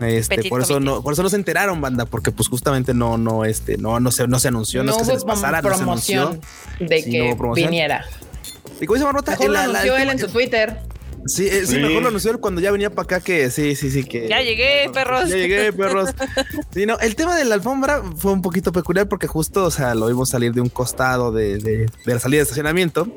[0.00, 0.90] Este, Petit por eso comité.
[0.92, 4.10] no, por eso no se enteraron, banda, porque pues justamente no, no, este, no, no
[4.10, 6.22] se, no se anunció, no, es que se les pasara, no se anunció.
[6.30, 7.70] promoción de que no promoción.
[7.70, 8.04] viniera.
[8.80, 9.06] Y como dice
[9.48, 10.80] la- la anunció él en su Twitter.
[11.26, 11.78] Sí, eh, sí, Sí.
[11.80, 14.28] mejor lo anunció cuando ya venía para acá que sí, sí, sí, que.
[14.28, 15.28] Ya llegué, perros.
[15.28, 16.10] Ya llegué, perros.
[16.72, 19.94] Sí, no, el tema de la alfombra fue un poquito peculiar porque justo, o sea,
[19.94, 23.08] lo vimos salir de un costado de, de- de la salida de estacionamiento.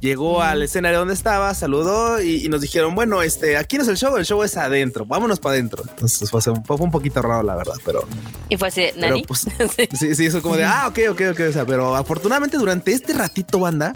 [0.00, 3.88] Llegó al escenario donde estaba, saludó y, y nos dijeron, bueno, este, aquí no es
[3.88, 5.84] el show, el show es adentro, vámonos para adentro.
[5.88, 8.04] Entonces fue, fue, un poquito raro, la verdad, pero,
[8.48, 9.22] Y fue así, pero Nani.
[9.24, 9.46] pues,
[9.98, 13.12] sí, sí, eso como de, ah, ok, ok, ok, o sea, pero afortunadamente durante este
[13.12, 13.94] ratito, banda,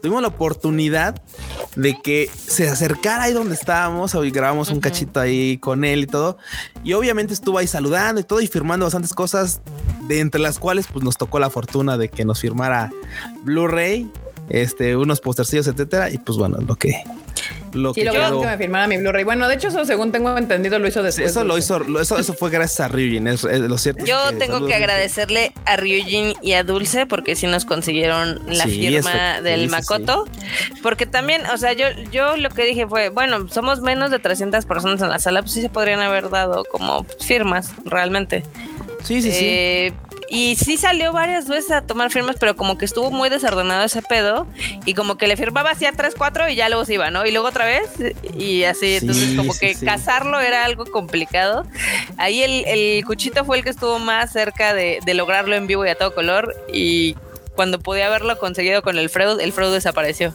[0.00, 1.20] tuvimos la oportunidad
[1.76, 6.06] de que se acercara ahí donde estábamos, hoy grabamos un cachito ahí con él y
[6.06, 6.38] todo,
[6.84, 9.60] y obviamente estuvo ahí saludando y todo y firmando bastantes cosas,
[10.06, 12.90] de entre las cuales pues nos tocó la fortuna de que nos firmara
[13.42, 14.10] Blu-ray,
[14.48, 17.04] este, unos postercillos, etcétera, y pues bueno, lo que...
[17.72, 19.24] Lo Sí, que quedó- me firmara mi Blu-ray.
[19.24, 21.30] Bueno, de hecho, eso según tengo entendido, lo hizo Sí, después.
[21.30, 24.02] eso lo hizo, lo- eso, eso fue gracias a Ryujin, es, es lo cierto.
[24.04, 28.40] es Yo que tengo que agradecerle a Ryujin y a Dulce porque sí nos consiguieron
[28.48, 30.24] la Sí, firma eso- del sí, Makoto.
[30.82, 34.64] Porque también, o sea, yo, yo lo que dije fue, bueno, somos menos de 300
[34.66, 38.42] personas en la sala, pues sí se podrían haber dado como firmas, realmente.
[39.04, 39.92] Sí, sí, sí.
[40.30, 44.02] Y sí salió varias veces a tomar firmas, pero como que estuvo muy desordenado ese
[44.02, 44.46] pedo.
[44.84, 47.24] Y como que le firmaba así a 3, 4 y ya luego se iba, ¿no?
[47.24, 47.88] Y luego otra vez
[48.36, 48.96] y así.
[48.96, 49.86] Entonces Sí, como sí, que sí.
[49.86, 51.66] casarlo era algo complicado.
[52.18, 55.86] Ahí el, el cuchito fue el que estuvo más cerca de, de lograrlo en vivo
[55.86, 56.54] y a todo color.
[56.72, 57.16] Y
[57.56, 60.34] cuando podía haberlo conseguido con el Freud, el Freud desapareció.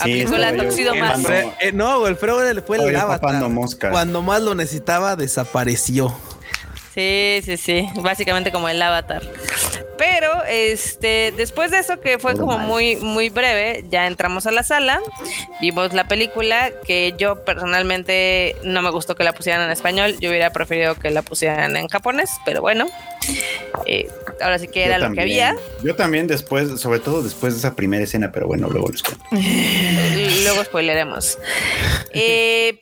[0.00, 3.48] aplicó la quemando- Fue- eh, no, el Freud fue el avatar.
[3.48, 3.90] moscas.
[3.92, 6.14] Cuando más lo necesitaba, desapareció.
[6.96, 9.22] Sí, sí, sí, básicamente como el avatar.
[9.98, 14.62] Pero este, después de eso que fue como muy muy breve, ya entramos a la
[14.62, 15.02] sala,
[15.60, 20.30] vimos la película que yo personalmente no me gustó que la pusieran en español, yo
[20.30, 22.86] hubiera preferido que la pusieran en japonés, pero bueno,
[23.84, 24.08] eh,
[24.40, 25.54] ahora sí que era Yo lo que había.
[25.82, 29.22] Yo también después, sobre todo después de esa primera escena, pero bueno, luego les cuento.
[30.44, 31.38] Luego spoileremos.
[32.14, 32.80] Eh,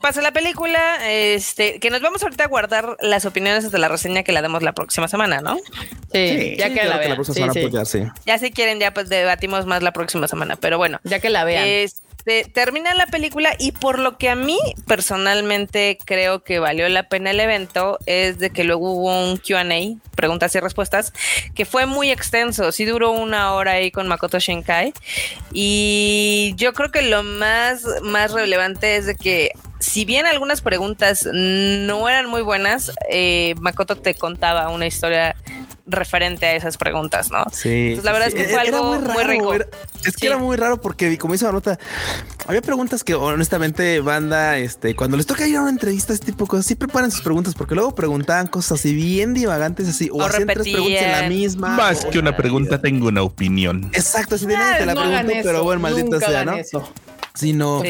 [0.00, 4.22] pasa la película, este, que nos vamos ahorita a guardar las opiniones hasta la reseña
[4.22, 5.56] que la demos la próxima semana, ¿no?
[6.12, 7.14] Sí, Sí, ya Sí, que la vean.
[7.14, 7.60] próxima Sí, semana, sí.
[7.62, 8.02] pues, ya, sí.
[8.26, 10.98] Ya si quieren, ya pues debatimos más la próxima semana, pero bueno.
[11.04, 11.64] Ya que la vean.
[12.30, 17.08] Este, termina la película y por lo que a mí personalmente creo que valió la
[17.08, 19.64] pena el evento es de que luego hubo un QA,
[20.14, 21.12] preguntas y respuestas,
[21.56, 24.92] que fue muy extenso, sí duró una hora ahí con Makoto Shinkai
[25.52, 29.50] y yo creo que lo más, más relevante es de que
[29.80, 35.34] si bien algunas preguntas no eran muy buenas, eh, Makoto te contaba una historia
[35.90, 37.44] referente a esas preguntas, ¿no?
[37.52, 37.68] Sí.
[37.90, 39.54] Entonces, la verdad sí, es que fue algo muy muy rico.
[39.54, 39.66] era-
[40.04, 40.26] es que Sí.
[40.26, 41.78] era muy raro porque, como dice la nota,
[42.46, 46.44] había preguntas que honestamente, banda, este, cuando les toca ir a una entrevista, este tipo
[46.44, 50.16] de cosas, sí preparan sus preguntas porque luego preguntaban cosas así bien divagantes, así, o,
[50.16, 51.68] O hacían tres preguntas en la misma.
[51.76, 53.90] Más o- que una pregunta, tengo una opinión.
[53.92, 56.54] Exacto, así de nadie Ah, te la no pregunto, pero bueno, maldita sea, ¿no?
[56.54, 56.92] eso,
[57.34, 57.82] Sí, no.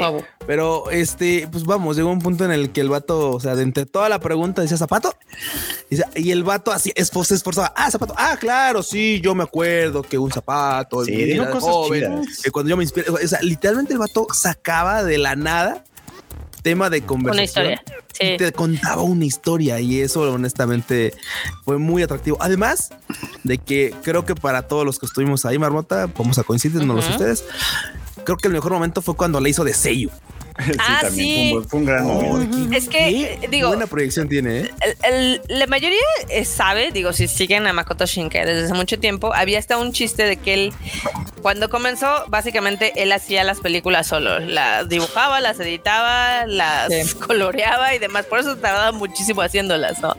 [0.47, 3.63] Pero este, pues vamos, llegó un punto en el que el vato, o sea, de
[3.63, 5.15] entre toda la pregunta decía zapato.
[6.15, 7.73] Y, el vato así esfor- se esforzaba.
[7.77, 8.15] Ah, zapato.
[8.17, 11.05] Ah, claro, sí, yo me acuerdo que un zapato.
[11.05, 12.43] Sí, dijo cosas joven, chidas.
[12.43, 13.11] que cuando yo me inspiré.
[13.11, 15.85] O sea, literalmente el vato sacaba de la nada
[16.63, 17.65] tema de conversación.
[17.67, 17.83] Una historia.
[18.13, 18.27] Sí.
[18.35, 21.15] Y te contaba una historia y eso honestamente
[21.65, 22.37] fue muy atractivo.
[22.41, 22.91] Además
[23.45, 27.01] de que creo que para todos los que estuvimos ahí, Marmota, vamos a coincidir, no
[27.01, 27.17] sé Ujú.
[27.17, 27.45] ustedes.
[28.25, 30.11] Creo que el mejor momento fue cuando le hizo de Seiyu.
[30.61, 31.35] Sí, Ah, también sí.
[31.35, 32.77] Fue, un, buen- fue un gran momento.
[32.77, 34.71] Es que, Qué eh, digo, buena proyección tiene, ¿eh?
[35.05, 35.15] el-
[35.49, 35.99] el- la mayoría
[36.29, 39.93] eh, sabe, digo, si siguen a Makoto Shinkai desde hace mucho tiempo, había hasta un
[39.95, 40.73] chiste de que él,
[41.41, 44.39] cuando comenzó, básicamente él hacía las películas solo.
[44.39, 47.15] Las dibujaba, las editaba, las Sí.
[47.27, 48.27] coloreaba y demás.
[48.27, 50.15] Por eso tardaba muchísimo haciéndolas, ¿no?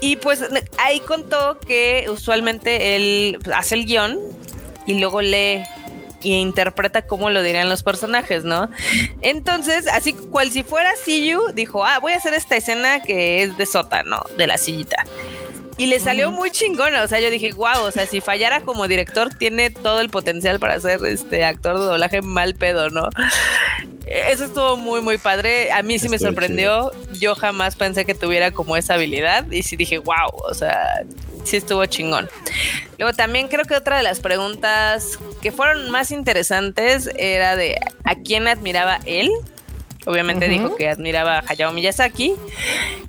[0.00, 0.42] Y pues
[0.78, 4.18] ahí contó que usualmente él hace el guion
[4.86, 5.62] y luego lee
[6.22, 8.70] y interpreta cómo lo dirían los personajes, ¿no?
[9.22, 13.56] Entonces, así cual si fuera Siyu, dijo, ah, voy a hacer esta escena que es
[13.56, 15.04] de sótano, de la sillita.
[15.78, 18.86] Y le salió muy chingona, o sea, yo dije, wow, o sea, si fallara como
[18.86, 23.08] director, tiene todo el potencial para ser este actor de doblaje mal pedo, ¿no?
[24.10, 25.72] Eso estuvo muy, muy padre.
[25.72, 26.90] A mí sí me sorprendió.
[27.12, 29.50] Yo jamás pensé que tuviera como esa habilidad.
[29.52, 31.04] Y sí dije, wow, o sea,
[31.44, 32.28] sí estuvo chingón.
[32.98, 38.14] Luego también creo que otra de las preguntas que fueron más interesantes era de a
[38.16, 39.30] quién admiraba él.
[40.06, 42.34] Obviamente dijo que admiraba a Hayao Miyazaki.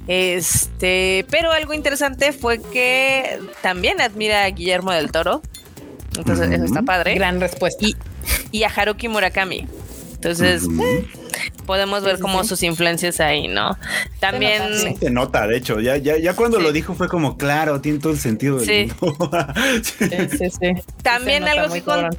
[0.07, 5.41] Este, pero algo interesante fue que también admira a Guillermo del Toro.
[6.17, 7.15] Entonces, eso está padre.
[7.15, 7.85] Gran respuesta.
[7.85, 7.95] Y,
[8.51, 9.67] y a Haruki Murakami.
[10.15, 11.07] Entonces, eh,
[11.71, 12.49] podemos ver sí, como sí.
[12.49, 13.77] sus influencias ahí, ¿no?
[14.19, 16.63] También, nota, Sí, se nota, de hecho, ya, ya, ya cuando Sí.
[16.63, 18.93] lo dijo fue como, claro, tiene todo el sentido del Sí.
[18.99, 19.29] mundo.
[19.83, 20.09] Sí.
[20.09, 20.73] Sí, sí, sí.
[21.01, 22.17] también Se nota algo que, con-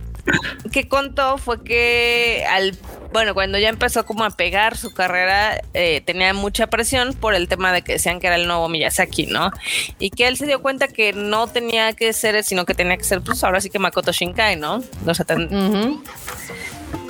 [0.72, 2.74] que contó fue que al
[3.12, 7.46] bueno, cuando ya empezó como a pegar su carrera, eh, tenía mucha presión por el
[7.46, 9.50] tema de que decían que era el nuevo Miyazaki, ¿no?
[9.98, 13.04] Y que él se dio cuenta que no tenía que ser, sino que tenía que
[13.04, 14.82] ser, pues ahora sí que Makoto Shinkai, ¿no?
[15.06, 16.02] O sea, ten- Ujú.
[16.46, 16.52] sí,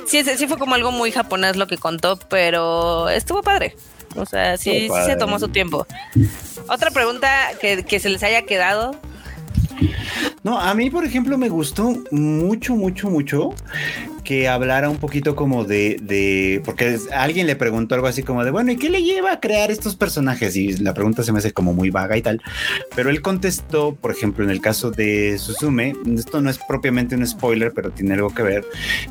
[0.05, 3.75] sí, sí fue como algo muy japonés lo que contó, pero estuvo padre.
[4.15, 5.87] O sea, sí, sí se tomó su tiempo.
[6.67, 8.95] Otra pregunta que, que se les haya quedado.
[10.43, 13.55] No, a mí, por ejemplo, me gustó mucho, mucho, mucho
[14.23, 18.51] que hablara un poquito como de, de, porque alguien le preguntó algo así como de,
[18.51, 20.55] bueno, ¿y qué le lleva a crear estos personajes?
[20.55, 22.41] Y la pregunta se me hace como muy vaga y tal,
[22.95, 27.27] pero él contestó, por ejemplo, en el caso de Suzume, esto no es propiamente un
[27.27, 28.65] spoiler, pero tiene algo que ver,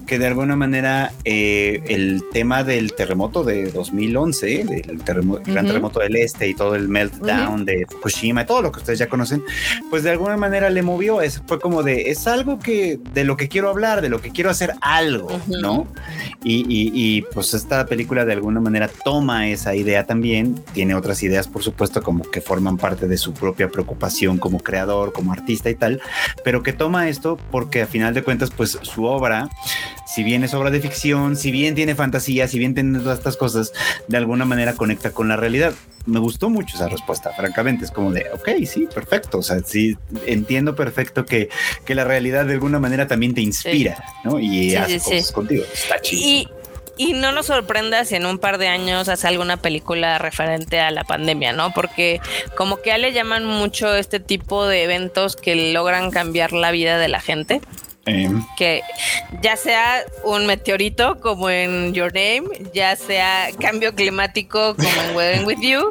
[0.07, 5.67] que de alguna manera eh, el tema del terremoto de 2011, del terremo- gran Ujú.
[5.67, 9.43] terremoto del este y todo el meltdown de Fukushima, todo lo que ustedes ya conocen,
[9.91, 11.21] pues de alguna manera le movió.
[11.23, 14.31] Es, fue como de, es algo que de lo que quiero hablar, de lo que
[14.31, 15.57] quiero hacer algo, Ujú.
[15.61, 15.87] ¿no?
[16.45, 21.23] Y, y- y, pues esta película de alguna manera toma esa idea también, tiene otras
[21.23, 25.71] ideas, por supuesto, como que forman parte de su propia preocupación como creador, como artista
[25.71, 26.01] y tal,
[26.45, 29.49] pero que toma esto porque a final de cuentas, pues su obra,
[30.13, 33.37] si bien es obra de ficción, si bien tiene fantasía, si bien tiene todas estas
[33.37, 33.73] cosas,
[34.09, 35.73] de alguna manera conecta con la realidad.
[36.05, 37.85] Me gustó mucho esa respuesta, francamente.
[37.85, 39.39] Es como de, ok, sí, perfecto.
[39.39, 41.49] O sea, sí, entiendo perfecto que,
[41.87, 44.39] que la realidad de alguna manera también te inspira, ¿no?
[44.39, 45.65] Y Sí, hace cosas contigo.
[45.73, 46.21] Está chido.
[46.23, 46.49] Y,
[46.99, 50.91] y no nos sorprenda si en un par de años hace alguna película referente a
[50.91, 51.73] la pandemia, ¿no?
[51.73, 52.21] Porque
[52.57, 56.99] como que a le llaman mucho este tipo de eventos que logran cambiar la vida
[56.99, 57.63] de la gente.
[58.05, 58.83] Eh, que
[59.43, 62.43] ya sea un meteorito como en Your Name,
[62.75, 65.91] ya sea cambio climático como en Wedding With You,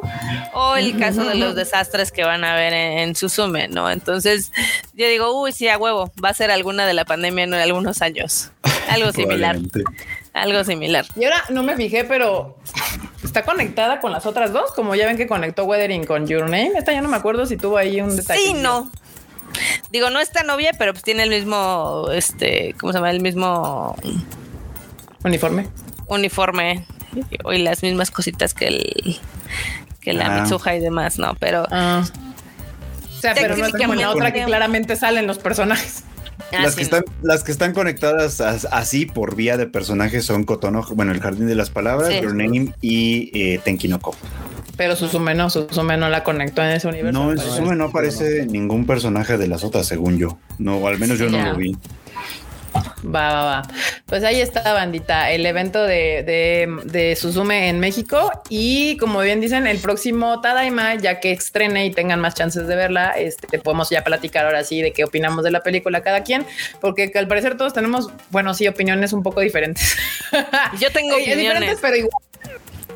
[0.52, 3.90] o el caso de los desastres que van a ver en, en Suzume, ¿no?
[3.90, 4.52] Entonces,
[4.92, 8.02] yo digo, uy, sí, a huevo, va a ser alguna de la pandemia en algunos
[8.02, 8.50] años.
[8.90, 9.58] Algo similar,
[10.34, 11.06] algo similar.
[11.16, 12.58] Y ahora no me fijé, pero
[13.22, 16.72] está conectada con las otras dos, como ya ven que conectó Weathering con Your Name.
[16.76, 18.40] Esta ya no me acuerdo si tuvo ahí un detalle.
[18.40, 18.90] Sí, no.
[19.90, 23.10] Digo, no es tan obvia, pero pues tiene el mismo, este, ¿cómo se llama?
[23.10, 23.96] El mismo
[25.24, 25.66] Uniforme.
[26.06, 26.84] uniforme
[27.52, 29.20] y las mismas cositas que el
[30.00, 30.40] que la Ah.
[30.40, 31.34] Mitsuha y demás, ¿no?
[31.38, 32.04] Pero Ah.
[33.16, 36.02] O sea, pero no es como la otra que claramente salen los personajes.
[36.52, 40.24] ah, las, sí, que están, las que están conectadas as- así por vía de personajes
[40.24, 42.20] son Kotono, bueno, el Jardín de las Palabras, Sí.
[42.20, 44.16] Your Name y eh, Tenkinoko.
[44.76, 47.12] Pero Suzume no, Suzume no la conectó en ese universo.
[47.22, 50.38] No, en Suzume no aparece ningún personaje de las otras, según yo.
[50.58, 51.48] No, o al menos yo no Ya.
[51.50, 51.76] lo vi.
[53.04, 53.62] Va, va, va.
[54.06, 58.30] Pues ahí está, bandita, el evento de, de, de Suzume en México.
[58.48, 62.74] Y como bien dicen, el próximo Tadaima, ya que estrene y tengan más chances de
[62.74, 66.46] verla, este, podemos ya platicar ahora sí de qué opinamos de la película cada quien,
[66.80, 69.96] porque al parecer todos tenemos, bueno, sí, opiniones un poco diferentes.
[70.80, 71.78] Yo tengo Eh, diferentes, opiniones.
[71.82, 72.22] pero igual.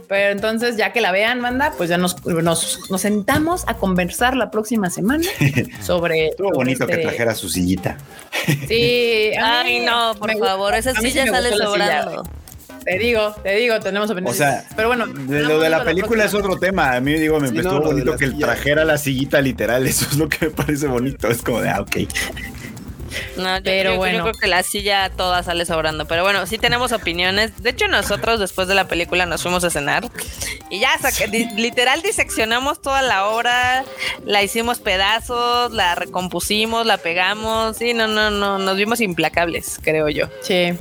[0.09, 4.37] Pero entonces, ya que la vean, banda, pues ya nos, nos, nos sentamos a conversar
[4.37, 5.25] la próxima semana
[5.83, 6.29] sobre.
[6.29, 7.97] Estuvo bonito que este- trajera su sillita.
[8.69, 11.65] Sí, Ay, no, por me gusta- favor, esa a mí sí silla sale silla.
[11.65, 12.23] sobrando.
[12.85, 14.39] Te digo, te digo, tenemos O opiniones.
[14.39, 16.93] sea, pero bueno, de lo de la película es otro tema.
[16.93, 18.47] A mí digo, me Sí, estuvo no, bonito que él silla.
[18.47, 19.85] trajera la sillita literal.
[19.89, 21.27] Eso es lo que me parece bonito.
[21.27, 21.97] Es como de, ah, ok.
[23.37, 24.23] No, yo, Pero yo- yo bueno.
[24.25, 26.07] creo que la silla toda sale sobrando.
[26.07, 27.63] Pero bueno, sí tenemos opiniones.
[27.63, 30.09] De hecho, nosotros después de la película nos fuimos a cenar
[30.71, 33.85] y ya saca- di- literal diseccionamos toda la obra,
[34.25, 37.77] la hicimos pedazos, la recompusimos, la pegamos.
[37.77, 40.29] Sí, no, no, no, nos vimos implacables, creo yo.
[40.43, 40.73] Sí.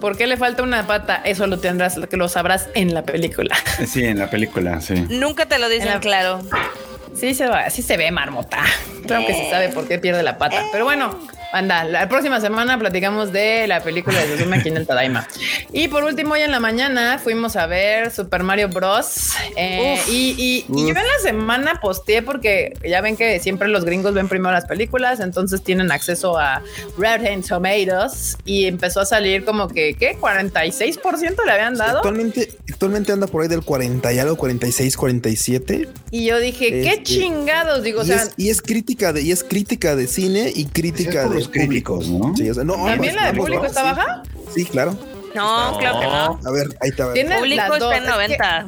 [0.00, 1.20] ¿Por qué le falta una pata?
[1.24, 3.54] Eso lo tendrás, que lo sabrás en la película.
[3.86, 4.94] Sí, en la película, sí.
[5.08, 6.40] Nunca te lo dicen En la- claro.
[7.14, 8.64] Sí se va, sí se ve marmota.
[9.06, 10.64] Claro que se sabe por qué pierde la pata.
[10.72, 11.18] Pero bueno,
[11.52, 15.28] anda, la próxima semana platicamos de la película de Suzume aquí en el Tadaima.
[15.72, 19.32] Y por último, hoy en la mañana fuimos a ver Super Mario Bros.
[19.56, 20.08] Eh, Uf.
[20.08, 24.14] y, y- y yo en la semana posteé porque ya ven que siempre los gringos
[24.14, 26.62] ven primero las películas, entonces tienen acceso a
[26.96, 30.16] Rotten Tomatoes y empezó a salir como que, ¿qué?
[30.18, 31.98] 46% le habían dado.
[31.98, 35.88] Actualmente, actualmente anda por ahí del 40 y algo, 46, 47.
[36.10, 37.82] Y yo dije, ¿qué Este, chingados?
[37.82, 40.66] Digo, o y, sea, es, y es crítica de, y es crítica de cine y
[40.66, 42.34] crítica de los críticos, ¿no?
[42.36, 44.22] Sí, o sea, no, ¿también ambas, la de ambas, público está baja?
[44.54, 44.96] Sí, claro.
[45.34, 46.40] No, claro que no.
[46.48, 47.12] A ver, ahí está.
[47.12, 48.66] Tiene Público está en Es que- 90.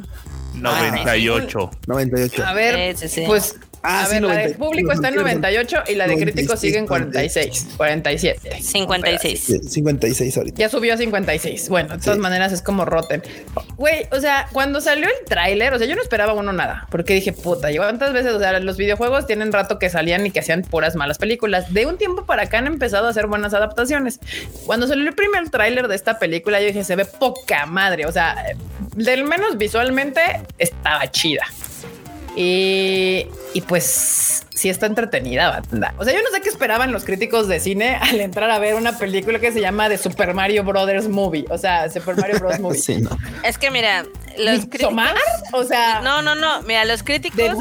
[0.54, 1.70] 98.
[1.86, 2.44] 98.
[2.46, 3.24] A ver, Sí, sí, sí.
[3.26, 4.58] pues Ah, a sí, ver, la de 90.
[4.58, 8.62] público está en 98 y la de críticos 96, sigue en 46, 47.
[8.62, 9.40] 56.
[9.44, 10.58] Sí, 56 ahorita.
[10.58, 11.68] Ya subió a 56.
[11.68, 12.20] Bueno, de todas Sí.
[12.22, 13.22] maneras es como roten.
[13.76, 17.14] Güey, o sea, cuando salió el tráiler, o sea, yo no esperaba uno nada, porque
[17.14, 20.40] dije, puta, llevo tantas veces, o sea, los videojuegos tienen rato que salían y que
[20.40, 21.72] hacían puras malas películas.
[21.74, 24.18] De un tiempo para acá han empezado a hacer buenas adaptaciones.
[24.66, 28.12] Cuando salió el primer tráiler de esta película, yo dije, se ve poca madre, o
[28.12, 28.34] sea,
[28.96, 30.20] del menos visualmente
[30.58, 31.42] estaba chida.
[32.36, 35.94] Y, y pues sí está entretenida, banda.
[35.98, 38.74] O sea, yo no sé qué esperaban los críticos de cine al entrar a ver
[38.74, 41.44] una película que se llama The Super Mario Brothers Movie.
[41.50, 42.58] O sea, Super Mario Bros.
[42.60, 42.78] Movie.
[42.78, 43.10] Sí, no.
[43.42, 44.04] Es que mira,
[44.38, 44.94] los críticos.
[45.52, 46.62] O sea, No, no, no.
[46.62, 47.56] Mira, los críticos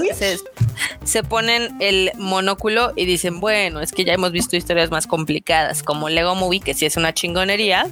[1.03, 5.83] se ponen el monóculo y dicen, bueno, es que ya hemos visto historias más complicadas,
[5.83, 7.87] como Lego Movie, que sí es una chingonería,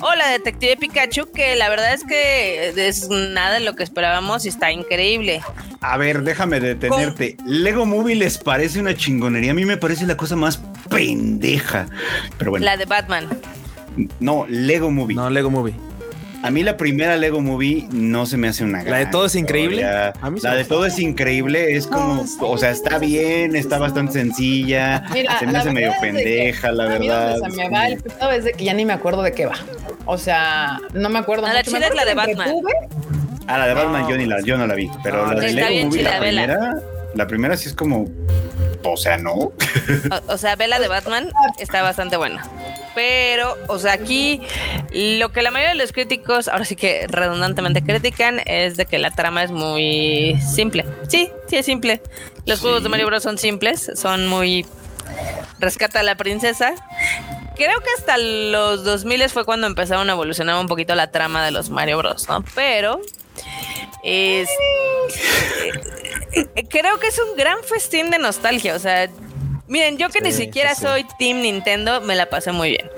[0.00, 4.44] o la Detective Pikachu, que la verdad es que es nada de lo que esperábamos
[4.46, 5.42] y está increíble.
[5.80, 7.36] A ver, déjame detenerte.
[7.46, 9.50] Lego Movie les parece una chingonería.
[9.50, 11.86] A mí me parece la cosa más pendeja.
[12.38, 13.28] Pero bueno, La de Batman.
[14.20, 15.16] no, Lego Movie.
[15.16, 15.74] No, Lego Movie.
[16.42, 19.26] A mí la primera Lego Movie no se me hace una La de gran todo
[19.26, 19.84] es increíble.
[19.84, 21.76] A mí La de todo es increíble.
[21.76, 25.04] Es como, o sea, está bien, está bastante sencilla.
[25.12, 27.36] Mira, se me hace medio que pendeja, la verdad.
[27.40, 29.56] se me va el pedo es de que ya ni me acuerdo de qué va.
[30.06, 31.46] O sea, no me acuerdo.
[31.46, 32.50] A la chida es la de Batman.
[33.46, 34.90] Ah, la de Batman yo, ni la, yo no la vi.
[35.02, 36.42] Pero la de Lego Movie, la vela.
[36.42, 36.74] primera,
[37.14, 38.08] la primera sí es como.
[38.82, 39.32] O sea, no.
[39.32, 39.52] O,
[40.28, 42.42] o sea, Vela de Batman está bastante buena.
[42.94, 44.40] Pero, o sea, aquí
[44.92, 48.98] lo que la mayoría de los críticos, ahora sí que redundantemente critican, es de que
[48.98, 50.84] la trama es muy simple.
[51.08, 52.02] Sí, sí es simple.
[52.46, 53.22] Los juegos de Mario Bros.
[53.22, 54.66] son simples, son muy...
[55.58, 56.74] Rescata a la princesa.
[57.56, 61.50] Creo que hasta los 2000 fue cuando empezaron a evolucionar un poquito la trama de
[61.50, 62.44] los Mario Bros, ¿no?
[62.54, 63.00] Pero...
[64.02, 64.48] Es,
[66.32, 68.74] eh, creo que es un gran festín de nostalgia.
[68.74, 69.08] O sea,
[69.66, 72.90] miren, yo que ni siquiera sí, soy Team Nintendo, me la pasé muy bien.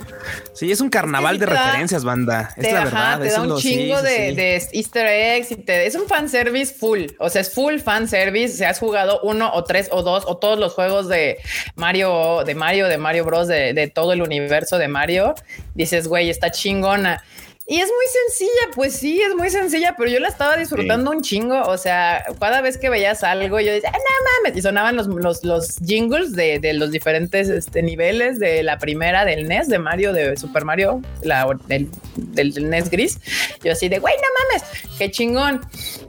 [0.55, 2.55] Sí, es un carnaval Sí, de da- referencias, banda.
[2.57, 3.21] Es Te, la ajá, verdad.
[3.23, 4.35] te da un lo- chingo sí, de, sí.
[4.37, 7.07] de easter eggs y te, es un fanservice full.
[7.19, 8.57] O sea, es full fanservice.
[8.59, 11.39] Si has jugado uno o tres o dos o todos los juegos de
[11.75, 15.35] Mario, de Mario, de Mario Bros, de, de todo el universo de Mario,
[15.75, 17.25] dices, güey, está chingona.
[17.65, 21.23] Y es muy sencilla, pues sí, es muy sencilla, pero yo la estaba disfrutando un
[21.23, 21.63] chingo.
[21.63, 25.07] O sea, cada vez que veías algo, yo decía, ah, no mames, y sonaban los,
[25.07, 29.79] los, los jingles de, de los diferentes este, niveles de la primera del NES, de
[29.79, 33.21] Mario, de Super Mario, la, del, del NES gris.
[33.63, 35.61] Yo así de, güey, no mames, qué chingón.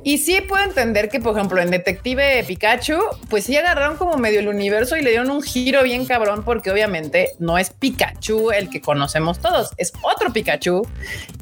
[0.03, 2.97] Y sí puedo entender que, por ejemplo, en Detective Pikachu,
[3.29, 6.71] pues sí agarraron como medio el universo y le dieron un giro bien cabrón, porque
[6.71, 10.87] obviamente no es Pikachu el que conocemos todos, es otro Pikachu.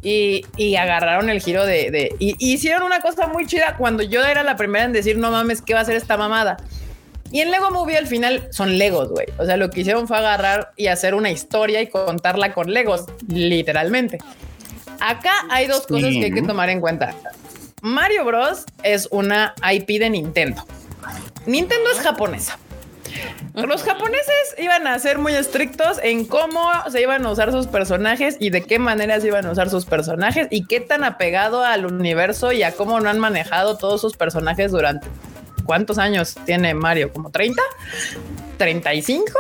[0.04, 4.02] Y, y agarraron el giro de, de- y, y hicieron una cosa muy chida cuando
[4.04, 6.58] yo era la primera en decir, no mames, ¿qué va a ser esta mamada?
[7.32, 9.28] Y en Lego Movie al final son Legos, güey.
[9.38, 13.06] O sea, lo que hicieron fue agarrar y hacer una historia y contarla con Legos,
[13.28, 14.18] literalmente.
[15.00, 17.16] Acá hay dos cosas que hay que tomar en cuenta.
[17.82, 18.66] Mario Bros.
[18.84, 20.66] es una IP de Nintendo.
[21.46, 22.58] Nintendo es japonesa.
[23.54, 28.38] Los japoneses iban a ser muy estrictos en cómo se iban a usar sus personajes
[28.40, 31.86] y de qué manera se iban a usar sus personajes y qué tan apegado al
[31.86, 35.08] universo y a cómo no han manejado todos sus personajes durante
[35.66, 37.62] cuántos años tiene Mario, como 30,
[38.58, 39.32] 35,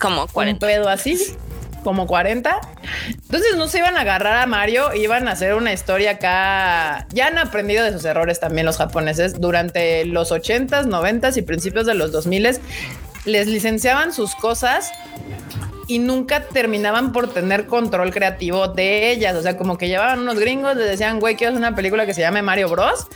[0.00, 0.66] Como un 40.
[0.66, 1.36] pedo así,
[1.82, 2.60] como 40.
[3.06, 7.06] Entonces no se iban a agarrar a Mario, iban a hacer una historia acá.
[7.10, 9.40] Ya han aprendido de sus errores también los japoneses.
[9.40, 12.60] Durante los 80s, 90s y principios de los 2000s
[13.24, 14.90] les licenciaban sus cosas
[15.88, 19.34] y nunca terminaban por tener control creativo de ellas.
[19.34, 22.14] O sea, como que llevaban unos gringos, les decían, güey, quiero hacer una película que
[22.14, 23.06] se llame Mario Bros.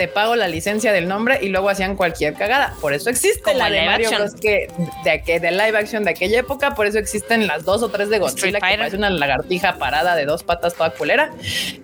[0.00, 2.74] Te pago la licencia del nombre y luego hacían cualquier cagada.
[2.80, 4.08] Por eso existe Como la de Mario.
[4.08, 4.34] Bros.
[4.34, 4.72] que
[5.04, 6.74] de, que de live action de aquella época.
[6.74, 10.24] Por eso existen las dos o tres de Godzilla que parece una lagartija parada de
[10.24, 11.32] dos patas toda culera.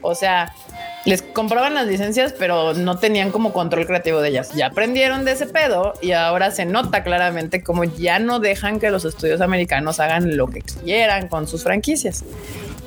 [0.01, 0.55] O sea,
[1.05, 4.55] les compraban las licencias, pero no tenían como control creativo de ellas.
[4.55, 8.91] Ya aprendieron de ese pedo y ahora se nota claramente como ya no dejan que
[8.91, 12.25] los estudios americanos hagan lo que quieran con sus franquicias.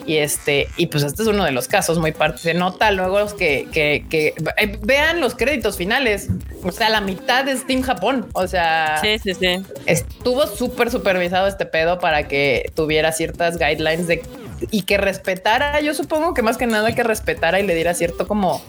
[0.09, 2.39] Y este, y pues este es uno de los casos muy parte.
[2.39, 6.29] Se nota luego que, que, que eh, vean los créditos finales.
[6.63, 8.25] O sea, la mitad es Team Japón.
[8.33, 9.57] O sea, Sí, sí, sí.
[9.85, 14.23] estuvo súper supervisado este pedo para que tuviera ciertas guidelines de
[14.71, 15.79] y que respetara.
[15.81, 18.63] Yo supongo que más que nada que respetara y le diera cierto como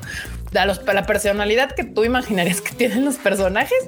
[0.55, 3.79] a los, a la personalidad que tú imaginarías que tienen los personajes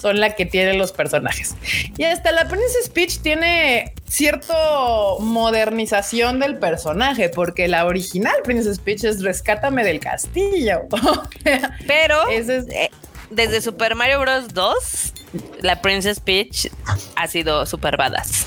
[0.00, 1.54] son la que tienen los personajes.
[1.98, 9.04] Y hasta la Princess Peach tiene cierto modernización del personaje, porque la original Princess Peach
[9.04, 10.82] es rescátame del castillo.
[11.86, 12.90] Pero es- eh,
[13.30, 14.54] desde Super Mario Bros.
[14.54, 15.12] 2
[15.60, 16.70] la Princess Peach
[17.16, 18.46] ha sido super badass.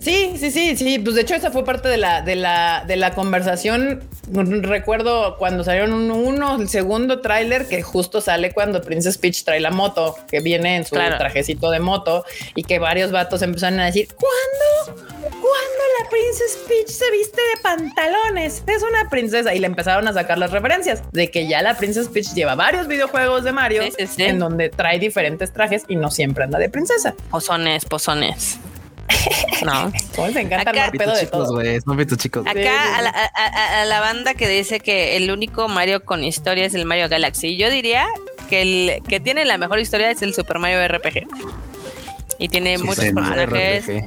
[0.00, 0.98] Sí, sí, sí, sí.
[0.98, 4.02] Pues de hecho, esa fue parte de la, de la, de la conversación.
[4.32, 9.60] Recuerdo cuando salieron un, uno, el segundo tráiler que justo sale cuando Princess Peach trae
[9.60, 11.18] la moto, que viene en su Claro.
[11.18, 15.02] trajecito de moto y que varios vatos empezaron a decir, ¿cuándo?
[15.22, 18.64] ¿Cuándo la Princess Peach se viste de pantalones?
[18.66, 19.54] Es una princesa.
[19.54, 22.88] Y le empezaron a sacar las referencias de que ya la Princess Peach lleva varios
[22.88, 24.22] videojuegos de Mario Sí, sí, sí.
[24.24, 27.14] en donde trae diferentes trajes y no siempre anda de princesa.
[27.30, 28.58] Pozones, pozones.
[29.64, 29.90] No.
[30.26, 31.54] Les encanta Acá- armar pedo de chicos, todo.
[31.54, 31.80] güey.
[31.80, 32.44] Son pitos chicos.
[32.46, 33.02] Sí, sí, Acá a sí.
[33.04, 36.74] la, a- a- a la banda que dice que el único Mario con historia es
[36.74, 37.56] el Mario Galaxy.
[37.56, 38.06] Yo diría
[38.48, 41.26] que el que tiene la mejor historia es el Super Mario RPG.
[42.38, 44.04] Y tiene muchos personajes RPG.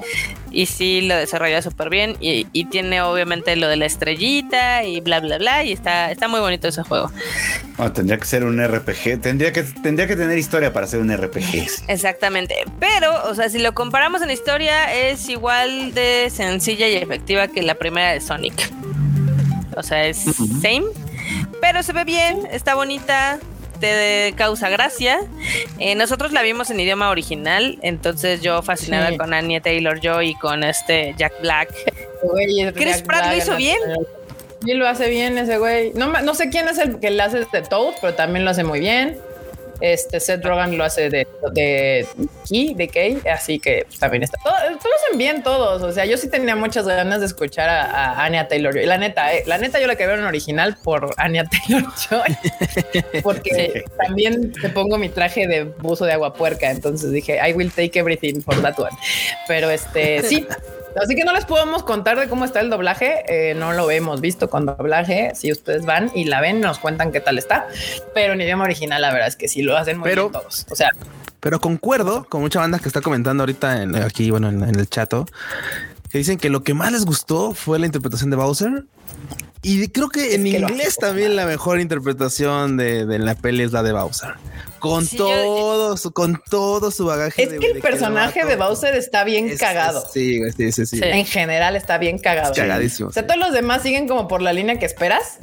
[0.51, 5.01] y sí lo desarrolla súper bien y, y tiene obviamente lo de la estrellita y
[5.01, 7.11] bla bla bla y está, está muy bonito ese juego.
[7.77, 9.21] No, tendría que ser un RPG.
[9.21, 11.83] Tendría que, tendría que tener historia para ser un RPG.
[11.87, 12.55] Exactamente.
[12.79, 17.61] Pero, o sea, si lo comparamos en historia, es igual de sencilla y efectiva que
[17.61, 18.71] la primera de Sonic.
[19.77, 20.17] O sea, es
[20.61, 20.83] same.
[21.61, 23.39] Pero se ve bien, está bonita,
[23.79, 25.19] te causa gracia.
[25.79, 29.17] Eh, nosotros la vimos en idioma original, entonces yo fascinada Sí.
[29.17, 31.69] con Anya Taylor Joy y con este Jack Black.
[32.75, 33.77] Chris Jack Pratt lo hizo bien.
[34.65, 35.91] Sí, lo hace bien ese güey.
[35.93, 38.63] No, no sé quién es el que le hace de Toad, pero también lo hace
[38.65, 39.17] muy bien.
[39.81, 42.07] Este Seth Rogen lo hace de, de
[42.47, 44.37] Key, de Kay, así que pues, también está.
[44.43, 45.81] Todo, hacen bien todos.
[45.81, 48.75] O sea, yo sí tenía muchas ganas de escuchar a, a Anya Taylor.
[48.75, 53.21] La neta, eh, la neta, yo la que veo en original por Anya Taylor Joy,
[53.23, 56.69] porque también te pongo mi traje de buzo de agua puerca.
[56.71, 58.95] Entonces dije, I will take everything for that one.
[59.47, 60.45] Pero este sí.
[61.01, 63.23] Así que no les podemos contar de cómo está el doblaje.
[63.27, 65.31] eh, no lo hemos visto con doblaje.
[65.35, 67.67] Si ustedes van y la ven, nos cuentan qué tal está.
[68.13, 70.65] Pero en idioma original, la verdad es que sí lo hacen muy Pero- bien todos.
[70.69, 70.89] O sea,
[71.39, 74.89] Pero concuerdo con mucha banda que está comentando ahorita en, aquí, bueno, en, en el
[74.89, 75.25] chato,
[76.11, 78.83] que dicen que lo que más les gustó fue la interpretación de Bowser.
[79.61, 83.73] Y creo que en que inglés también la mejor interpretación de, de la peli es
[83.73, 84.29] la de Bowser.
[84.79, 87.43] Con Sí, yo- todo, su, con todo su bagaje.
[87.43, 90.03] es de- que el de personaje de Bowser está bien es- cagado.
[90.05, 90.99] es- sí, sí, sí, sí.
[91.03, 92.53] En general está bien cagado.
[92.53, 93.09] Cagadísimo.
[93.09, 95.39] O sea, todos los demás siguen como por la línea que esperas.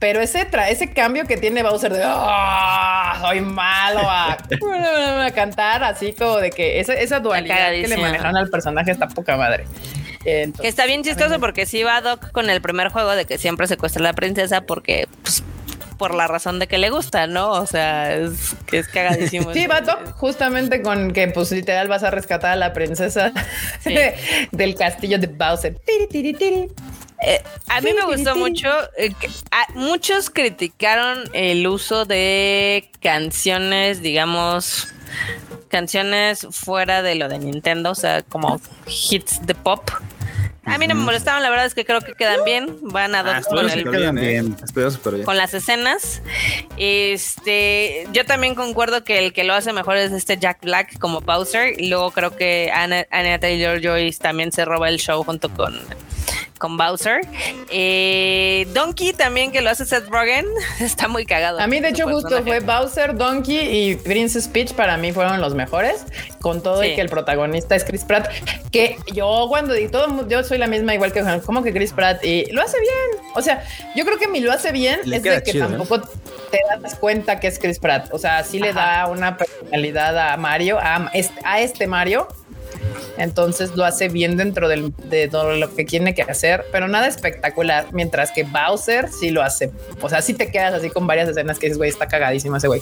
[0.00, 4.32] Pero ese, tra ese cambio que tiene Bowser de "Ah, soy malo a,
[5.26, 9.06] a cantar así como de que esa, esa dualidad que le manejaron al personaje está
[9.08, 9.64] poca madre.
[10.24, 13.38] Entonces, Que está bien chistoso porque sí va Doc con el primer juego de que
[13.38, 15.42] siempre secuestra a la princesa porque, pues,
[15.98, 17.50] por la razón de que le gusta, ¿no?
[17.52, 19.50] O sea, es que es cagadísimo.
[19.54, 23.32] Sí, vato, justamente con que pues literal vas a rescatar a la princesa
[23.80, 23.94] Sí.
[24.50, 25.78] del castillo de Bowser.
[25.86, 26.68] Tiri, tiri, tiri.
[27.26, 28.68] Eh, a mí me gustó mucho.
[28.98, 34.88] eh, que- a- muchos criticaron el uso de canciones, digamos,
[35.68, 38.60] canciones fuera de lo de Nintendo, o sea, como
[39.10, 39.88] hits de pop.
[40.66, 42.76] A mí no me molestaban, la verdad es que creo que quedan bien.
[42.82, 44.28] Van a Ah, con, el- bien, ¿eh?
[44.28, 44.56] bien.
[45.24, 46.22] Con las escenas.
[46.76, 51.20] Este, yo también concuerdo que el que lo hace mejor es este Jack Black como
[51.20, 51.78] Bowser.
[51.80, 55.78] Y luego creo que Anna, Anna Taylor Joy también se roba el show junto con,
[56.58, 57.20] con Bowser.
[57.70, 60.46] Eh, Donkey también que lo hace Seth Rogen.
[60.80, 61.60] Está muy cagado.
[61.60, 62.60] A mí, de hecho, justo fue.
[62.60, 64.72] Bowser, Donkey y Princess Peach.
[64.72, 66.04] Para mí fueron los mejores.
[66.40, 66.88] Con todo Sí.
[66.88, 68.28] y que el protagonista es Chris Pratt.
[68.70, 71.92] Que yo, cuando di todo, yo soy la misma, igual que Juan, como que Chris
[71.92, 72.24] Pratt.
[72.24, 73.24] Y lo hace bien.
[73.34, 73.64] O sea,
[73.94, 75.68] yo creo que mi lo hace bien Le es de que chido, ¿eh?
[75.70, 78.08] tampoco te das cuenta que es Chris Pratt.
[78.12, 82.28] O sea, sí le da una personalidad a Mario, a este, a este Mario.
[83.18, 87.06] Entonces lo hace bien dentro del- de todo lo que tiene que hacer, pero nada
[87.06, 87.86] espectacular.
[87.92, 89.70] Mientras que Bowser sí lo hace.
[90.00, 92.68] O sea, sí te quedas así con varias escenas que dices, güey, está cagadísimo ese
[92.68, 92.80] güey.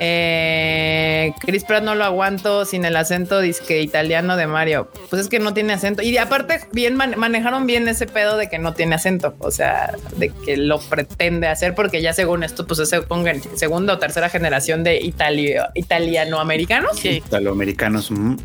[0.00, 4.90] Eh, Chris Pratt no lo aguanto sin el acento disque italiano de Mario.
[5.08, 6.02] Pues es que no tiene acento.
[6.02, 9.34] Y aparte, bien man- manejaron bien ese pedo de que no tiene acento.
[9.38, 13.94] O sea, de que lo pretende hacer, porque ya según esto, pues es segunda segunda
[13.94, 16.98] o tercera generación de italio, italiano-americanos.
[16.98, 17.22] Sí.
[17.26, 18.10] Italoamericanos.
[18.10, 18.36] ujú.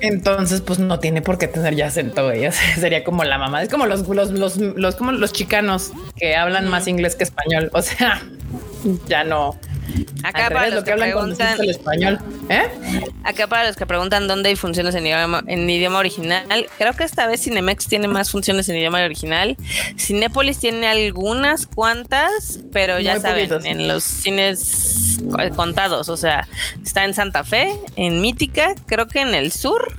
[0.00, 3.62] Entonces, pues no tiene por qué tener ya acento, sea, sería como la mamá.
[3.62, 7.70] Es como los, los, los, los, como los chicanos que hablan más inglés que español.
[7.72, 8.22] O sea,
[9.08, 9.58] ya no.
[10.22, 12.18] Acá Al para revés, los lo que que hablan con preguntan, el español.
[12.48, 12.62] ¿Eh?
[13.24, 16.44] acá para los que preguntan dónde hay funciones en idioma, en idioma original,
[16.78, 19.56] creo que esta vez Cinemex tiene más funciones en idioma original.
[19.98, 23.64] Cinépolis tiene algunas cuantas, pero ya Muy saben, poquitos.
[23.64, 24.89] en los cines
[25.54, 26.46] contados, o sea,
[26.82, 29.92] está en Santa Fe, en Mítica, creo que en el sur.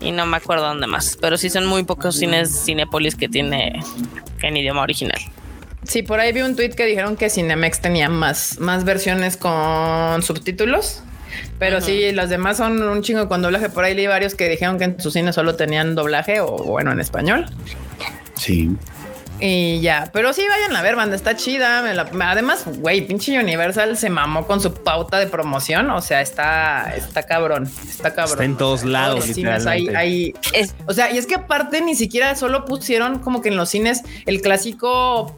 [0.00, 3.80] Y no me acuerdo dónde más, pero sí son muy pocos cines Cinépolis que tiene
[4.42, 5.18] en idioma original.
[5.82, 10.22] Sí, por ahí vi un tweet que dijeron que Cinemex tenía más, más versiones con
[10.22, 11.02] subtítulos.
[11.58, 13.70] Pero sí, los demás son un chingo con doblaje.
[13.70, 16.92] Por ahí leí varios que dijeron que en su cine solo tenían doblaje o bueno,
[16.92, 17.46] en español.
[18.34, 18.70] Sí.
[19.42, 21.82] Y ya, pero sí vayan a ver, banda, está chida.
[21.82, 25.90] me la- además, güey, pinche Universal se mamó con su pauta de promoción.
[25.90, 28.32] O sea, está, está cabrón, está cabrón.
[28.34, 31.26] Está en todos O sea, lados, los cines hay, hay- Es- o sea, y es
[31.26, 35.34] que aparte ni siquiera solo pusieron como que en los cines el clásico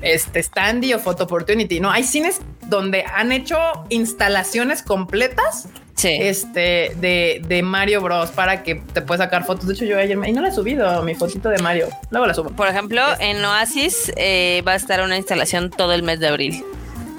[0.00, 1.80] este standy o photo opportunity.
[1.80, 3.56] No, hay cines donde han hecho
[3.88, 6.16] instalaciones completas sí.
[6.20, 9.66] este de, de Mario Bros para que te puedas sacar fotos.
[9.66, 11.88] De hecho, yo ayer me- y no la he subido mi fotito de Mario.
[12.10, 12.50] Luego la subo.
[12.50, 16.64] Por ejemplo, en Oasis eh, va a estar una instalación todo el mes de abril.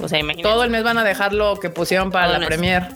[0.01, 0.49] O sea, imagínate.
[0.49, 2.87] Todo el mes van a dejar lo que pusieron para Todo la premier.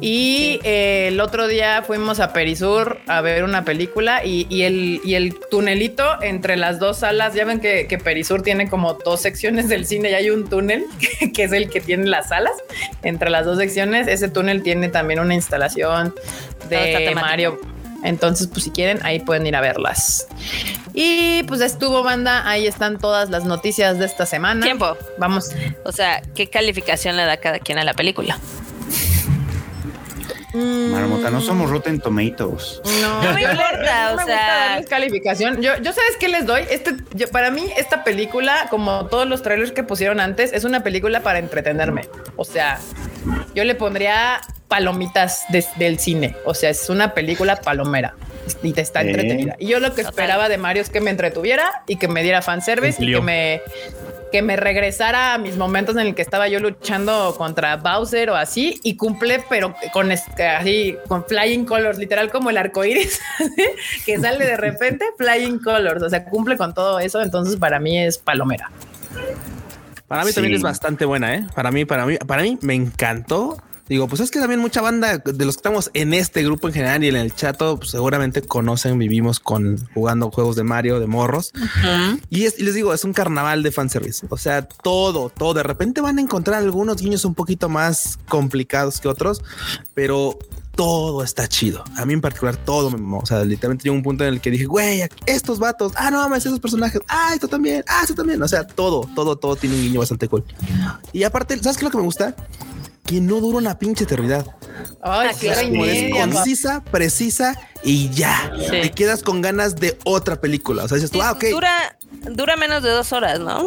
[0.00, 5.00] Y eh, el otro día fuimos a Perisur a ver una película y, y el,
[5.04, 9.20] y el tunelito entre las dos salas, ya ven que, que Perisur tiene como dos
[9.20, 10.84] secciones del cine y hay un túnel
[11.34, 12.54] que es el que tiene las salas.
[13.02, 16.14] Entre las dos secciones, ese túnel tiene también una instalación
[16.68, 17.12] de.
[17.14, 17.77] Mario.
[18.04, 20.28] Entonces, pues si quieren, ahí pueden ir a verlas.
[20.94, 24.62] Y pues estuvo banda, ahí están todas las noticias de esta semana.
[24.64, 24.96] Tiempo.
[25.18, 25.50] Vamos.
[25.84, 28.38] O sea, ¿qué calificación le da cada quien a la película?
[30.54, 32.80] Marmota, no somos Rotten Tomatoes.
[33.02, 35.62] No, No me yo le- importa, no o me sea- gusta darles calificación.
[35.62, 36.62] Yo, yo sabes qué les doy.
[36.70, 40.82] Este, yo, para mí, esta película, como todos los trailers que pusieron antes, es una
[40.82, 42.08] película para entretenerme.
[42.36, 42.78] O sea,
[43.54, 46.36] yo le pondría palomitas des- del cine.
[46.44, 48.14] O sea, es una película palomera
[48.62, 49.56] y te está entretenida.
[49.58, 52.42] Y yo lo que esperaba de Mario es que me entretuviera y que me diera
[52.42, 53.62] fanservice y que me
[54.30, 58.36] que me regresara a mis momentos en el que estaba yo luchando contra Bowser o
[58.36, 63.22] así y cumple, pero con este, así, con flying colors, literal como el arco iris
[64.04, 66.02] que sale de repente, flying colors.
[66.02, 67.22] O sea, cumple con todo eso.
[67.22, 68.70] Entonces, para mí es palomera.
[70.08, 71.46] Para mí también es bastante buena, ¿eh?
[71.54, 73.62] Para mí, para mí, para mí me encantó.
[73.88, 76.74] Digo, pues es que también mucha banda de los que estamos en este grupo en
[76.74, 81.06] general y en el chat, pues seguramente conocen, vivimos con jugando juegos de Mario, de
[81.06, 81.52] morros.
[82.28, 84.26] Y, es, y les digo, es un carnaval de fanservice.
[84.28, 85.54] O sea, todo, todo.
[85.54, 89.42] De repente van a encontrar algunos guiños un poquito más complicados que otros,
[89.94, 90.38] pero
[90.78, 91.82] todo está chido.
[91.96, 93.18] A mí en particular todo me mamó.
[93.18, 96.18] O sea, literalmente llegó un punto en el que dije, güey, estos vatos, ah, no
[96.18, 98.40] mames, esos personajes, ah, esto también, ah, esto también.
[98.40, 100.44] O sea, todo, todo, todo tiene un guiño bastante cool.
[101.12, 102.36] Y aparte, ¿sabes qué es lo que me gusta?
[103.04, 104.46] Que no dura una pinche eternidad.
[105.02, 108.52] Ay, Ah, sí, es concisa, precisa y ya.
[108.60, 108.70] Sí.
[108.70, 110.84] Te quedas con ganas de otra película.
[110.84, 111.97] O sea, dices tú, Sí, ah, ok, Dura,
[112.30, 113.62] dura menos de dos horas, ¿no?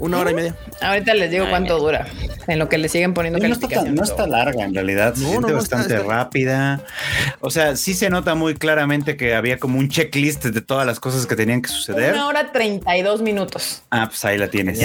[0.00, 0.54] una hora y media.
[0.80, 2.04] Ahorita les digo Ay, cuánto mira.
[2.04, 2.06] dura
[2.46, 5.22] en lo que le siguen poniendo No está, tan- no está larga en realidad, se
[5.22, 6.84] No, siente no, no, está- bastante está- rápida.
[7.40, 11.00] O sea, sí se nota muy claramente que había como un checklist de todas las
[11.00, 12.12] cosas que tenían que suceder.
[12.14, 13.82] Una hora 32 minutos.
[13.90, 14.78] Ah, pues ahí la tienes.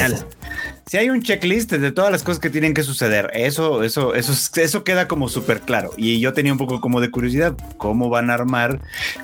[0.87, 4.33] Si hay un checklist de todas las cosas que tienen que suceder, eso, eso, eso,
[4.59, 5.91] eso queda como súper claro.
[5.95, 8.79] Y yo tenía un poco como de curiosidad, cómo van a armar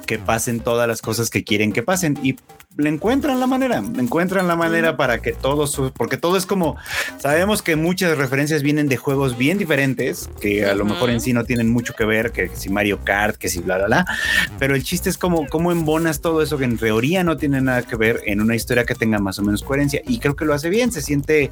[0.06, 2.18] que pasen todas las cosas que quieren que pasen.
[2.24, 2.38] Y
[2.78, 6.46] le encuentran la manera, le encuentran la manera para que todo su, porque todo es
[6.46, 6.78] como,
[7.18, 11.34] sabemos que muchas referencias vienen de juegos bien diferentes, que a lo mejor en sí
[11.34, 14.06] no tienen mucho que ver, que si Mario Kart, que si bla, bla, bla.
[14.60, 17.82] Pero el chiste es como, cómo embonas todo eso que en teoría no tiene nada
[17.82, 20.02] que ver en una historia que tenga más o menos coherencia.
[20.08, 21.50] Y creo que lo hace bien, se siente,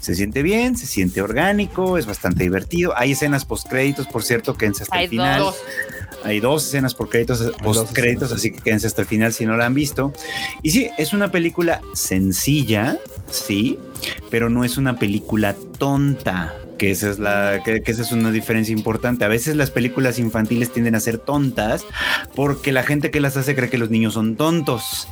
[0.00, 2.92] se siente bien, se siente orgánico, es bastante divertido.
[2.96, 5.40] Hay escenas post créditos, por cierto, que hasta Hay el final.
[5.40, 5.56] dos.
[6.28, 9.56] Hay dos escenas por créditos, post créditos, así que quédense hasta el final si no
[9.56, 10.12] la han visto.
[10.62, 12.98] Y sí, es una película sencilla,
[13.30, 13.78] sí,
[14.30, 16.54] pero no es una película tonta.
[16.76, 19.24] Que esa es la, que, que esa es una diferencia importante.
[19.24, 21.84] A veces las películas infantiles tienden a ser tontas
[22.36, 25.08] porque la gente que las hace cree que los niños son tontos.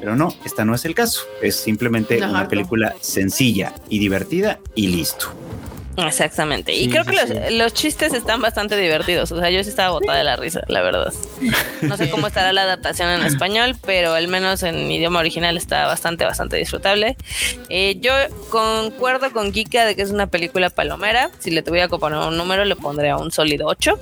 [0.00, 1.20] Pero no, esta no es el caso.
[1.42, 2.48] Es simplemente Ajá, una no.
[2.48, 5.32] película sencilla y divertida y listo.
[5.96, 6.72] Exactamente.
[6.72, 7.54] Y Sí, creo sí, que los, sí.
[7.56, 9.30] los chistes están bastante divertidos.
[9.32, 11.12] O sea, yo sí estaba botada de la risa, la verdad.
[11.82, 15.86] No sé cómo estará la adaptación en español, pero al menos en idioma original está
[15.86, 17.16] bastante, bastante disfrutable.
[17.68, 18.12] Eh, yo
[18.50, 21.30] concuerdo con Kika de que es una película palomera.
[21.38, 23.98] Si le tuviera que poner un número, le pondría un sólido 8.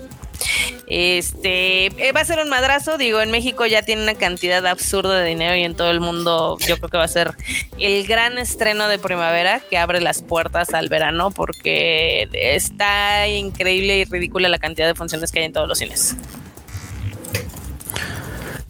[0.86, 2.98] Este eh, va a ser un madrazo.
[2.98, 6.58] Digo, en México ya tiene una cantidad absurda de dinero y en todo el mundo
[6.66, 7.32] yo creo que va a ser
[7.78, 14.04] el gran estreno de primavera que abre las puertas al verano porque está increíble y
[14.04, 16.16] ridícula la cantidad de funciones que hay en todos los cines.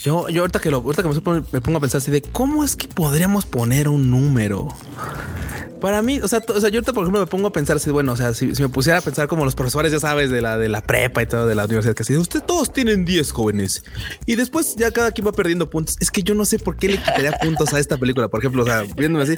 [0.02, 2.74] Yo, yo ahorita que lo, ahorita que me, pongo a pensar así de cómo es
[2.74, 4.68] que podríamos poner un número.
[5.82, 7.90] Para mí, o sea, o sea, yo ahorita, por ejemplo, me pongo a pensar así,
[7.90, 10.40] bueno, o sea, si, si me pusiera a pensar como los profesores, ya sabes, de
[10.40, 13.32] la, de la prepa y todo, de la universidad, que así, ustedes todos tienen 10
[13.32, 13.82] jóvenes.
[14.24, 15.96] Y después ya cada quien va perdiendo puntos.
[15.98, 18.62] Es que yo no sé por qué le quitaría puntos a esta película, por ejemplo,
[18.62, 19.34] o sea, viéndome así.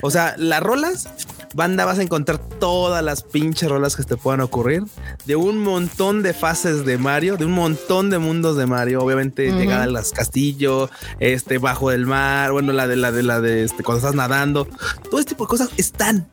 [0.00, 1.08] O sea, las rolas
[1.54, 4.82] banda vas a encontrar todas las pinches rolas que te puedan ocurrir
[5.24, 9.00] de un montón de fases de Mario, de un montón de mundos de Mario.
[9.00, 10.90] Obviamente, llegar a las castillos,
[11.20, 14.66] este bajo del mar, bueno, la de la de la de este cuando estás nadando,
[15.08, 16.28] todo este tipo de cosas están.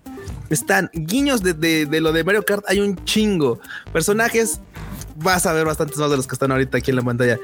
[0.49, 2.63] Están guiños de, de- de lo de Mario Kart.
[2.67, 3.59] Hay un chingo
[3.93, 4.59] personajes.
[5.15, 7.37] Vas a ver bastantes más de los que están ahorita aquí en la pantalla.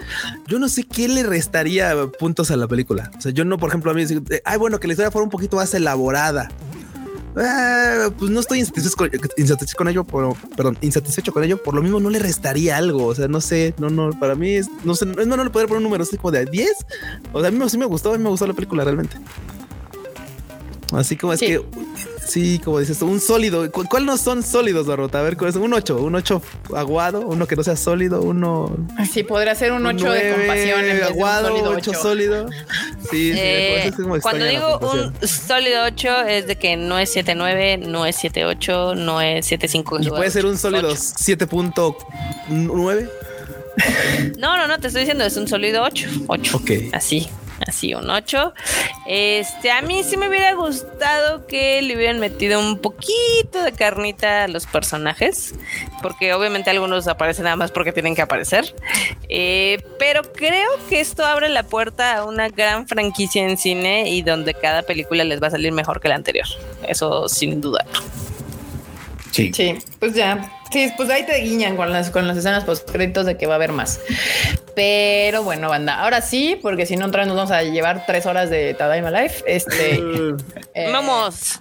[0.47, 3.11] Yo no sé qué le restaría puntos a la película.
[3.17, 5.23] O sea, yo no, por ejemplo, a mí, eh, ay, bueno, que la historia fuera
[5.25, 6.49] un poquito más elaborada.
[7.39, 11.61] Ah, pues no estoy insatisfecho con, insatisfecho con ello, pero, perdón, insatisfecho con ello.
[11.61, 13.05] Por lo mismo, no le restaría algo.
[13.05, 15.67] O sea, no sé, no, no, para mí es, no sé, no, no le podría
[15.67, 16.69] poner un número así como de 10.
[17.33, 19.17] O sea, a mí sí me gustó, a mí me gustó la película realmente.
[20.93, 21.47] Así como es Sí.
[21.47, 21.61] que,
[22.25, 23.69] sí, como dices, tú, un sólido.
[23.71, 25.19] ¿Cu- ¿Cuál no son sólidos, Barrota?
[25.19, 25.55] A ver, ¿cuál es?
[25.57, 26.41] Un 8, un 8
[26.75, 28.73] aguado, uno que no sea sólido, uno
[29.11, 32.01] Sí, podría ser un 8 de compasión en vez de un aguado, sólido 8 8.
[32.01, 32.49] sólido.
[33.11, 36.97] Sí, sí, Eh, pues es como cuando digo un sólido 8 es de que no
[36.99, 40.05] es 7.9, no es 7.8, no es 7.5.
[40.05, 40.97] Y puede ser un sólido 8.
[40.97, 43.09] 7.9.
[44.37, 46.07] No, no, no, te estoy diciendo, es un sólido 8.
[46.27, 46.57] 8.
[46.57, 46.71] Ok.
[46.93, 47.27] Así,
[47.69, 48.53] así, un 8.
[49.05, 54.43] Este, a mí sí me hubiera gustado que le hubieran metido un poquito de carnita
[54.43, 55.55] a los personajes,
[56.01, 58.75] porque obviamente algunos aparecen nada más porque tienen que aparecer.
[59.29, 64.21] Eh, pero creo que esto abre la puerta a una gran franquicia en cine y
[64.21, 66.47] donde cada película les va a salir mejor que la anterior.
[66.87, 67.85] Eso sin duda.
[69.31, 69.51] Sí.
[69.53, 70.56] Sí, pues ya.
[70.71, 73.53] Sí, pues ahí te guiñan con las, con las escenas post créditos de que va
[73.53, 73.99] a haber más.
[74.75, 78.25] Pero bueno, banda, ahora sí, porque si no, otra vez nos vamos a llevar tres
[78.25, 79.43] horas de Tadaima Life.
[79.47, 79.95] Este.
[80.73, 81.59] eh, Vamos.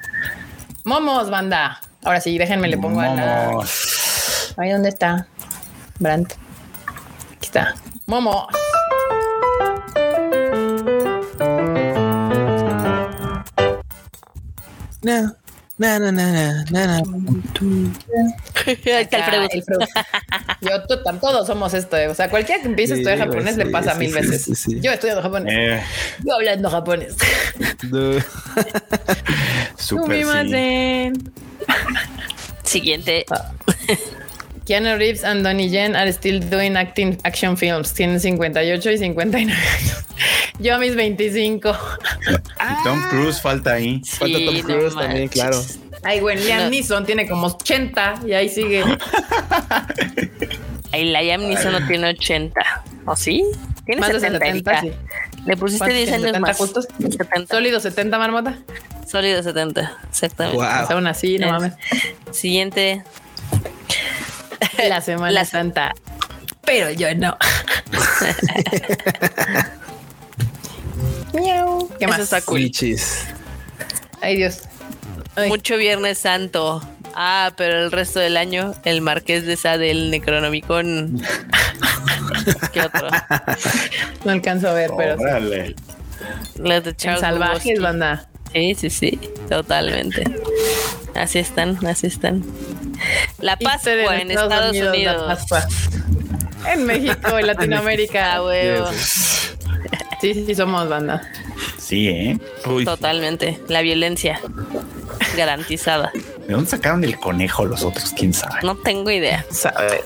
[0.85, 1.81] Momos, banda.
[2.05, 3.49] Ahora sí, déjenme le pongo a la.
[3.51, 4.55] Momos.
[4.57, 5.27] Ahí dónde está.
[5.99, 6.35] Brandt.
[7.37, 7.75] Aquí está.
[8.07, 8.49] Momo.
[15.03, 15.37] No,
[15.79, 15.97] está
[19.19, 19.43] Alfredo.
[19.43, 19.81] Ah, Alfredo.
[20.63, 20.83] Yo,
[21.21, 21.97] todos somos esto.
[21.97, 22.09] eh.
[22.09, 24.43] O sea, cualquiera que empiece a estudiar japonés le pasa sí, mil sí, veces.
[24.45, 24.81] sí, sí.
[24.81, 25.55] Yo estudiando japonés.
[25.55, 25.83] Eh,
[26.25, 27.15] Yo hablando japonés.
[29.77, 30.27] Super.
[32.65, 33.27] Siguiente.
[34.67, 37.93] Keanu Reeves and Donnie Yen are still doing acting action films.
[37.93, 39.57] Tienen 58 y 59 años.
[40.59, 41.77] Yo a mis 25.
[42.31, 44.03] Y Tom Cruise falta ahí.
[44.05, 45.31] Falta Tom no Cruise también, manches.
[45.31, 45.63] claro.
[46.03, 46.71] Ay, güey, Liam No.
[46.71, 48.85] Neeson tiene como 80 y ahí sigue.
[50.93, 52.61] Ay, Liam Neeson no tiene 80.
[53.07, 53.45] ¿O sí?
[53.85, 54.81] Tiene Más de 70, 70, Erika.
[54.81, 54.93] sí.
[55.47, 56.17] Le pusiste ¿Cuántos 10 tiene?
[56.17, 56.57] años 70 más.
[56.57, 56.89] justos?
[56.99, 57.55] 70.
[57.55, 58.59] Sólido 70, marmota.
[59.07, 59.93] Sólido 70.
[60.09, 60.59] Exactamente.
[60.59, 60.67] Wow.
[60.79, 61.73] Pues aún así, no Es- mames.
[62.33, 63.05] Siguiente.
[64.89, 65.95] La Semana La- Santa.
[66.65, 67.37] Pero yo no.
[71.37, 71.89] Miau.
[71.99, 72.21] ¿Qué Eso más?
[72.21, 72.71] está cool.
[74.21, 74.61] Ay, Dios.
[75.37, 75.49] Ay.
[75.49, 76.83] Mucho Viernes Santo.
[77.15, 81.21] Ah, pero el resto del año, el Marqués de Sade, el Necronomicon.
[82.73, 83.09] ¿Qué otro?
[84.25, 85.23] No alcanzo a ver, pero sí.
[85.25, 85.75] Órale.
[86.57, 88.29] Los de Charles salvajes, banda.
[88.53, 90.25] Sí, sí, sí, totalmente.
[91.15, 92.45] Así están, así están.
[93.39, 95.27] La Pascua en Estados Unidos.
[95.27, 95.67] la Pascua.
[96.67, 98.35] En México, en Latinoamérica.
[98.35, 98.91] Ah, huevo.
[100.21, 101.23] Sí, sí, sí, somos banda.
[101.79, 102.39] Sí, ¿eh?
[102.67, 103.61] Uy, Totalmente.
[103.69, 104.41] La violencia
[105.37, 106.11] garantizada.
[106.47, 108.13] ¿De dónde sacaron el conejo los otros?
[108.17, 108.61] ¿Quién sabe?
[108.63, 109.45] No tengo idea.
[109.51, 110.01] Sabe.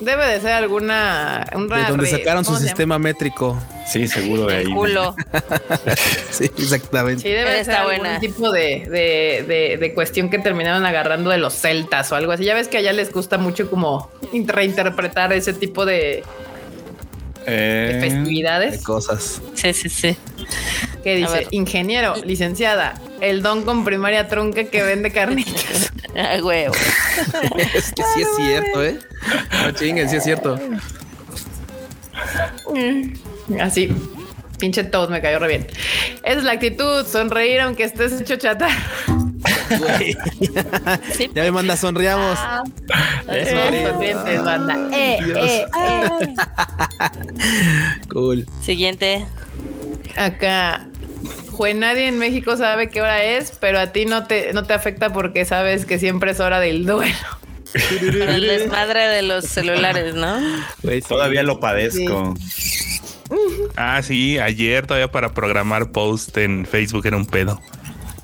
[0.00, 1.44] Debe de ser alguna.
[1.54, 3.58] Un De donde sacaron su sistema métrico.
[3.86, 4.64] Sí, seguro de ahí.
[4.64, 5.14] El culo.
[6.30, 7.22] Sí, exactamente.
[7.22, 8.20] Sí, debe de ser algún buena.
[8.20, 12.44] tipo de, de, de, de cuestión que terminaron agarrando de los celtas o algo así.
[12.44, 16.22] Ya ves que allá les gusta mucho como in- reinterpretar ese tipo de
[17.50, 18.82] Eh, De festividades.
[18.82, 19.40] cosas.
[19.54, 20.16] Sí, sí, sí.
[21.02, 25.92] Que dice, ingeniero, licenciada, el don con primaria trunca que vende carnitas.
[26.16, 26.74] Ah, huevo.
[27.74, 28.98] Es que sí es cierto, ¿eh?
[29.62, 30.58] No chinguen, sí es cierto.
[33.60, 33.88] Así.
[34.58, 35.66] Pinche toast me cayó re bien.
[36.24, 38.68] Esa es la actitud, sonreír aunque estés hecho chata.
[39.78, 40.16] Güey.
[41.12, 41.30] Sí.
[41.34, 42.38] Ya me manda sonriamos.
[43.26, 44.88] Todos sonrientes, banda.
[44.92, 45.38] Eh, Dios.
[45.38, 46.34] eh, eh.
[48.10, 48.46] Cool.
[48.62, 49.26] Siguiente.
[50.16, 50.86] Acá.
[51.50, 54.74] Jue, nadie en México sabe qué hora es, pero a ti no te, no te
[54.74, 57.16] afecta porque sabes que siempre es hora del duelo.
[58.00, 60.38] El desmadre de los celulares, ¿no?
[60.82, 61.00] Sí.
[61.06, 62.34] Todavía lo padezco.
[63.76, 67.60] Ah, sí, ayer todavía para programar post en Facebook era un pedo.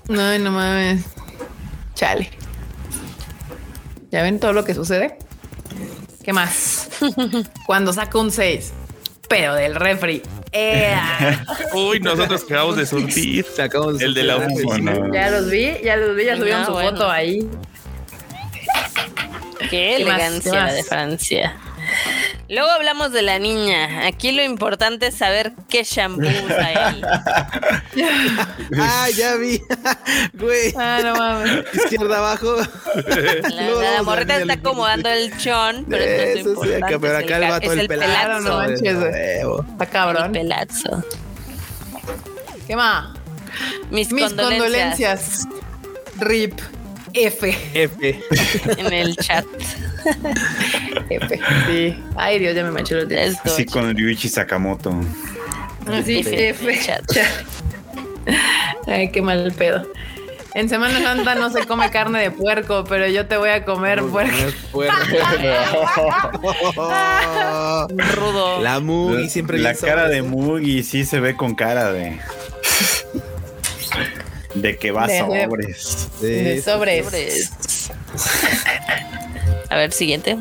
[0.09, 1.05] No, no mames.
[1.95, 2.31] Chale.
[4.11, 5.19] ¿Ya ven todo lo que sucede?
[6.23, 6.89] ¿Qué más?
[7.66, 8.73] Cuando saco un 6,
[9.29, 10.23] pero del refri,
[10.53, 10.95] Eh,
[11.75, 13.45] Uy, nosotros acabamos de surtir.
[13.57, 14.95] Sacamos El de la oficina.
[15.12, 16.91] ya los vi, ya los vi, ya subieron No, su bueno.
[16.93, 17.49] foto ahí.
[19.59, 20.75] Qué ¿Qué elegancia ¿Qué la más?
[20.75, 21.57] de Francia.
[22.49, 24.07] Luego hablamos de la niña.
[24.07, 27.05] Aquí lo importante es saber qué shampoo usa él.
[28.79, 29.61] Ah, ya vi.
[30.35, 30.75] Güey.
[30.77, 31.65] Ah, no mames.
[31.75, 32.57] Izquierda abajo.
[33.49, 36.69] La, a morrita está el- acomodando el chon, pero esto es lo Eso sí,
[37.01, 38.41] pero es acá el ca- vato es el pelazo.
[38.41, 39.12] No manches, güey.
[39.71, 40.33] Está El cabrón.
[40.33, 41.05] pelazo.
[42.66, 43.15] ¿Qué más?
[43.91, 45.49] Mis, Mis condolencias, condolencias.
[46.19, 46.61] RIP.
[47.16, 47.57] F.
[47.75, 48.21] F.
[48.79, 49.45] en el chat.
[51.66, 51.97] Sí.
[52.16, 53.10] Ay, Dios, ya me manché los.
[53.10, 54.94] Esto, Así con Ryuichi Sakamoto.
[55.86, 56.48] Así, F.
[56.51, 56.81] F.
[56.85, 57.05] Chat.
[58.86, 59.86] Ay, qué mal pedo.
[60.55, 64.01] En Semana Santa no se come carne de puerco, pero yo te voy a comer
[64.05, 64.36] puerco.
[68.16, 68.60] Rudo.
[68.62, 70.22] La Mugi siempre La cara de.
[70.22, 72.18] Mugi sí se ve con cara de.
[74.55, 76.09] De que va De- de- sobres.
[76.20, 76.62] Sí, De sí.
[76.62, 77.05] sobres.
[77.05, 77.52] Sobres.
[79.74, 80.38] A ver, siguiente.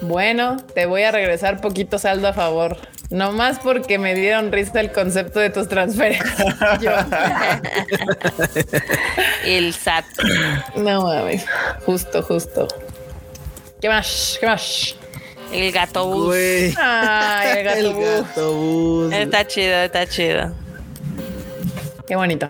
[0.00, 2.78] Bueno, te voy a regresar poquito saldo a favor.
[3.10, 6.40] No más porque me dieron risa el concepto de tus transferencias.
[9.44, 10.06] El SAT.
[10.76, 11.44] no mames.
[11.84, 12.66] Justo, justo.
[13.82, 14.38] ¿Qué más?
[14.40, 14.96] ¿Qué más?
[15.52, 16.24] El gato bus.
[16.28, 16.74] Güey.
[16.78, 17.78] Ay, el gato.
[17.78, 18.06] El bus.
[18.06, 19.12] gato bus.
[19.12, 20.54] Está chido, está chido.
[22.08, 22.48] Qué bonito.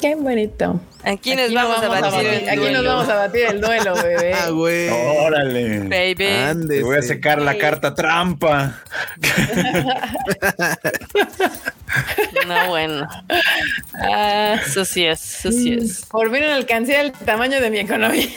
[0.00, 0.80] Qué bonito.
[1.06, 2.82] Aquí, nos vamos, a batir Aquí nos duelo.
[2.96, 4.34] vamos a batir el duelo, bebé.
[4.42, 4.88] Ah, güey.
[4.88, 5.78] Órale.
[5.80, 6.26] Baby.
[6.26, 6.80] Ándese.
[6.80, 8.74] Te voy a sacar la carta trampa.
[12.46, 13.08] No, bueno.
[14.00, 16.04] Ah, eso sí es, eso sí es.
[16.06, 18.28] Por fin alcancé el tamaño de mi economía.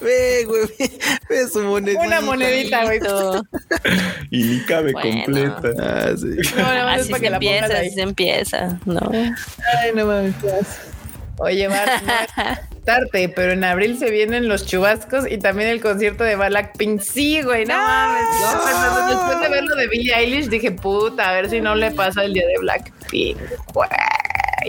[0.00, 0.62] Ve, güey.
[0.78, 0.98] ve-
[1.28, 2.02] Ve su monedita.
[2.02, 3.00] Una monedita, güey.
[4.30, 5.24] Y ni cabe Bueno.
[5.24, 5.68] completa.
[5.80, 6.26] Ah, sí.
[6.56, 7.86] No, nada más es Así para se que la empieza, ahí.
[7.86, 9.00] así se empieza, ¿no?
[9.12, 10.34] Ay, no mames.
[10.50, 10.92] Asco.
[11.38, 11.72] Oye, es
[12.84, 17.00] tarde, pero en abril se vienen los chubascos y también el concierto de Blackpink.
[17.00, 18.24] Sí, güey, no mames.
[18.40, 21.90] Después- Después de ver lo de Billie Eilish, dije, puta, a ver si no le
[21.92, 23.38] pasa el día de Blackpink.
[23.72, 23.88] Güey,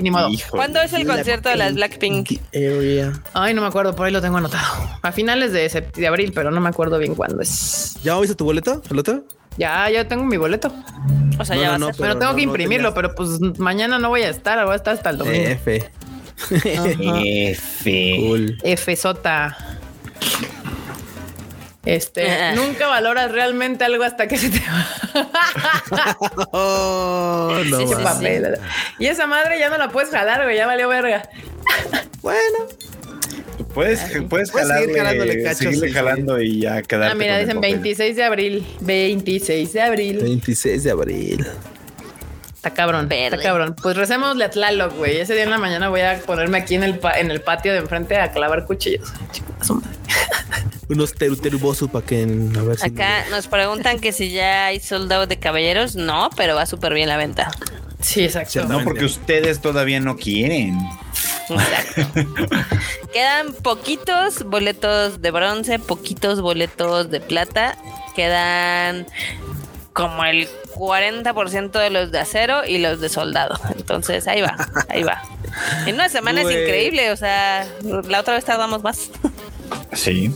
[0.01, 0.29] ni modo.
[0.49, 2.39] ¿Cuándo es el concierto de las Blackpink?
[2.53, 3.13] Area.
[3.33, 4.89] Ay, no me acuerdo, por ahí lo tengo anotado.
[5.01, 7.97] A finales de, abril, pero no me acuerdo bien cuándo es.
[8.03, 8.81] ¿Ya viste tu boleto?
[8.89, 9.23] ¿El otro?
[9.57, 10.73] Ya, ya tengo mi boleto.
[11.39, 11.95] O sea, No, ya no, va a no, ser.
[11.95, 14.63] Pero Pero tengo no, que no imprimirlo, tenías- pero pues mañana no voy a estar,
[14.65, 15.49] voy a estar hasta el domingo.
[15.49, 15.89] F.
[16.51, 18.15] F.
[18.19, 18.57] Cool.
[18.63, 19.57] F sota.
[21.85, 24.87] Este, nunca valoras realmente algo hasta que se te va.
[26.51, 27.79] Oh, no.
[27.79, 28.57] Sí, papel.
[28.99, 31.27] Y esa madre ya no la puedes jalar, güey, ya valió verga.
[32.21, 32.39] Bueno.
[33.73, 33.99] Puedes,
[34.29, 37.73] puedes Puedes seguir jalándole cachos, seguirle sí, jalando y ya quedarte Ah, mira, dicen papel.
[37.75, 38.67] 26 de abril.
[38.81, 40.19] 26 de abril.
[40.21, 41.47] 26 de abril.
[42.55, 43.25] Está cabrón, Verde.
[43.35, 43.75] está cabrón.
[43.81, 45.17] Pues recémosle a Tlaloc, güey.
[45.17, 47.73] Ese día en la mañana voy a ponerme aquí en el, pa- en el patio
[47.73, 49.11] de enfrente a clavar cuchillos.
[50.89, 52.85] Unos teruterubosu para que a ver si.
[52.87, 55.95] Acá nos preguntan que si ya hay soldado de caballeros.
[55.95, 57.51] No, pero va súper bien la venta.
[58.03, 58.65] Sí, exacto.
[58.65, 60.77] No, porque ustedes todavía no quieren.
[61.49, 62.01] Exacto.
[63.13, 67.77] Quedan poquitos boletos de bronce, poquitos boletos de plata.
[68.13, 69.07] Quedan
[69.93, 73.57] como el 40% de los de acero y los de soldado.
[73.75, 74.55] Entonces ahí va,
[74.89, 75.21] ahí va.
[75.85, 77.65] En una semana es increíble, o sea,
[78.07, 79.09] la otra vez tardamos más.
[79.93, 80.33] Sí.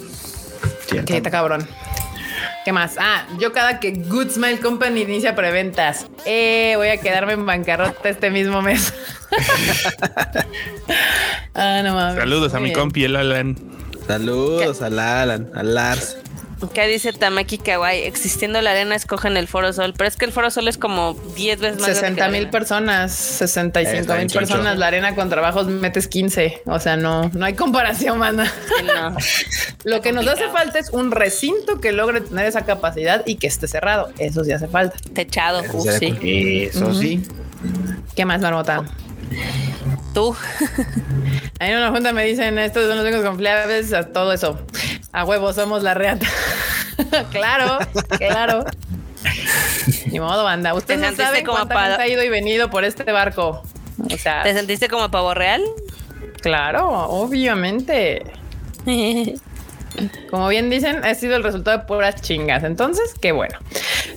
[0.89, 1.67] Está cabrón.
[2.67, 2.97] ¿Qué más?
[2.99, 8.09] Ah, yo cada que Good Smile Company inicia preventas, eh, voy a quedarme en bancarrota
[8.09, 8.93] este mismo mes.
[11.55, 12.19] ah, no mames.
[12.19, 13.55] Saludos a mi compi, el Alan.
[14.05, 16.17] Saludos al Alan, al Lars.
[16.73, 18.03] ¿Qué dice Tamaki Kawaii?
[18.03, 21.13] Existiendo la arena, escogen el Foro Sol, pero es que el Foro Sol es como
[21.35, 21.89] 10 veces más.
[21.89, 22.51] grande que 60 la mil arena.
[22.51, 24.77] personas, 65 Está mil personas.
[24.77, 26.63] La arena con trabajos metes 15.
[26.65, 28.45] O sea, no, no hay comparación, mana.
[28.45, 29.15] Sí, no.
[29.83, 33.47] Lo que nos hace falta es un recinto que logre tener esa capacidad y que
[33.47, 34.09] esté cerrado.
[34.17, 34.97] Eso sí hace falta.
[35.13, 36.17] Techado, uh, sea, sí.
[36.21, 37.23] Eso sí.
[38.15, 38.83] ¿Qué más, Marmota?
[40.13, 40.35] Tú.
[41.59, 44.59] Ahí en una junta me dicen, estos son los únicos confiables, a todo eso.
[45.11, 46.27] A huevo, somos la reata.
[47.31, 47.79] claro,
[48.17, 48.65] claro.
[50.05, 50.73] Ni modo, banda.
[50.73, 53.63] Ustedes ¿Te no saben como cuánta gente ha ido y venido por este barco.
[53.99, 55.63] O sea, ¿Te sentiste como pavo real?
[56.41, 58.23] claro, obviamente.
[60.29, 62.63] Como bien dicen, ha sido el resultado de puras chingas.
[62.63, 63.57] Entonces, qué bueno.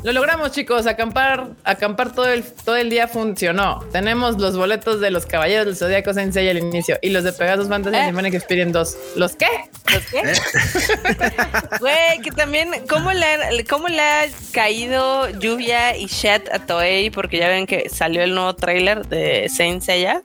[0.02, 0.86] Lo logramos, chicos.
[0.86, 3.80] Acampar, acampar todo el, todo el día funcionó.
[3.92, 7.68] Tenemos los boletos de los Caballeros del Zodíaco Sensei al inicio y los de Pegasus
[7.68, 8.04] Fantasy ¿Eh?
[8.06, 8.96] Symphonic Experience 2.
[9.16, 9.48] ¿Los qué?
[9.92, 10.22] ¿Los qué?
[11.80, 14.22] Güey, que también, ¿cómo le, ha- ¿cómo le ha
[14.52, 17.10] caído lluvia y chat a Toei?
[17.10, 20.22] Porque ya ven que salió el nuevo tráiler de Saint Seiya,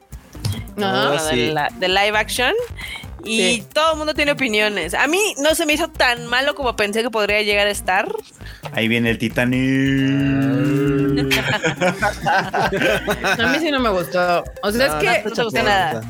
[0.78, 1.36] sí.
[1.36, 2.54] de, la- de live action.
[3.26, 3.64] Y Sí.
[3.74, 4.94] todo el mundo tiene opiniones.
[4.94, 8.08] A mí no se me hizo tan malo como pensé que podría llegar a estar.
[8.72, 9.56] Ahí viene el Titanic.
[12.26, 14.44] A mí sí no me gustó.
[14.64, 16.02] O sea, No, es que no te gustó nada.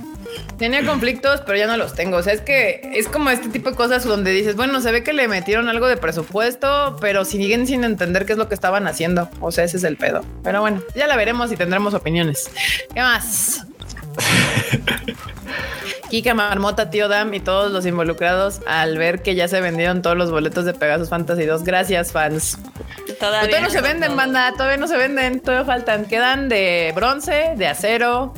[0.57, 2.17] tenía conflictos, pero ya no los tengo.
[2.17, 5.03] O sea, es que es como este tipo de cosas donde dices, bueno, se ve
[5.03, 8.87] que le metieron algo de presupuesto, pero siguen sin entender qué es lo que estaban
[8.87, 9.29] haciendo.
[9.41, 10.23] O sea, ese es el pedo.
[10.43, 12.49] Pero bueno, ya la veremos y tendremos opiniones.
[12.93, 13.65] ¿Qué más?
[16.09, 20.15] Kika Marmota, Tío Dam y todos los involucrados al ver que ya se vendieron todos
[20.15, 21.63] los boletos de Pegasus Fantasy 2.
[21.63, 22.57] Gracias, fans.
[23.19, 24.17] Todavía, Pero todavía no se venden, no.
[24.17, 24.51] banda.
[24.53, 25.39] Todavía no se venden.
[25.39, 26.05] Todavía faltan.
[26.05, 28.33] Quedan de bronce, de acero,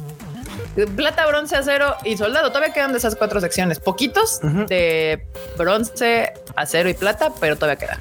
[0.95, 2.49] plata, bronce, acero y soldado.
[2.49, 3.79] Todavía quedan de esas cuatro secciones.
[3.79, 5.25] Poquitos de
[5.57, 7.99] bronce, acero y plata, pero todavía quedan.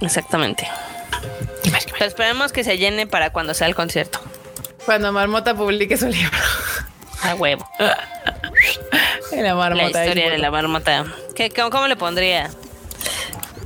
[0.00, 0.68] Exactamente.
[1.92, 4.20] Pero esperemos que se llene para cuando sea el concierto.
[4.84, 6.36] Cuando Marmota publique su libro.
[7.22, 7.68] A huevo.
[9.32, 10.04] La Marmota.
[10.04, 11.04] Historia de la marmota.
[11.34, 12.50] ¿Qué, cómo, cómo le pondría?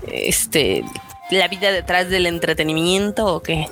[0.06, 0.84] Este.
[1.30, 3.68] La vida detrás del entretenimiento o qué?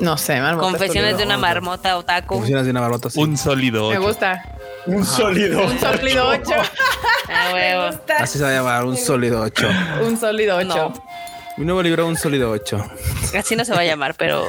[0.00, 0.68] No sé, Marmota.
[0.68, 2.34] Confesiones de una marmota otaku.
[2.34, 3.10] Confesiones de una barbota.
[3.10, 3.18] sí.
[3.20, 4.06] Un sólido Me ocho.
[4.08, 4.44] gusta.
[4.86, 5.64] Un sólido.
[5.64, 6.50] Un sólido 8.
[7.28, 7.98] A huevo.
[8.06, 8.14] Me.
[8.14, 9.68] Así se va a llamar, un sólido 8.
[10.06, 10.66] Un sólido 8.
[10.68, 11.05] No.
[11.56, 12.90] Mi nuevo libro, un sólido 8.
[13.38, 14.46] Así no se va a llamar, pero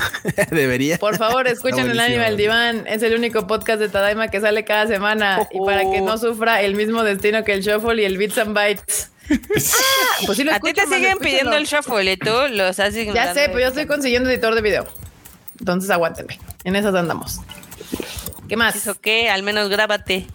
[0.50, 0.98] Debería.
[0.98, 2.86] Por favor, escuchen el anime al diván.
[2.86, 5.48] Es el único podcast de Tadaima que sale cada semana.
[5.50, 8.54] Y para que no sufra el mismo destino que el Shuffle y el Bits and
[8.54, 9.10] Bytes.
[9.32, 11.20] Ah, pues sí lo a ti te siguen escúchenlo.
[11.20, 14.60] pidiendo el shuffle y tú los has Ya sé, pero yo estoy consiguiendo editor de
[14.60, 14.88] video.
[15.60, 16.40] Entonces aguántenme.
[16.64, 17.38] En esas andamos.
[18.48, 18.74] ¿Qué más?
[18.74, 19.30] ¿Eso qué?
[19.30, 20.26] Al menos grábate.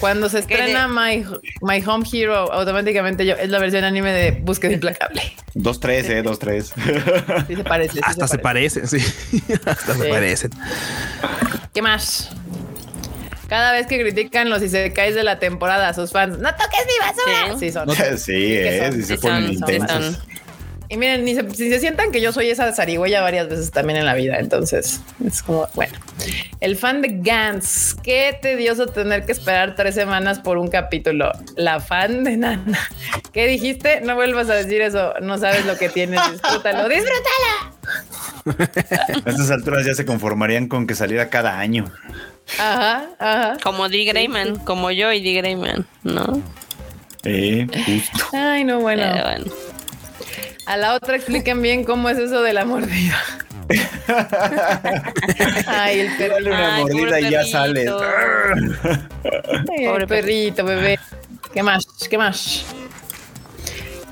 [0.00, 1.24] Cuando se ¿Qué estrena My,
[1.60, 5.20] My Home Hero, automáticamente yo es la versión anime de Búsqueda Implacable.
[5.54, 7.44] 2-3, eh, 2-3.
[7.46, 7.92] Sí se parece.
[7.94, 8.80] sí Hasta se parece.
[8.80, 9.52] parecen, sí.
[9.66, 10.08] Hasta se Sí.
[10.08, 10.50] parecen.
[11.74, 12.30] ¿Qué más?
[13.48, 17.06] Cada vez que critican los isekais de la temporada a sus fans, ¡no toques mi
[17.06, 17.58] basura!
[17.58, 17.66] Sí.
[17.66, 17.90] Sí, son.
[18.18, 20.04] sí, que eh, son, sí se sí ponen son, sí intensos.
[20.16, 20.18] son.
[20.90, 24.00] Y miren, ni se, si se sientan que yo soy esa zarigüeya varias veces también
[24.00, 24.38] en la vida.
[24.40, 25.96] Entonces es como, bueno,
[26.58, 27.94] el fan de Gantz.
[28.02, 31.30] Qué tedioso tener que esperar tres semanas por un capítulo.
[31.54, 32.88] La fan de Nana.
[33.32, 34.00] ¿Qué dijiste?
[34.00, 35.14] No vuelvas a decir eso.
[35.22, 36.20] No sabes lo que tienes.
[36.32, 36.88] Disfrútalo.
[36.88, 37.72] Disfrútala.
[39.24, 41.84] A estas alturas ya se conformarían con que saliera cada año.
[42.58, 43.56] Ajá, ajá.
[43.62, 44.04] Como D.
[44.06, 45.34] Grayman, como yo y D.
[45.34, 46.42] Grayman, ¿no?
[47.22, 48.26] Eh, justo.
[48.32, 49.04] Ay, no, bueno.
[49.12, 49.69] Pero bueno.
[50.70, 53.18] A la otra expliquen bien cómo es eso de la mordida.
[55.66, 56.34] Ay, el perrito.
[56.34, 57.90] Dale una Ay, mordida y ya sales.
[59.68, 61.00] Ay, Pobre el perrito, bebé.
[61.52, 61.84] ¿Qué más?
[62.08, 62.64] ¿Qué más?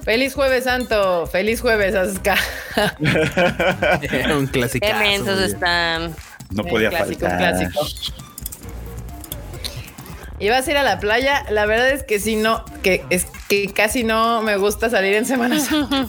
[0.03, 1.29] Feliz jueves santo.
[1.29, 2.35] Feliz jueves, Asuka.
[4.37, 4.85] un clásico.
[4.85, 6.13] Qué mensos están.
[6.51, 7.57] No podía clásico, faltar.
[7.57, 7.87] clásico.
[10.41, 11.45] ¿Y vas a ir a la playa?
[11.51, 15.25] La verdad es que sí, no, que es que casi no me gusta salir en
[15.27, 16.07] Semana Santa.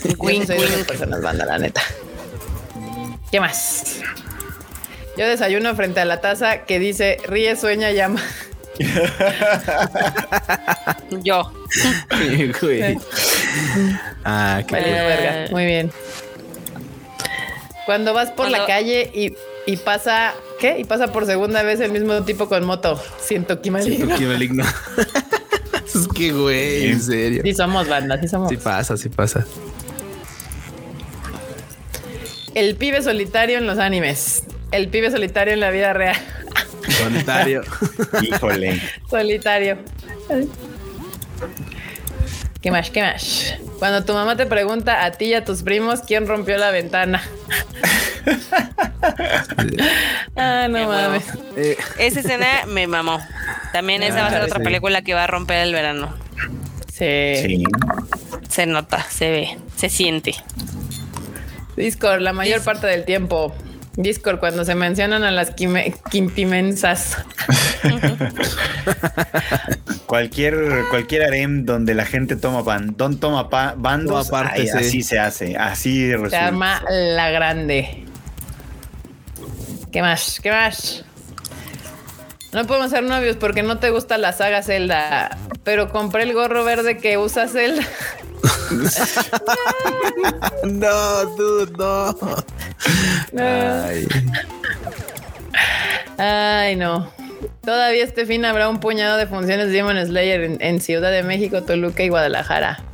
[0.00, 1.82] Sí soy de personas, banda, la neta.
[3.30, 3.96] ¿Qué más?
[5.16, 8.22] Yo desayuno frente a la taza que dice ríe, sueña, llama.
[11.22, 11.52] Yo.
[14.24, 15.06] Ah, qué Vale, Eh.
[15.06, 15.46] verga.
[15.50, 15.90] Muy bien.
[17.86, 19.34] Cuando vas por la calle y,
[19.66, 20.78] y pasa, ¿qué?
[20.78, 23.00] Y pasa por segunda vez el mismo tipo con moto.
[23.20, 24.16] Siento que maligno.
[24.18, 24.64] Qué maligno.
[25.94, 27.42] es que, güey, en serio.
[27.44, 28.50] Sí somos banda, sí somos.
[28.50, 29.46] Sí pasa, sí pasa.
[32.54, 34.42] El pibe solitario en los animes.
[34.72, 36.16] El pibe solitario en la vida real.
[36.88, 37.62] Solitario.
[38.22, 38.82] Híjole.
[39.08, 39.78] Solitario.
[42.60, 42.90] ¿Qué más?
[42.90, 43.54] ¿Qué más?
[43.78, 47.22] Cuando tu mamá te pregunta a ti y a tus primos quién rompió la ventana.
[50.36, 51.24] ah, no mames.
[51.56, 53.20] Eh, Esa escena me mamó.
[53.72, 54.64] También esa va a ser Ah, otra sí.
[54.64, 56.14] película que va a romper el verano.
[56.92, 57.36] Sí.
[57.42, 57.64] Sí.
[58.48, 60.34] Se nota, se ve, se siente.
[61.76, 63.54] Discord, la mayor parte del tiempo.
[63.96, 65.50] Discord, cuando se mencionan a las
[66.10, 67.16] quimpimensas.
[70.06, 70.56] Cualquier,
[70.90, 75.56] cualquier harem donde la gente toma ban, don toma pa- bandos, ay, así se hace,
[75.56, 76.46] así Se resulta.
[76.46, 78.04] arma la grande.
[79.98, 80.38] ¿Qué más?
[80.40, 81.04] ¿Qué más?
[82.52, 86.62] No podemos ser novios porque no te gusta la saga Zelda, pero compré el gorro
[86.62, 87.82] verde que usa Zelda.
[90.62, 92.16] no, dude, no.
[93.42, 94.06] Ay.
[96.16, 97.10] Ay, no.
[97.64, 101.24] Todavía este fin habrá un puñado de funciones de Demon Slayer en, en Ciudad de
[101.24, 102.84] México, Toluca y Guadalajara.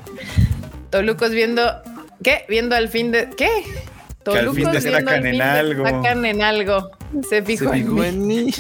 [0.89, 1.83] Tolucos viendo.
[2.23, 2.47] ¿Qué?
[2.49, 3.29] Viendo al fin de.
[3.29, 3.51] ¿Qué?
[4.33, 5.85] Que al fin al fin en algo.
[5.85, 6.91] Destacan en algo.
[7.23, 8.07] Se Se fijó, en fijó mí.
[8.07, 8.47] en mí.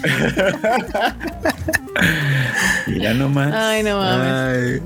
[2.86, 3.53] Mira nomás.
[3.55, 4.82] Ay, no mames.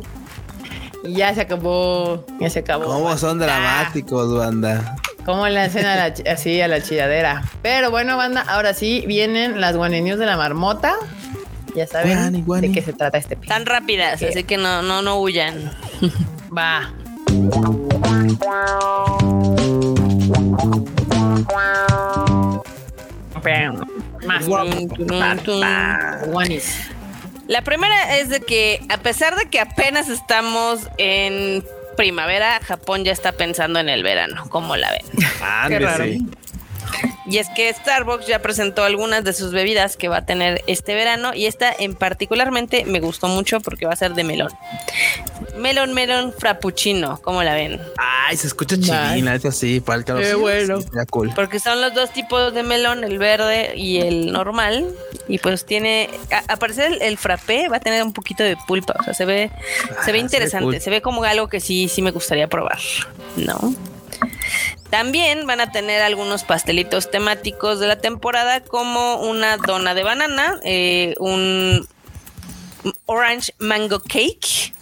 [1.05, 2.25] Ay, ya se acabó.
[2.41, 2.85] Ya se acabó.
[2.85, 4.97] ¿Cómo son dramáticos, banda?
[5.25, 7.43] ¿Cómo le hacen a la, chi- así a la chilladera?
[7.63, 10.95] Pero bueno, banda, ahora sí vienen las News de la marmota.
[11.75, 12.69] Ya saben Guani, guani.
[12.69, 15.71] de qué se trata este Tan rápidas, así que no, no, no huyan.
[16.57, 16.91] Va.
[27.47, 31.65] La primera es de que a pesar de que apenas estamos en
[31.97, 35.03] primavera, Japón ya está pensando en el verano, como la ven.
[35.43, 35.85] Ándese.
[35.85, 36.05] raro.
[37.27, 40.95] Y es que Starbucks ya presentó algunas de sus bebidas que va a tener este
[40.95, 44.51] verano y esta en particularmente me gustó mucho porque va a ser de melón.
[45.59, 47.81] Melón, melón, frappuccino, como la ven?
[47.99, 50.23] Ay, se escucha chilina, es así, para el calor.
[50.23, 50.79] Qué bueno.
[50.79, 51.33] Está cool.
[51.35, 54.87] Porque son los dos tipos de melón, el verde y el normal.
[55.29, 58.57] Y pues tiene, a, a parecer el, el frappé va a tener un poquito de
[58.67, 58.95] pulpa.
[59.01, 60.81] O sea, se ve, se Ah, ve se ve interesante.
[60.81, 61.15] Se ve, cool.
[61.15, 62.79] como algo que sí, sí me gustaría probar.
[63.37, 63.75] ¿No?
[64.91, 70.59] También van a tener algunos pastelitos temáticos de la temporada, como una dona de banana,
[70.65, 71.87] eh, un
[73.07, 74.73] orange mango cake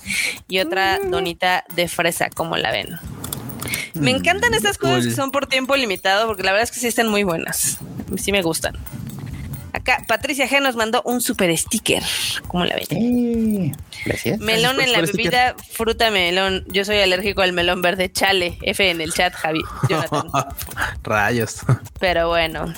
[0.49, 1.11] y otra Mm.
[1.11, 2.99] donita de fresa, como la ven.
[3.95, 6.87] Me encantan estas cosas que son por tiempo limitado, porque la verdad es que sí
[6.87, 7.79] están muy buenas.
[8.19, 8.77] Sí me gustan.
[9.87, 12.03] Acá Patricia G nos mandó un super sticker,
[12.49, 12.87] como la ven.
[12.91, 13.73] Eh,
[14.05, 14.41] Gracias.
[14.41, 15.17] Melón en la sticker.
[15.17, 16.65] bebida, fruta melón.
[16.67, 18.11] Yo soy alérgico al melón verde.
[18.11, 19.63] Chale, F en el chat, Javi.
[19.89, 20.27] Jonathan.
[21.05, 21.59] Rayos.
[22.01, 22.75] Pero bueno.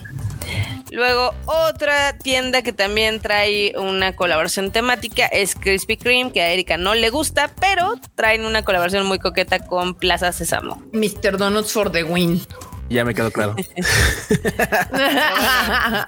[0.91, 6.77] Luego, otra tienda que también trae una colaboración temática es Krispy Kreme, que a Erika
[6.77, 10.83] no le gusta, pero traen una colaboración muy coqueta con Plaza Sésamo.
[10.93, 11.39] Mr.
[11.39, 12.43] Donuts for the win.
[12.91, 13.55] Ya me quedó claro.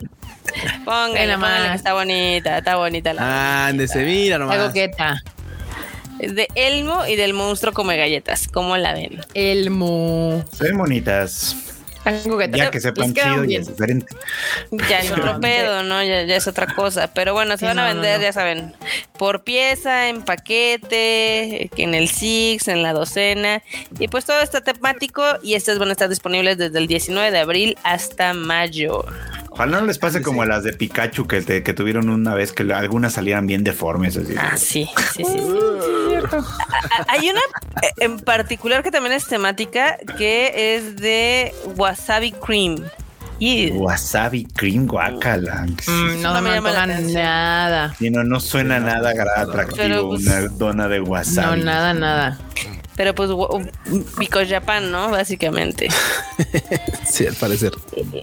[0.85, 3.67] Póngale, póngale que está bonita, está bonita la.
[3.69, 4.59] Ándese, mira La nomás.
[4.69, 5.23] coqueta.
[6.19, 8.47] Es de Elmo y del monstruo come galletas.
[8.49, 9.21] ¿Cómo la ven?
[9.35, 10.45] Elmo.
[10.53, 11.57] Se ven bonitas.
[12.53, 14.17] Ya que sepan chido y es diferente.
[14.89, 16.03] Ya es otro pedo, ¿no?
[16.03, 17.13] Ya, ya es otra cosa.
[17.13, 18.23] Pero bueno, se Sí, van a no, vender, no.
[18.25, 18.75] ya saben,
[19.19, 23.63] por pieza, en paquete, en el Six, en la docena.
[23.99, 27.39] Y pues todo está temático y estas van a estar disponibles desde el 19 de
[27.39, 29.05] abril hasta mayo.
[29.61, 32.51] Ojalá no les pase como a las de Pikachu que, te- que tuvieron una vez
[32.55, 34.17] que algunas salieran bien deformes.
[34.17, 34.35] Así.
[34.39, 35.37] Ah, sí, sí, sí.
[37.09, 37.41] Hay una
[37.83, 42.77] eh, en particular que también es temática que es de wasabi cream.
[43.39, 45.67] Y Wasabi cream guacala.
[45.87, 47.23] Mm, no, No me me llama la antoja atención.
[47.23, 47.95] nada.
[47.99, 51.63] Sí, no, no suena nada atractivo pues, una dona de No, wasabi.
[51.63, 52.39] nada, nada.
[53.01, 53.31] Pero pues
[54.19, 55.09] because Japan, ¿no?
[55.11, 55.89] Básicamente.
[57.07, 57.73] Sí, al parecer.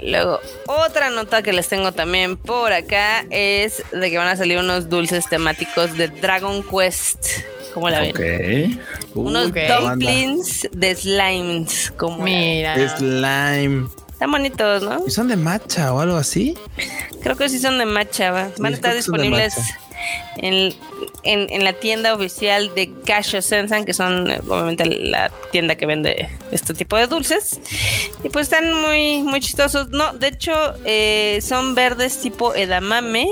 [0.04, 4.60] Luego, otra nota que les tengo también por acá es de que van a salir
[4.60, 7.26] unos dulces temáticos de Dragon Quest.
[7.74, 8.12] ¿Cómo la ven?
[8.12, 9.16] Ok.
[9.16, 9.58] Unos Ok.
[9.82, 11.92] dumplings de slimes.
[11.98, 12.24] Como.
[12.24, 12.76] Mira.
[12.98, 13.88] Slime.
[14.12, 15.04] Están bonitos, ¿no?
[15.08, 16.56] ¿Y son de matcha o algo así?
[17.24, 18.32] Creo que sí son de matcha.
[18.32, 18.50] ¿va?
[18.60, 19.56] Van a estar disponibles.
[20.38, 20.74] En,
[21.24, 25.86] en- en la tienda oficial de Casho Sensan, que son eh, obviamente la tienda que
[25.86, 27.60] vende este tipo de dulces.
[28.24, 29.90] Y pues están muy, muy chistosos.
[29.90, 30.54] No, de hecho,
[30.86, 33.28] eh, son verdes tipo edamame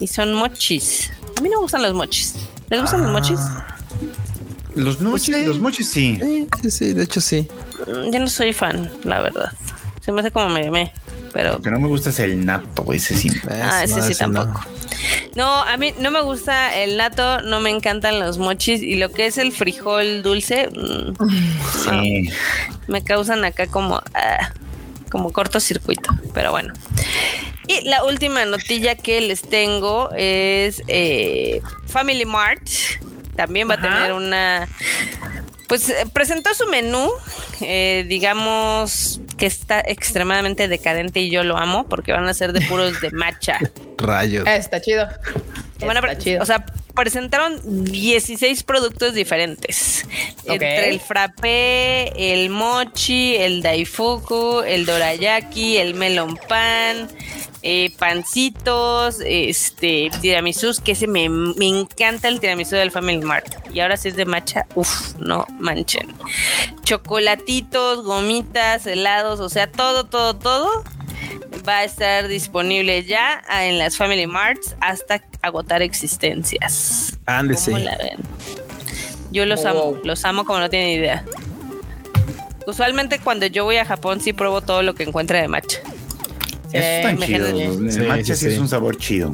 [0.00, 1.10] y son mochis.
[1.36, 2.34] A mí no me gustan los mochis.
[2.68, 3.38] ¿Les gustan los mochis?
[4.74, 5.44] Los mochis, sí.
[5.46, 6.18] los mochis sí.
[6.20, 7.48] Sí, sí, sí, de hecho sí.
[7.86, 9.52] Mm, Yo no soy fan, la verdad.
[10.04, 10.92] Se me hace como me,
[11.36, 13.28] pero Lo que no me gusta es el nato, ese sí.
[13.50, 14.32] Ah, ese sí no.
[14.32, 14.66] tampoco.
[15.34, 19.10] No, a mí no me gusta el nato, no me encantan los mochis y lo
[19.12, 22.30] que es el frijol dulce mm, Sí.
[22.88, 24.50] me causan acá como ah,
[25.10, 26.72] como cortocircuito, pero bueno.
[27.68, 32.62] Y la última notilla que les tengo es eh, Family Mart.
[33.36, 34.68] También va a tener una...
[35.68, 37.10] Pues eh, presentó su menú,
[37.60, 42.60] eh, digamos que está extremadamente decadente y yo lo amo porque van a ser de
[42.62, 43.58] puros de matcha.
[43.98, 44.46] Rayos.
[44.46, 45.08] Eh, Está chido.
[45.80, 46.42] Está chido.
[46.42, 46.64] O sea,
[46.94, 50.06] presentaron 16 productos diferentes.
[50.46, 57.08] Entre el frappé, el mochi, el daifuku, el dorayaki, el melon pan,
[57.68, 63.56] eh, pancitos, este, tiramisús, que ese me, me encanta el tiramisú del Family Mart.
[63.74, 66.14] Y ahora si es de matcha, uff, no manchen.
[66.84, 70.84] Chocolatitos, gomitas, helados, o sea, todo, todo, todo
[71.68, 77.18] va a estar disponible ya en las Family Marts hasta agotar existencias.
[77.26, 77.72] Ándese.
[77.72, 78.18] ¿Cómo la ven?
[79.32, 81.24] Yo los Oh, amo, los amo como no tienen idea.
[82.64, 85.80] Usualmente cuando yo voy a Japón sí pruebo todo lo que encuentre de matcha.
[86.72, 87.46] Eso es tan me chido.
[87.46, 89.32] genera- El matcha sí, sí es un sabor chido.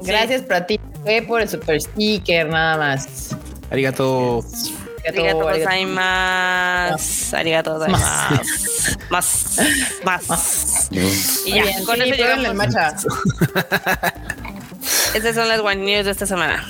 [0.00, 3.34] Gracias para ti eh, por el super sticker, nada más.
[3.70, 4.44] Arigato.
[5.08, 5.64] Arigato arigato.
[5.64, 7.36] gozaimasu.
[7.36, 8.34] Arigato gozaimasu.
[9.10, 9.56] Más.
[10.04, 10.88] Más.
[11.44, 12.74] Y ya, bien, con sí, eso llegamos.
[15.14, 16.64] Estas son las One News de esta semana.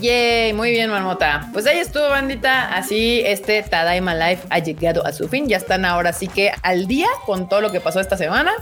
[0.00, 1.48] Yay, muy bien, Marmota.
[1.52, 2.74] Pues ahí estuvo, bandita.
[2.74, 5.48] Así este Tadaima Life ha llegado a su fin.
[5.48, 8.52] Ya están ahora sí que al día con todo lo que pasó esta semana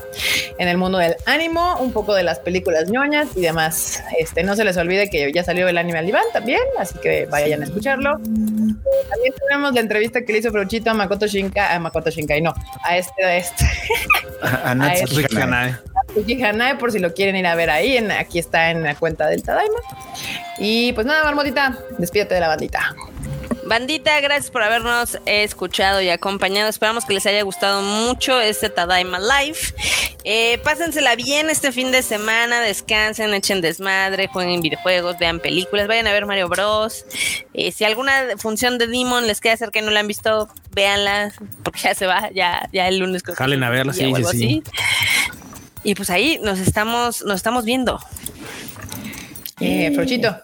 [0.59, 4.03] en el mundo del ánimo, un poco de las películas ñoñas y demás.
[4.19, 7.27] Este, no se les olvide que ya salió el anime al diván también, así que
[7.27, 8.13] vayan a escucharlo.
[8.19, 12.55] También tenemos la entrevista que le hizo Fruchito a Makoto Shinkai, a Makoto Shinkai, no,
[12.83, 13.65] a este, a este.
[14.43, 15.33] A, a Natsuki Rick
[16.15, 16.23] Hanae.
[16.23, 18.95] Suki Hanae, por si lo quieren ir a ver ahí, en, aquí está en la
[18.95, 19.79] cuenta del Tadaima.
[20.59, 22.95] Y pues nada, Marmotita, despídete de la bandita.
[23.67, 26.69] Bandita, gracias por habernos escuchado y acompañado.
[26.69, 29.59] Esperamos que les haya gustado mucho este Tadaima Live.
[30.25, 36.07] Eh, pásensela bien este fin de semana, descansen, echen desmadre, jueguen videojuegos, vean películas, vayan
[36.07, 37.07] a ver Mario Bros.
[37.55, 41.33] Eh, si alguna función de Demon les queda cerca y no la han visto, véanla,
[41.63, 43.23] porque ya se va, ya, ya el lunes.
[43.23, 44.63] Jalen a verla, sí, sí.
[45.85, 48.01] Y pues ahí nos estamos, nos estamos viendo.
[49.61, 50.37] Eh, Frochito.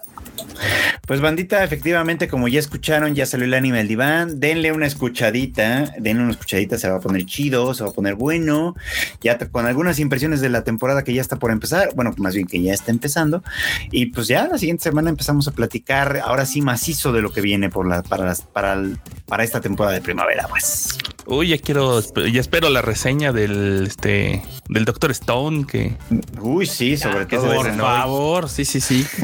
[1.06, 4.40] Pues bandita, efectivamente, como ya escucharon, ya salió el anime del diván.
[4.40, 8.14] Denle una escuchadita, denle una escuchadita, se va a poner chido, se va a poner
[8.14, 8.74] bueno.
[9.20, 12.46] Ya con algunas impresiones de la temporada que ya está por empezar, bueno, más bien
[12.46, 13.42] que ya está empezando.
[13.90, 17.40] Y pues ya la siguiente semana empezamos a platicar, ahora sí macizo de lo que
[17.40, 20.96] viene por la, para, las- para, el- para esta temporada de primavera, pues.
[21.26, 25.96] Uy, ya quiero, ya espero la reseña del este del Doctor Stone que
[26.40, 27.54] Uy, sí, sobre todo.
[27.54, 29.06] Por favor, sí, sí, sí.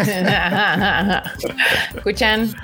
[1.94, 2.54] Escuchan.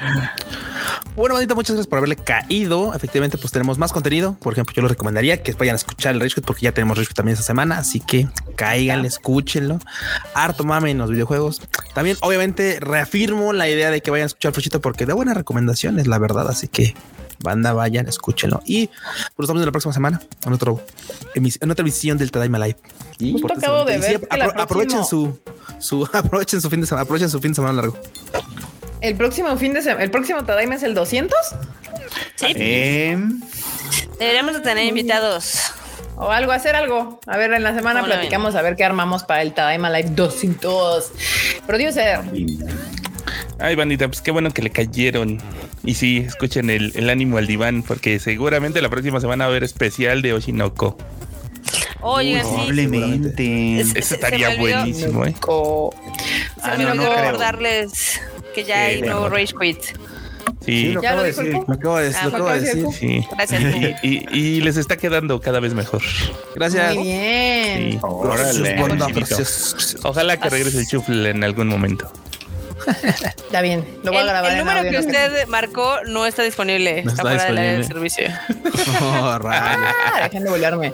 [1.16, 2.94] Bueno, bandita, muchas gracias por haberle caído.
[2.94, 4.34] Efectivamente, pues tenemos más contenido.
[4.40, 7.12] Por ejemplo, yo les recomendaría que vayan a escuchar el Rage porque ya tenemos Rage
[7.14, 7.78] también esta semana.
[7.78, 9.78] Así que cáiganle, escúchenlo.
[10.34, 11.60] Harto mame en los videojuegos.
[11.94, 16.06] También, obviamente, reafirmo la idea de que vayan a escuchar Fruchito porque da buenas recomendaciones,
[16.06, 16.48] la verdad.
[16.48, 16.94] Así que,
[17.40, 18.62] banda, vayan, escúchenlo.
[18.64, 18.86] Y
[19.36, 20.80] pues nos vemos en la próxima semana en, otro,
[21.34, 22.76] en otra visión del Tadaima Live.
[23.18, 23.96] Y Justo acabo de.
[23.96, 25.38] Y ver apro- aprovechen su,
[25.78, 27.98] su, aprovechen su fin de semana, aprovechen su fin de semana largo.
[29.02, 31.36] El próximo fin de semana, el próximo Tadaima es el 200
[32.36, 33.40] Sí, Em,
[34.18, 35.72] deberíamos de tener invitados.
[36.16, 37.20] o algo, hacer algo.
[37.26, 39.90] A ver, en la semana ¿Cómo la platicamos a ver qué armamos para el Tadaima
[39.90, 41.10] Live 200.
[41.66, 42.20] Producer.
[43.58, 45.40] Ay, bandita, pues qué bueno que le cayeron.
[45.84, 49.50] Y sí, escuchen el, el ánimo al diván, porque seguramente la próxima semana va a
[49.52, 50.96] haber especial de Oshinoko.
[52.00, 52.48] Oigan, sí.
[52.52, 53.80] probablemente.
[53.80, 55.34] Es- Eso se estaría buenísimo, ¿eh?
[55.34, 55.40] Se
[56.62, 57.24] Ah, me no, olvidó no creo.
[57.24, 58.20] recordarles
[58.54, 59.32] que ya Sí, hay nuevo mejor.
[59.32, 59.82] Rage Quit.
[59.82, 59.92] Sí,
[60.64, 61.52] Sí, lo Ya acabo de decir.
[61.66, 62.86] Lo acabo de, Ah, lo acabo de decir.
[62.86, 63.20] decir.
[63.22, 63.26] sí.
[63.36, 63.62] Gracias.
[64.02, 66.02] Y, y- y les está quedando cada vez mejor.
[66.54, 66.94] Gracias.
[66.94, 67.92] Muy bien.
[67.92, 67.98] Sí.
[68.02, 68.76] Órale.
[70.04, 72.10] Ojalá que regrese el chufle en algún momento.
[73.02, 73.84] Está bien.
[74.02, 77.02] Lo voy a El, grabar el en número audio, que usted marcó no está disponible.
[77.04, 78.10] No está está fuera del área de disponible.
[78.10, 78.38] servicio.
[79.00, 79.38] Oh.
[79.44, 80.92] Ah, dejen de volarme.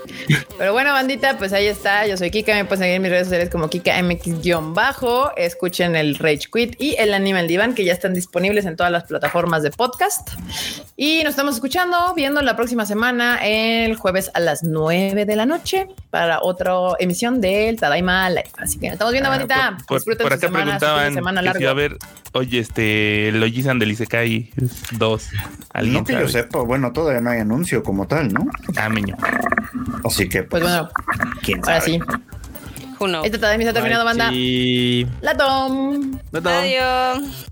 [0.59, 2.06] Pero bueno, bandita, pues ahí está.
[2.06, 2.55] Yo soy Kika.
[2.55, 5.32] Me pueden seguir en mis redes sociales como KikaMX-bajo.
[5.36, 9.05] Escuchen el Rage Quit y el Animal Divan, que ya están disponibles en todas las
[9.05, 10.31] plataformas de podcast.
[10.97, 15.47] Y nos estamos escuchando, viendo la próxima semana, el jueves a las 9 de la
[15.47, 18.51] noche, para otra emisión del Tadaima Live.
[18.59, 19.77] Así que nos estamos viendo, Ah, bandita.
[19.78, 21.48] por, por- Disfruten por su acá semana, su preguntaban semana que
[21.78, 21.96] ver,
[22.32, 24.50] oye, este, el Ojisan del Isekai
[24.92, 25.28] 2.
[25.72, 26.30] ¿Alguien No que yo sabe?
[26.44, 28.46] sepa, bueno, todavía no hay anuncio como tal, ¿no?
[28.76, 29.16] Ah, miño.
[30.05, 30.88] Así que, Pues bueno,
[31.42, 31.92] quién ahora sabe.
[31.92, 32.00] sí.
[33.00, 33.24] Who knows?
[33.26, 34.28] Este Tadaima está terminado, banda.
[34.30, 35.06] Sí.
[35.20, 36.18] La Tom.
[36.32, 36.50] No, no.
[36.50, 37.46] Adiós.